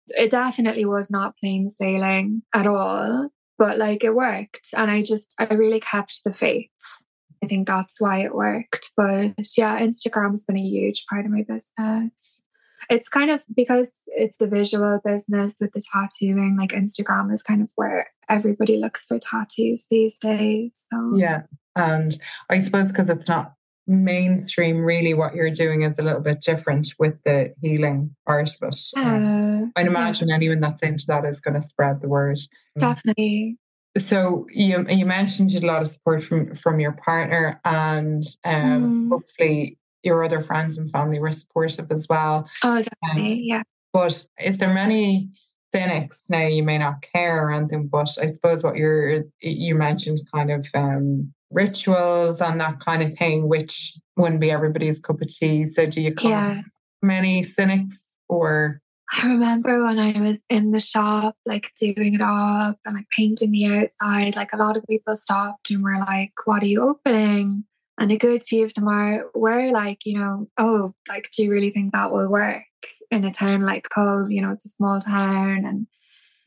It 0.09 0.29
definitely 0.29 0.85
was 0.85 1.09
not 1.09 1.35
plain 1.37 1.67
sailing 1.69 2.43
at 2.53 2.67
all, 2.67 3.29
but 3.57 3.77
like 3.77 4.03
it 4.03 4.13
worked. 4.13 4.67
And 4.77 4.91
I 4.91 5.01
just, 5.01 5.33
I 5.39 5.45
really 5.45 5.79
kept 5.79 6.23
the 6.23 6.33
faith. 6.33 6.69
I 7.43 7.47
think 7.47 7.67
that's 7.67 7.99
why 7.99 8.19
it 8.19 8.35
worked. 8.35 8.91
But 8.95 9.33
yeah, 9.57 9.79
Instagram's 9.79 10.45
been 10.45 10.57
a 10.57 10.61
huge 10.61 11.05
part 11.09 11.25
of 11.25 11.31
my 11.31 11.43
business. 11.47 12.41
it's 12.89 13.09
kind 13.09 13.31
of 13.31 13.41
because 13.55 14.01
it's 14.07 14.39
a 14.41 14.47
visual 14.47 14.99
business 15.03 15.57
with 15.59 15.71
the 15.73 15.81
tattooing, 15.91 16.57
like 16.57 16.71
Instagram 16.71 17.33
is 17.33 17.43
kind 17.43 17.61
of 17.61 17.69
where 17.75 18.07
everybody 18.29 18.77
looks 18.77 19.05
for 19.05 19.19
tattoos 19.19 19.87
these 19.89 20.19
days. 20.19 20.87
So 20.91 21.15
yeah. 21.15 21.43
And 21.75 22.17
I 22.49 22.59
suppose 22.59 22.91
because 22.91 23.09
it's 23.09 23.27
not 23.27 23.53
mainstream, 23.87 24.79
really 24.79 25.13
what 25.13 25.35
you're 25.35 25.51
doing 25.51 25.83
is 25.83 25.99
a 25.99 26.03
little 26.03 26.21
bit 26.21 26.41
different 26.41 26.93
with 26.97 27.15
the 27.23 27.53
healing 27.61 28.15
part 28.25 28.49
of 28.49 28.73
it. 28.73 28.79
Uh, 28.97 29.65
I'd 29.75 29.87
imagine 29.87 30.29
yeah. 30.29 30.35
anyone 30.35 30.59
that's 30.59 30.83
into 30.83 31.05
that 31.07 31.25
is 31.25 31.41
going 31.41 31.59
to 31.59 31.67
spread 31.67 32.01
the 32.01 32.07
word. 32.07 32.39
Definitely. 32.77 33.57
So 33.97 34.45
you 34.51 34.85
you 34.89 35.05
mentioned 35.05 35.51
you 35.51 35.61
a 35.61 35.67
lot 35.67 35.81
of 35.81 35.87
support 35.87 36.23
from 36.23 36.55
from 36.55 36.79
your 36.79 36.91
partner 36.91 37.61
and 37.63 38.23
um, 38.43 39.05
mm. 39.05 39.09
hopefully 39.09 39.77
your 40.03 40.23
other 40.23 40.43
friends 40.43 40.77
and 40.77 40.91
family 40.91 41.19
were 41.19 41.31
supportive 41.31 41.91
as 41.91 42.05
well. 42.09 42.47
Oh, 42.63 42.81
definitely, 42.81 43.33
um, 43.33 43.39
yeah. 43.43 43.63
But 43.93 44.25
is 44.39 44.57
there 44.57 44.73
many 44.73 45.29
cynics 45.73 46.21
now? 46.27 46.45
You 46.45 46.63
may 46.63 46.77
not 46.77 47.03
care 47.13 47.47
or 47.47 47.51
anything, 47.51 47.87
but 47.87 48.09
I 48.21 48.27
suppose 48.27 48.63
what 48.63 48.75
you're 48.75 49.23
you 49.39 49.75
mentioned 49.75 50.19
kind 50.33 50.51
of 50.51 50.67
um, 50.73 51.33
rituals 51.55 52.41
and 52.41 52.59
that 52.59 52.79
kind 52.79 53.01
of 53.01 53.17
thing, 53.17 53.47
which 53.47 53.97
wouldn't 54.17 54.41
be 54.41 54.51
everybody's 54.51 54.99
cup 54.99 55.21
of 55.21 55.27
tea. 55.27 55.65
So 55.65 55.85
do 55.85 56.01
you 56.01 56.13
come 56.13 56.31
yeah. 56.31 56.61
many 57.01 57.41
cynics 57.43 57.99
or 58.29 58.81
I 59.13 59.27
remember 59.27 59.83
when 59.83 59.99
I 59.99 60.19
was 60.19 60.43
in 60.49 60.71
the 60.71 60.79
shop, 60.79 61.35
like 61.45 61.71
doing 61.79 62.15
it 62.15 62.21
up 62.21 62.77
and 62.85 62.95
like 62.95 63.05
painting 63.11 63.51
the 63.51 63.67
outside, 63.67 64.35
like 64.35 64.51
a 64.51 64.57
lot 64.57 64.77
of 64.77 64.83
people 64.89 65.15
stopped 65.15 65.69
and 65.69 65.83
were 65.83 65.99
like, 65.99 66.33
What 66.45 66.63
are 66.63 66.67
you 66.67 66.81
opening? 66.81 67.65
And 67.97 68.11
a 68.11 68.17
good 68.17 68.43
few 68.43 68.65
of 68.65 68.73
them 68.73 68.87
are 68.87 69.29
were 69.33 69.71
like, 69.71 70.05
you 70.05 70.19
know, 70.19 70.49
oh, 70.57 70.93
like, 71.07 71.29
do 71.35 71.43
you 71.43 71.51
really 71.51 71.69
think 71.69 71.93
that 71.93 72.11
will 72.11 72.27
work 72.27 72.63
in 73.09 73.23
a 73.23 73.31
town 73.31 73.61
like 73.61 73.87
Cobh? 73.89 74.29
You 74.29 74.41
know, 74.41 74.51
it's 74.51 74.65
a 74.65 74.69
small 74.69 74.99
town 74.99 75.63
and 75.65 75.87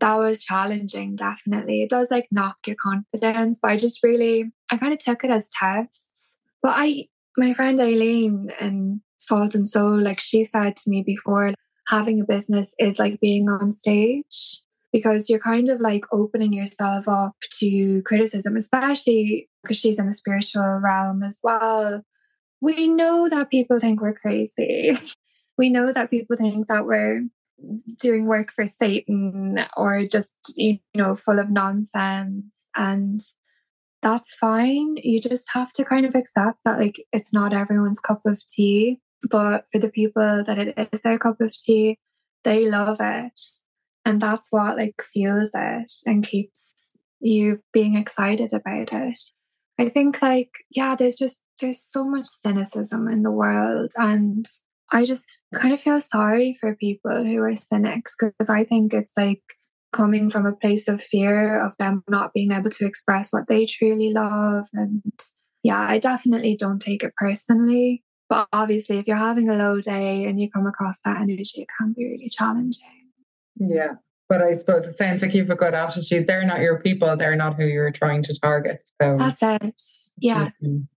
that 0.01 0.15
was 0.15 0.45
challenging, 0.45 1.17
definitely. 1.17 1.83
It 1.83 1.91
does 1.91 2.11
like 2.11 2.29
knock 2.31 2.57
your 2.67 2.77
confidence, 2.77 3.59
but 3.61 3.71
I 3.71 3.77
just 3.77 4.03
really 4.03 4.53
I 4.71 4.77
kind 4.77 4.93
of 4.93 4.99
took 4.99 5.25
it 5.25 5.31
as 5.31 5.49
tests. 5.49 6.37
But 6.63 6.75
I 6.77 7.07
my 7.37 7.55
friend 7.55 7.81
Aileen 7.81 8.51
and 8.61 9.01
Salt 9.19 9.55
and 9.55 9.69
Soul, 9.69 10.01
like 10.03 10.21
she 10.21 10.45
said 10.45 10.77
to 10.77 10.91
me 10.91 11.03
before, 11.05 11.53
having 11.89 12.21
a 12.21 12.25
business 12.25 12.75
is 12.79 12.99
like 12.99 13.21
being 13.21 13.49
on 13.49 13.71
stage 13.71 14.63
because 14.93 15.29
you're 15.29 15.39
kind 15.39 15.69
of 15.69 15.81
like 15.81 16.05
opening 16.13 16.53
yourself 16.53 17.09
up 17.09 17.35
to 17.59 18.03
criticism, 18.03 18.57
especially 18.57 19.49
because 19.63 19.77
she's 19.77 19.99
in 19.99 20.07
the 20.07 20.13
spiritual 20.13 20.81
realm 20.83 21.23
as 21.23 21.41
well. 21.43 22.03
We 22.61 22.89
know 22.89 23.29
that 23.29 23.51
people 23.51 23.79
think 23.79 24.01
we're 24.01 24.15
crazy. 24.15 24.93
we 25.59 25.71
know 25.71 25.93
that 25.93 26.11
people 26.11 26.37
think 26.37 26.69
that 26.69 26.87
we're 26.87 27.23
doing 28.01 28.27
work 28.27 28.53
for 28.53 28.67
Satan 28.67 29.59
or 29.77 30.05
just, 30.07 30.35
you 30.57 30.79
know, 30.95 31.17
full 31.17 31.39
of 31.39 31.51
nonsense. 31.51 32.55
And 32.77 33.21
that's 34.03 34.35
fine. 34.35 34.97
You 34.97 35.21
just 35.21 35.51
have 35.53 35.73
to 35.73 35.85
kind 35.85 36.07
of 36.07 36.15
accept 36.15 36.59
that, 36.65 36.79
like, 36.79 37.05
it's 37.13 37.33
not 37.33 37.53
everyone's 37.53 38.01
cup 38.01 38.23
of 38.27 38.41
tea. 38.47 39.01
But 39.29 39.65
for 39.73 39.81
the 39.81 39.91
people 39.91 40.45
that 40.47 40.59
it 40.59 40.89
is 40.93 41.01
their 41.01 41.19
cup 41.19 41.41
of 41.41 41.53
tea, 41.53 41.99
they 42.45 42.69
love 42.69 42.99
it. 43.01 43.41
And 44.05 44.23
that's 44.23 44.49
what 44.51 44.77
like 44.77 45.03
fuels 45.13 45.51
it 45.55 45.93
and 46.07 46.27
keeps 46.27 46.97
you 47.21 47.61
being 47.73 47.97
excited 47.97 48.53
about 48.53 48.91
it. 48.93 49.19
I 49.79 49.89
think 49.89 50.23
like, 50.23 50.51
yeah, 50.71 50.95
there's 50.97 51.17
just 51.17 51.41
there's 51.61 51.83
so 51.83 52.05
much 52.05 52.27
cynicism 52.27 53.09
in 53.09 53.23
the 53.23 53.31
world 53.31 53.91
and 53.97 54.47
I 54.91 55.05
just 55.05 55.39
kind 55.55 55.75
of 55.75 55.81
feel 55.81 56.01
sorry 56.01 56.57
for 56.61 56.75
people 56.77 57.25
who 57.25 57.43
are 57.43 57.57
cynics 57.57 58.15
because 58.19 58.49
I 58.49 58.65
think 58.65 58.95
it's 58.95 59.15
like 59.17 59.43
coming 59.93 60.31
from 60.31 60.47
a 60.47 60.57
place 60.57 60.89
of 60.89 61.03
fear 61.03 61.65
of 61.65 61.77
them 61.79 62.03
not 62.09 62.33
being 62.33 62.53
able 62.53 62.71
to 62.71 62.87
express 62.87 63.33
what 63.33 63.49
they 63.49 63.67
truly 63.67 64.13
love. 64.13 64.67
And 64.73 65.03
yeah, 65.63 65.81
I 65.81 65.99
definitely 65.99 66.57
don't 66.57 66.81
take 66.81 67.03
it 67.03 67.13
personally. 67.17 68.03
But 68.29 68.49
obviously, 68.53 68.99
if 68.99 69.07
you're 69.07 69.17
having 69.17 69.49
a 69.49 69.55
low 69.55 69.81
day 69.81 70.25
and 70.25 70.41
you 70.41 70.51
come 70.51 70.67
across 70.67 71.01
that 71.05 71.21
energy, 71.21 71.63
it 71.63 71.69
can 71.79 71.95
be 71.95 72.05
really 72.05 72.29
challenging. 72.29 73.11
Yeah. 73.57 73.95
But 74.29 74.43
I 74.43 74.53
suppose 74.53 74.85
it 74.85 74.99
sounds 74.99 75.23
like 75.23 75.33
you 75.33 75.41
have 75.41 75.51
a 75.51 75.57
good 75.57 75.73
attitude. 75.73 76.27
They're 76.27 76.45
not 76.45 76.61
your 76.61 76.81
people. 76.81 77.17
They're 77.17 77.37
not 77.37 77.57
who 77.57 77.65
you're 77.65 77.91
trying 77.91 78.23
to 78.25 78.39
target. 78.39 78.77
So 79.01 79.17
that's 79.17 79.43
it. 79.43 79.81
Yeah. 80.19 80.51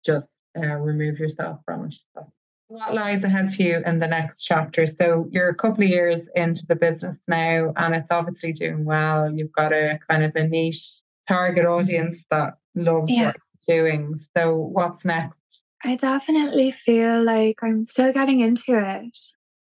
just 0.05 0.29
uh, 0.59 0.75
remove 0.75 1.21
yourself 1.21 1.61
from 1.65 1.87
it. 1.87 1.95
So 2.15 2.33
what 2.71 2.95
lies 2.95 3.25
ahead 3.25 3.53
for 3.53 3.63
you 3.63 3.83
in 3.85 3.99
the 3.99 4.07
next 4.07 4.45
chapter? 4.45 4.87
So 4.87 5.29
you're 5.33 5.49
a 5.49 5.55
couple 5.57 5.83
of 5.83 5.91
years 5.91 6.21
into 6.37 6.65
the 6.67 6.77
business 6.77 7.19
now, 7.27 7.73
and 7.77 7.97
it's 7.97 8.07
obviously 8.11 8.53
doing 8.53 8.85
well. 8.85 9.29
You've 9.29 9.53
got 9.53 9.73
a 9.73 9.99
kind 10.09 10.23
of 10.23 10.37
a 10.37 10.47
niche 10.47 10.89
target 11.27 11.67
audience 11.67 12.25
that 12.31 12.55
loves 12.77 13.11
yeah. 13.11 13.27
what 13.27 13.37
it's 13.37 13.65
doing. 13.67 14.21
So 14.37 14.55
what's 14.55 15.05
next? 15.05 15.37
I 15.85 15.97
definitely 15.97 16.71
feel 16.71 17.25
like 17.25 17.57
I'm 17.61 17.85
still 17.85 18.13
getting 18.13 18.39
into 18.39 18.79
it. 18.79 19.19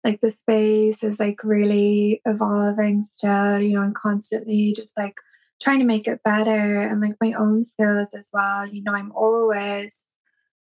Like 0.03 0.21
the 0.21 0.29
space 0.29 1.03
is 1.03 1.19
like 1.19 1.43
really 1.43 2.21
evolving 2.25 3.01
still, 3.01 3.59
you 3.59 3.73
know, 3.73 3.81
and 3.81 3.95
constantly 3.95 4.73
just 4.75 4.95
like 4.97 5.15
trying 5.59 5.79
to 5.79 5.85
make 5.85 6.07
it 6.07 6.21
better 6.23 6.81
and 6.81 7.01
like 7.01 7.15
my 7.19 7.33
own 7.33 7.63
skills 7.63 8.13
as 8.13 8.29
well. 8.31 8.67
You 8.67 8.83
know, 8.83 8.93
I'm 8.93 9.11
always 9.13 10.07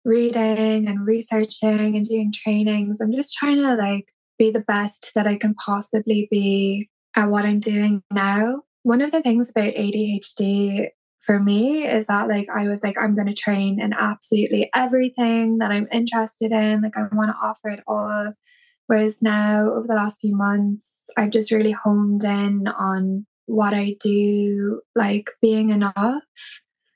reading 0.04 0.88
and 0.88 1.06
researching 1.06 1.96
and 1.96 2.06
doing 2.06 2.32
trainings. 2.34 3.02
I'm 3.02 3.14
just 3.14 3.34
trying 3.34 3.58
to 3.58 3.76
like 3.76 4.06
be 4.38 4.52
the 4.52 4.62
best 4.62 5.12
that 5.16 5.28
I 5.28 5.38
can 5.38 5.54
possibly 5.56 6.28
be 6.32 6.90
at 7.16 7.30
what 7.30 7.46
I'm 7.46 7.60
doing 7.60 8.02
now. 8.12 8.62
One 8.84 9.02
of 9.02 9.12
the 9.12 9.22
things 9.22 9.50
about 9.50 9.74
ADHD 9.74 10.88
for 11.22 11.40
me 11.40 11.86
is 11.86 12.08
that 12.08 12.28
like 12.28 12.48
I 12.54 12.68
was 12.68 12.84
like 12.84 12.98
I'm 13.00 13.16
going 13.16 13.28
to 13.28 13.34
train 13.34 13.80
in 13.80 13.94
absolutely 13.94 14.70
everything 14.76 15.60
that 15.60 15.72
I'm 15.72 15.88
interested 15.92 16.52
in 16.52 16.82
like 16.82 16.98
I 16.98 17.04
want 17.14 17.30
to 17.30 17.48
offer 17.48 17.70
it 17.70 17.84
all 17.88 18.34
whereas 18.88 19.22
now 19.22 19.70
over 19.72 19.86
the 19.88 19.94
last 19.94 20.22
few 20.22 20.36
months 20.36 21.06
I've 21.16 21.30
just 21.30 21.52
really 21.52 21.72
honed 21.72 22.24
in 22.24 22.68
on 22.68 23.28
what 23.46 23.74
I 23.74 23.96
do 24.04 24.82
like 24.96 25.30
being 25.42 25.70
enough 25.70 26.24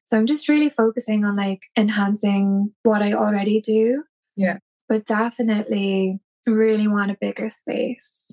so 0.06 0.18
I'm 0.18 0.28
just 0.28 0.48
really 0.48 0.70
focusing 0.70 1.26
on 1.26 1.36
like 1.36 1.64
enhancing 1.76 2.72
what 2.84 3.02
I 3.02 3.14
already 3.14 3.60
do. 3.60 4.04
Yeah. 4.36 4.60
But 4.88 5.06
definitely 5.06 6.20
really 6.46 6.88
want 6.88 7.12
a 7.12 7.18
bigger 7.20 7.50
space. 7.50 8.32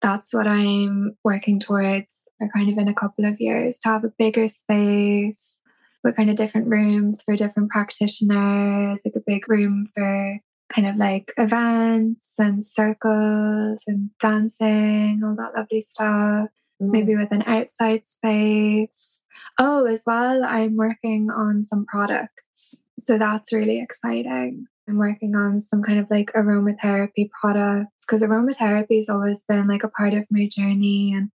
That's 0.00 0.32
what 0.32 0.46
I'm 0.46 1.16
working 1.24 1.58
towards 1.58 2.28
for 2.38 2.48
kind 2.54 2.70
of 2.70 2.78
in 2.78 2.86
a 2.86 2.94
couple 2.94 3.24
of 3.24 3.40
years 3.40 3.78
to 3.80 3.88
have 3.88 4.04
a 4.04 4.12
bigger 4.16 4.46
space 4.46 5.60
with 6.04 6.14
kind 6.14 6.30
of 6.30 6.36
different 6.36 6.68
rooms 6.68 7.22
for 7.24 7.34
different 7.34 7.70
practitioners, 7.70 9.02
like 9.04 9.16
a 9.16 9.22
big 9.26 9.48
room 9.48 9.88
for 9.92 10.38
kind 10.72 10.86
of 10.86 10.96
like 10.96 11.32
events 11.36 12.34
and 12.38 12.62
circles 12.62 13.82
and 13.88 14.10
dancing, 14.20 15.22
all 15.24 15.34
that 15.34 15.58
lovely 15.58 15.80
stuff. 15.80 16.50
Mm. 16.82 16.90
Maybe 16.90 17.16
with 17.16 17.32
an 17.32 17.42
outside 17.46 18.06
space. 18.06 19.22
Oh, 19.58 19.86
as 19.86 20.04
well, 20.06 20.44
I'm 20.44 20.76
working 20.76 21.30
on 21.30 21.62
some 21.62 21.86
products. 21.86 22.76
So 22.98 23.18
that's 23.18 23.52
really 23.52 23.80
exciting. 23.80 24.66
I'm 24.88 24.96
working 24.96 25.36
on 25.36 25.60
some 25.60 25.82
kind 25.82 25.98
of 25.98 26.10
like 26.10 26.32
aromatherapy 26.32 27.28
products 27.30 28.06
because 28.06 28.22
aromatherapy 28.22 28.96
has 28.96 29.08
always 29.08 29.44
been 29.44 29.68
like 29.68 29.84
a 29.84 29.88
part 29.88 30.14
of 30.14 30.24
my 30.30 30.48
journey 30.50 31.12
and 31.14 31.30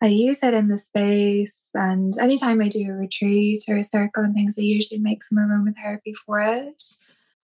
I 0.00 0.06
use 0.06 0.42
it 0.42 0.54
in 0.54 0.68
the 0.68 0.78
space. 0.78 1.70
And 1.74 2.16
anytime 2.18 2.60
I 2.60 2.68
do 2.68 2.86
a 2.88 2.92
retreat 2.92 3.62
or 3.68 3.76
a 3.76 3.84
circle 3.84 4.24
and 4.24 4.34
things, 4.34 4.56
I 4.58 4.62
usually 4.62 5.00
make 5.00 5.22
some 5.22 5.38
aromatherapy 5.38 6.14
for 6.14 6.40
it. 6.40 6.82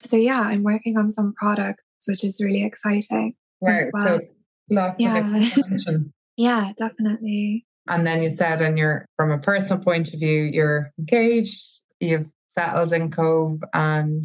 So 0.01 0.17
yeah, 0.17 0.41
I'm 0.41 0.63
working 0.63 0.97
on 0.97 1.11
some 1.11 1.33
products, 1.33 1.83
which 2.07 2.23
is 2.23 2.41
really 2.43 2.63
exciting. 2.63 3.35
Right. 3.61 3.89
Well. 3.93 4.19
So 4.19 4.27
lots 4.69 4.99
yeah. 4.99 5.37
of 5.87 6.05
yeah, 6.37 6.71
definitely. 6.77 7.65
And 7.87 8.07
then 8.07 8.23
you 8.23 8.31
said, 8.31 8.61
and 8.61 8.77
you're 8.77 9.05
from 9.17 9.31
a 9.31 9.37
personal 9.37 9.83
point 9.83 10.13
of 10.13 10.19
view, 10.19 10.43
you're 10.43 10.91
engaged, 10.97 11.81
you've 11.99 12.27
settled 12.47 12.93
in 12.93 13.11
Cobh, 13.11 13.61
and 13.73 14.23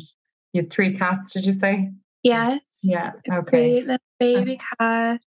you 0.52 0.62
had 0.62 0.70
three 0.70 0.96
cats, 0.96 1.32
did 1.32 1.44
you 1.44 1.52
say? 1.52 1.90
Yes. 2.22 2.60
Yeah. 2.82 3.12
Okay. 3.30 3.82
Three 3.82 3.90
uh-huh. 3.90 3.98
baby 4.18 4.60
cats. 4.78 5.24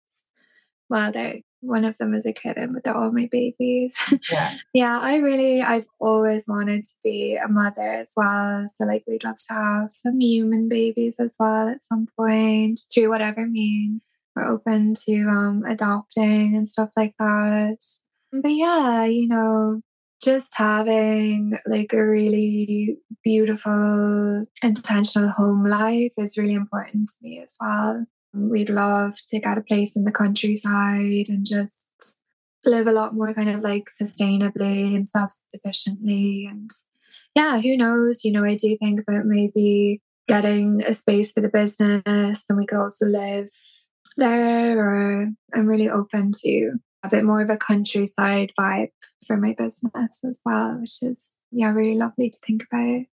Well, 0.89 1.13
they're 1.13 1.41
one 1.61 1.85
of 1.85 1.99
them 1.99 2.15
is 2.15 2.25
a 2.27 2.33
kitten, 2.33 2.73
but 2.73 2.85
they're 2.85 2.97
all 2.97 3.11
my 3.11 3.29
babies. 3.31 3.97
Yeah. 4.31 4.55
yeah, 4.75 4.99
I 4.99 5.17
really 5.17 5.63
I've 5.63 5.87
always 5.99 6.47
wanted 6.47 6.85
to 6.85 6.93
be 7.03 7.37
a 7.37 7.49
mother 7.49 7.95
as 7.95 8.13
well. 8.17 8.67
So 8.69 8.85
like 8.85 9.05
we'd 9.07 9.25
love 9.25 9.39
to 9.49 9.55
have 9.55 9.91
some 9.93 10.21
human 10.21 10.69
babies 10.69 11.17
as 11.19 11.35
well 11.39 11.69
at 11.69 11.83
some 11.83 12.09
point 12.17 12.81
through 12.93 13.09
whatever 13.09 13.47
means. 13.47 14.11
We're 14.39 14.53
open 14.53 14.95
to 15.07 15.23
um 15.29 15.65
adopting 15.69 16.55
and 16.55 16.67
stuff 16.67 16.91
like 16.97 17.15
that. 17.19 17.79
But 18.31 18.51
yeah, 18.51 19.05
you 19.05 19.27
know, 19.27 19.81
just 20.23 20.57
having 20.57 21.59
like 21.67 21.93
a 21.93 22.07
really 22.07 22.99
beautiful, 23.25 24.47
intentional 24.63 25.31
home 25.31 25.67
life 25.67 26.13
is 26.17 26.39
really 26.39 26.55
important 26.55 27.09
to 27.09 27.15
me 27.21 27.41
as 27.43 27.57
well. 27.61 28.07
we'd 28.33 28.71
love 28.71 29.15
to 29.31 29.41
get 29.41 29.59
a 29.59 29.63
place 29.63 29.97
in 29.97 30.05
the 30.05 30.13
countryside 30.13 31.27
and 31.29 31.45
just 31.45 31.91
live 32.65 32.87
a 32.87 32.93
lot 32.93 33.15
more 33.15 33.35
kind 33.35 33.49
of 33.49 33.63
like 33.63 33.87
sustainably 33.89 34.95
and 34.95 35.09
self 35.09 35.33
sufficiently. 35.49 36.47
And 36.49 36.71
yeah, 37.35 37.59
who 37.61 37.77
knows? 37.77 38.25
You 38.25 38.33
know, 38.33 38.45
I 38.45 38.55
do 38.55 38.77
think 38.79 39.01
about 39.01 39.25
maybe 39.25 40.01
getting 40.29 40.83
a 40.87 40.95
space 40.95 41.33
for 41.33 41.41
the 41.41 41.49
business 41.49 42.05
and 42.49 42.59
we 42.59 42.67
could 42.67 42.79
also 42.79 43.07
live 43.07 43.49
there 44.19 44.79
or 44.79 45.29
I'm 45.55 45.67
really 45.67 45.89
open 45.89 46.33
to 46.43 46.73
a 47.03 47.09
bit 47.09 47.25
more 47.25 47.41
of 47.41 47.51
a 47.51 47.57
countryside 47.57 48.53
vibe 48.59 48.91
for 49.27 49.37
my 49.37 49.55
business 49.57 50.25
as 50.25 50.41
well, 50.45 50.79
which 50.81 51.03
is 51.03 51.39
yeah, 51.51 51.71
really 51.71 51.97
lovely 51.97 52.31
to 52.31 52.39
think 52.47 52.65
about. 52.71 53.07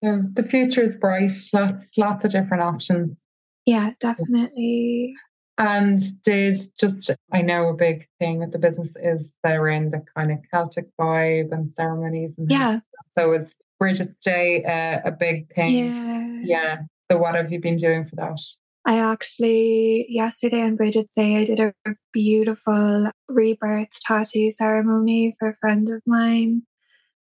Yeah, 0.00 0.20
the 0.32 0.42
future 0.42 0.82
is 0.82 0.96
bright. 0.96 1.32
Lots, 1.52 1.98
lots 1.98 2.24
of 2.24 2.32
different 2.32 2.62
options. 2.62 3.20
Yeah, 3.66 3.90
definitely. 4.00 5.14
And 5.58 6.00
did 6.22 6.58
just 6.78 7.10
I 7.32 7.42
know 7.42 7.68
a 7.68 7.74
big 7.74 8.08
thing 8.18 8.38
with 8.38 8.52
the 8.52 8.58
business 8.58 8.96
is 8.96 9.34
they're 9.44 9.68
in 9.68 9.90
the 9.90 10.02
kind 10.16 10.32
of 10.32 10.38
Celtic 10.50 10.86
vibe 10.98 11.52
and 11.52 11.70
ceremonies 11.72 12.36
and 12.38 12.50
yeah. 12.50 12.80
So 13.12 13.32
is 13.32 13.54
Brigid's 13.78 14.16
Day 14.22 14.64
uh, 14.64 15.06
a 15.06 15.10
big 15.10 15.52
thing? 15.52 15.74
Yeah. 15.74 16.40
Yeah. 16.42 16.76
So 17.10 17.18
what 17.18 17.34
have 17.34 17.52
you 17.52 17.60
been 17.60 17.76
doing 17.76 18.06
for 18.06 18.16
that? 18.16 18.40
I 18.86 18.98
actually, 18.98 20.06
yesterday 20.08 20.62
on 20.62 20.76
Brigid's 20.76 21.14
Day, 21.14 21.36
I 21.36 21.44
did 21.44 21.60
a 21.60 21.74
beautiful 22.12 23.10
rebirth 23.28 23.88
tattoo 24.02 24.50
ceremony 24.50 25.36
for 25.38 25.50
a 25.50 25.56
friend 25.60 25.88
of 25.90 26.02
mine. 26.06 26.62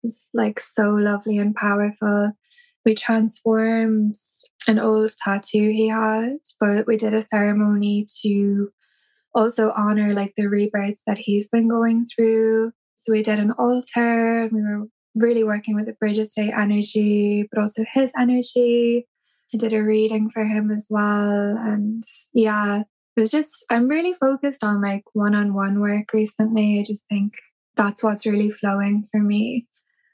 It 0.03 0.09
was 0.09 0.29
like 0.35 0.61
so 0.61 0.91
lovely 0.91 1.39
and 1.39 1.55
powerful. 1.55 2.33
We 2.85 2.95
transformed 2.95 4.15
an 4.69 4.79
old 4.79 5.11
tattoo 5.25 5.71
he 5.71 5.89
had, 5.89 6.37
but 6.61 6.87
we 6.87 6.97
did 6.97 7.15
a 7.15 7.23
ceremony 7.23 8.07
to 8.23 8.71
also 9.35 9.73
honor 9.73 10.13
like 10.13 10.35
the 10.37 10.49
rebirths 10.49 11.03
that 11.07 11.19
he's 11.19 11.49
been 11.49 11.69
going 11.69 12.05
through. 12.05 12.73
So 12.97 13.13
we 13.13 13.23
did 13.23 13.39
an 13.39 13.53
altar. 13.53 14.49
We 14.53 14.63
were 14.63 14.87
really 15.15 15.43
working 15.45 15.75
with 15.75 15.87
the 15.87 15.95
Brigid's 15.95 16.35
Day 16.35 16.53
energy, 16.53 17.49
but 17.51 17.61
also 17.61 17.85
his 17.91 18.13
energy. 18.19 19.07
I 19.55 19.59
did 19.59 19.73
a 19.73 19.83
reading 19.83 20.31
for 20.31 20.45
him 20.45 20.71
as 20.71 20.87
well. 20.91 21.57
And 21.57 22.03
yeah, 22.33 22.81
it 22.81 23.21
was 23.21 23.31
just, 23.31 23.65
I'm 23.71 23.89
really 23.89 24.15
focused 24.15 24.65
on 24.65 24.83
like 24.83 25.05
one 25.13 25.35
on 25.35 25.55
one 25.55 25.81
work 25.81 26.13
recently. 26.13 26.81
I 26.81 26.85
just 26.85 27.07
think 27.09 27.33
that's 27.77 28.03
what's 28.03 28.27
really 28.27 28.51
flowing 28.51 29.05
for 29.11 29.21
me. 29.21 29.67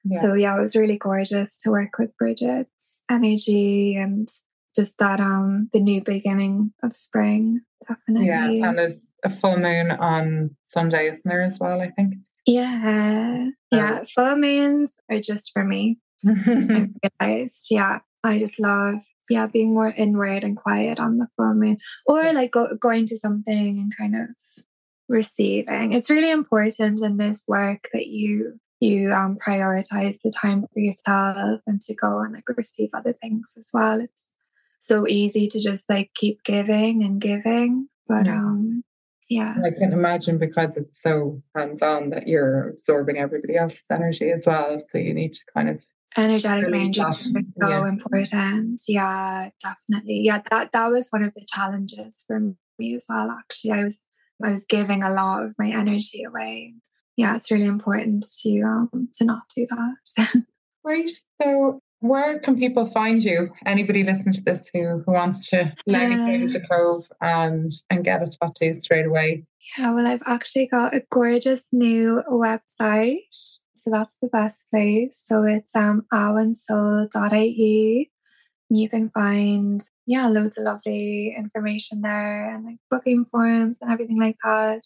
Yeah. 0.05 0.20
So 0.20 0.35
yeah, 0.35 0.57
it 0.57 0.61
was 0.61 0.76
really 0.76 0.99
gorgeous 0.99 1.61
to 1.62 1.70
work 1.70 1.99
with 1.99 2.11
Brigid's 2.20 3.01
energy 3.11 3.97
and 3.97 4.28
just 4.74 4.99
that 4.99 5.20
um 5.20 5.68
the 5.72 5.80
new 5.80 6.03
beginning 6.03 6.72
of 6.83 6.97
spring, 6.97 7.61
definitely. 7.87 8.26
Yeah, 8.26 8.68
and 8.68 8.78
there's 8.78 9.14
a 9.22 9.30
full 9.30 9.59
moon 9.59 9.91
on 9.91 10.57
Sunday, 10.62 11.09
isn't 11.09 11.24
there 11.24 11.43
as 11.43 11.59
well, 11.61 11.80
I 11.80 11.91
think? 11.91 12.14
Yeah. 12.47 13.49
Yeah. 13.70 14.05
Full 14.14 14.37
moons 14.37 14.97
are 15.11 15.20
just 15.20 15.53
for 15.53 15.64
me. 15.64 15.99
I 16.26 16.89
realized. 17.20 17.66
Yeah. 17.70 18.01
I 18.24 18.38
just 18.38 18.60
love 18.60 18.96
yeah, 19.30 19.46
being 19.46 19.74
more 19.74 19.92
inward 19.96 20.44
and 20.44 20.56
quiet 20.56 21.00
on 21.00 21.18
the 21.18 21.28
full 21.36 21.54
moon. 21.54 21.78
Or 22.06 22.32
like 22.32 22.52
go, 22.52 22.76
going 22.76 23.06
to 23.06 23.18
something 23.18 23.78
and 23.78 23.96
kind 23.96 24.16
of 24.16 24.28
receiving. 25.08 25.92
It's 25.92 26.10
really 26.10 26.30
important 26.30 27.02
in 27.02 27.16
this 27.16 27.44
work 27.48 27.88
that 27.92 28.06
you 28.06 28.58
you 28.80 29.12
um 29.12 29.38
prioritize 29.46 30.18
the 30.22 30.32
time 30.32 30.66
for 30.72 30.80
yourself 30.80 31.60
and 31.66 31.80
to 31.80 31.94
go 31.94 32.18
and 32.18 32.34
like 32.34 32.48
receive 32.56 32.90
other 32.94 33.12
things 33.12 33.52
as 33.56 33.70
well. 33.72 34.00
It's 34.00 34.28
so 34.80 35.06
easy 35.06 35.46
to 35.48 35.60
just 35.60 35.88
like 35.88 36.10
keep 36.14 36.42
giving 36.42 37.04
and 37.04 37.20
giving. 37.20 37.88
But 38.08 38.26
yeah. 38.26 38.36
um 38.36 38.82
yeah. 39.28 39.54
I 39.64 39.70
can 39.70 39.94
imagine 39.94 40.36
because 40.36 40.76
it's 40.76 41.00
so 41.00 41.42
hands 41.54 41.80
on 41.80 42.10
that 42.10 42.28
you're 42.28 42.68
absorbing 42.68 43.16
everybody 43.16 43.56
else's 43.56 43.80
energy 43.90 44.30
as 44.30 44.42
well. 44.46 44.78
So 44.78 44.98
you 44.98 45.14
need 45.14 45.32
to 45.32 45.40
kind 45.54 45.70
of 45.70 45.80
energetic 46.16 46.70
range 46.70 46.98
is 46.98 47.32
so 47.32 47.68
yeah. 47.68 47.88
important. 47.88 48.80
Yeah, 48.88 49.50
definitely. 49.62 50.22
Yeah, 50.24 50.42
that 50.50 50.72
that 50.72 50.86
was 50.88 51.08
one 51.10 51.22
of 51.24 51.34
the 51.34 51.46
challenges 51.52 52.24
for 52.26 52.40
me 52.78 52.96
as 52.96 53.06
well. 53.08 53.30
Actually, 53.30 53.72
I 53.72 53.84
was 53.84 54.02
I 54.44 54.50
was 54.50 54.66
giving 54.66 55.02
a 55.02 55.12
lot 55.12 55.44
of 55.44 55.54
my 55.58 55.68
energy 55.68 56.24
away. 56.24 56.74
Yeah, 57.16 57.36
it's 57.36 57.50
really 57.50 57.66
important 57.66 58.24
to 58.42 58.60
um 58.62 59.08
to 59.14 59.24
not 59.24 59.42
do 59.54 59.66
that. 59.70 60.44
right 60.84 61.10
So 61.40 61.80
where 62.03 62.40
can 62.40 62.59
people 62.59 62.90
find 62.90 63.22
you? 63.22 63.50
Anybody 63.64 64.03
listen 64.03 64.32
to 64.32 64.42
this 64.42 64.68
who, 64.74 65.03
who 65.07 65.12
wants 65.12 65.48
to 65.50 65.72
learn 65.86 66.20
uh, 66.20 66.26
into 66.26 66.61
Cobh 66.61 67.07
and 67.20 67.70
and 67.90 68.05
get 68.05 68.22
a 68.22 68.26
tattoo 68.26 68.74
straight 68.80 69.07
away? 69.07 69.44
Yeah, 69.78 69.94
well, 69.94 70.07
I've 70.07 70.22
actually 70.26 70.66
got 70.66 70.94
a 70.94 71.03
gorgeous 71.11 71.68
new 71.72 72.22
website. 72.28 73.20
So 73.30 73.90
that's 73.90 74.16
the 74.20 74.28
best 74.28 74.66
place. 74.70 75.22
So 75.24 75.44
it's 75.44 75.74
um 75.76 76.05
awensoul.ie. 76.12 78.11
You 78.68 78.88
can 78.88 79.11
find, 79.11 79.80
yeah, 80.07 80.26
loads 80.28 80.59
of 80.59 80.64
lovely 80.64 81.34
information 81.36 82.00
there 82.00 82.53
and 82.53 82.64
like 82.64 82.78
booking 82.90 83.26
forms 83.26 83.78
and 83.80 83.92
everything 83.92 84.18
like 84.18 84.38
that. 84.42 84.82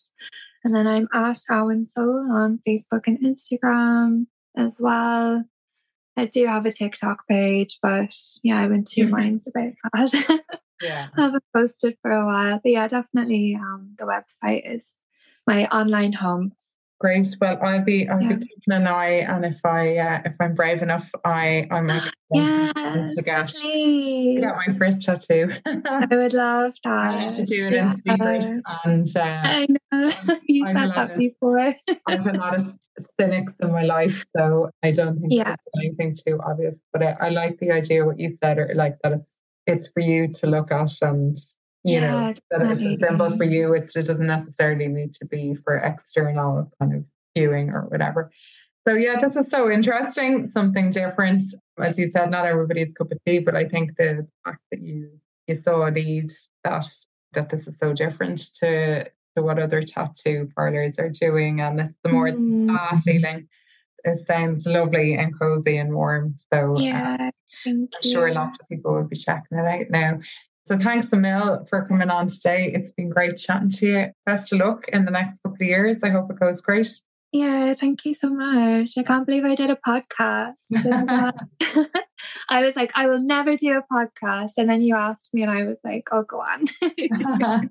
And 0.65 0.75
then 0.75 0.87
I'm 0.87 1.09
at 1.15 1.39
Awen 1.51 1.87
Soul 1.87 2.27
on 2.31 2.61
Facebook 2.69 3.05
and 3.07 3.19
Instagram 3.21 4.27
as 4.57 4.79
well. 4.81 5.45
I 6.17 6.27
do 6.27 6.47
have 6.47 6.65
a 6.67 6.73
TikTok 6.73 7.27
page, 7.29 7.79
but 7.83 8.15
yeah, 8.43 8.59
I'm 8.59 8.73
in 8.73 8.85
2 8.85 9.03
mm-hmm. 9.03 9.11
minds 9.11 9.49
about 9.49 9.73
that. 9.93 10.43
yeah. 10.81 11.09
I 11.17 11.23
haven't 11.23 11.45
posted 11.55 11.97
for 12.01 12.11
a 12.11 12.25
while. 12.25 12.61
But 12.63 12.73
yeah, 12.73 12.89
definitely 12.89 13.59
um, 13.61 13.95
the 13.99 14.05
website 14.05 14.63
is 14.65 14.99
my 15.47 15.67
online 15.67 16.15
home. 16.15 16.53
Great. 16.99 17.29
Well, 17.41 17.59
I'll 17.63 17.85
be 17.85 18.09
I'll 18.09 18.23
yeah. 18.23 18.37
be 18.37 18.47
keeping 18.47 18.73
an 18.73 18.87
eye, 18.87 19.21
and 19.21 19.45
if 19.45 19.65
I 19.67 19.99
uh, 19.99 20.23
if 20.25 20.35
I'm 20.41 20.55
brave 20.55 20.83
enough, 20.83 21.11
I 21.27 21.69
I 21.71 21.83
might 21.83 22.11
yes, 22.33 23.15
to 23.15 23.23
get, 23.23 23.49
to 23.49 24.41
get 24.41 24.55
my 24.67 24.75
first 24.79 25.03
tattoo. 25.03 25.51
I 25.65 26.07
would 26.11 26.33
love 26.33 26.75
that. 26.85 27.15
I 27.15 27.33
to 27.33 27.45
do 27.45 27.67
it 27.67 27.73
yeah. 27.73 27.93
in 27.93 27.99
secret, 27.99 28.63
and 28.85 29.17
uh, 29.17 29.21
I 29.21 29.67
know 29.69 30.39
you 30.45 30.65
i 30.67 30.73
said 30.73 30.93
that 30.95 31.13
of, 31.13 31.19
before. 31.19 31.59
I 31.59 31.77
have 32.09 32.27
a 32.27 32.33
lot 32.33 32.57
of 32.57 32.75
cynics 33.21 33.53
in 33.61 33.73
my 33.73 33.83
life, 33.83 34.25
so 34.37 34.71
I 34.83 34.91
don't 34.93 35.21
think 35.21 35.33
yeah. 35.33 35.57
anything 35.79 36.17
too 36.27 36.41
obvious. 36.45 36.75
But 36.93 37.03
I, 37.03 37.17
I 37.21 37.29
like 37.29 37.59
the 37.59 37.71
idea 37.71 38.05
what 38.05 38.19
you 38.19 38.35
said, 38.37 38.59
or 38.59 38.73
like 38.75 38.97
that 39.03 39.13
it's 39.13 39.41
it's 39.67 39.89
for 39.89 40.01
you 40.01 40.29
to 40.29 40.47
look 40.47 40.71
at 40.71 40.93
and 41.03 41.39
you 41.85 42.01
yeah, 42.01 42.11
know 42.11 42.35
that 42.51 42.73
it's 42.73 42.85
a 42.85 42.97
symbol 42.97 43.37
for 43.37 43.45
you 43.45 43.75
it's, 43.75 43.95
it 43.97 44.07
doesn't 44.07 44.27
necessarily 44.27 44.89
need 44.89 45.13
to 45.13 45.25
be 45.25 45.55
for 45.55 45.77
external 45.77 46.71
kind 46.81 46.95
of 46.95 47.05
viewing 47.37 47.71
or 47.71 47.83
whatever 47.83 48.31
so 48.87 48.95
yeah 48.95 49.21
this 49.21 49.37
is 49.37 49.49
so 49.49 49.71
interesting 49.71 50.47
something 50.47 50.91
different 50.91 51.43
as 51.79 51.99
you 51.99 52.11
said 52.11 52.31
not 52.31 52.47
everybody's 52.47 52.93
cup 52.93 53.11
of 53.13 53.19
tea 53.27 53.39
but 53.39 53.55
i 53.55 53.65
think 53.65 53.97
the 53.97 54.27
fact 54.45 54.61
that 54.71 54.81
you 54.81 55.11
you 55.47 55.55
saw 55.55 55.87
a 55.87 55.91
that 56.65 56.87
that 57.35 57.51
this 57.51 57.67
is 57.67 57.79
so 57.79 57.93
different 57.93 58.55
to 58.55 59.05
to 59.05 59.43
what 59.43 59.59
other 59.59 59.83
tattoo 59.83 60.49
parlors 60.55 60.99
are 60.99 61.11
doing 61.11 61.61
and 61.61 61.81
it's 61.81 61.95
the 62.03 62.09
more 62.09 62.29
mm. 62.29 62.69
ah 62.71 63.01
feeling 63.05 63.49
it 64.05 64.27
sounds 64.27 64.65
lovely 64.67 65.15
and 65.15 65.39
cozy 65.39 65.77
and 65.77 65.93
warm 65.93 66.35
so 66.53 66.77
uh, 66.77 66.81
yeah 66.81 67.31
I'm 67.67 67.89
sure 68.03 68.33
lots 68.33 68.59
of 68.61 68.69
people 68.69 68.95
will 68.95 69.05
be 69.05 69.17
checking 69.17 69.59
it 69.59 69.67
out 69.67 69.91
now. 69.91 70.21
So 70.67 70.79
thanks, 70.79 71.13
Emil, 71.13 71.67
for 71.71 71.87
coming 71.87 72.11
on 72.11 72.27
today. 72.27 72.73
It's 72.75 72.93
been 72.93 73.09
great 73.09 73.37
chatting 73.37 73.71
to 73.71 73.87
you. 73.87 74.07
Best 74.25 74.53
of 74.53 74.59
luck 74.59 74.89
in 74.89 75.05
the 75.05 75.13
next 75.13 75.41
couple 75.43 75.57
of 75.57 75.61
years. 75.61 75.99
I 76.03 76.11
hope 76.11 76.31
it 76.31 76.41
goes 76.41 76.61
great. 76.61 77.01
Yeah, 77.33 77.75
thank 77.75 78.05
you 78.05 78.15
so 78.15 78.31
much. 78.31 78.93
I 78.97 79.03
can't 79.03 79.27
believe 79.27 79.45
I 79.45 79.55
did 79.55 79.71
a 79.71 79.77
podcast. 79.77 80.71
I 82.49 82.65
was 82.65 82.77
like, 82.77 82.93
I 82.95 83.07
will 83.09 83.21
never 83.21 83.57
do 83.57 83.79
a 83.79 83.83
podcast. 83.93 84.53
And 84.59 84.69
then 84.71 84.81
you 84.81 84.97
asked 84.97 85.35
me, 85.35 85.43
and 85.43 85.51
I 85.51 85.65
was 85.65 85.81
like, 85.85 86.09
oh, 86.13 86.23
go 86.23 86.41
on. 86.41 86.67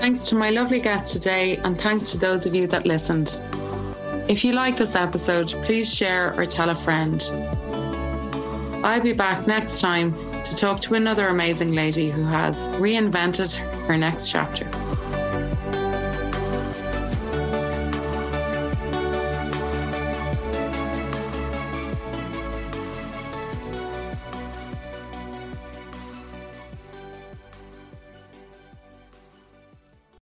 thanks 0.00 0.26
to 0.28 0.34
my 0.34 0.50
lovely 0.50 0.80
guest 0.80 1.12
today, 1.12 1.56
and 1.58 1.80
thanks 1.80 2.10
to 2.12 2.18
those 2.18 2.44
of 2.46 2.54
you 2.54 2.66
that 2.66 2.84
listened. 2.86 3.40
If 4.28 4.44
you 4.44 4.52
like 4.52 4.76
this 4.76 4.94
episode, 4.96 5.48
please 5.64 5.94
share 5.94 6.34
or 6.38 6.46
tell 6.46 6.70
a 6.70 6.74
friend. 6.74 7.22
I'll 8.84 9.00
be 9.00 9.14
back 9.14 9.46
next 9.46 9.80
time 9.80 10.12
to 10.42 10.56
talk 10.56 10.80
to 10.82 10.94
another 10.94 11.28
amazing 11.28 11.72
lady 11.72 12.10
who 12.10 12.24
has 12.24 12.68
reinvented 12.68 13.54
her 13.86 13.96
next 13.96 14.30
chapter. 14.30 14.68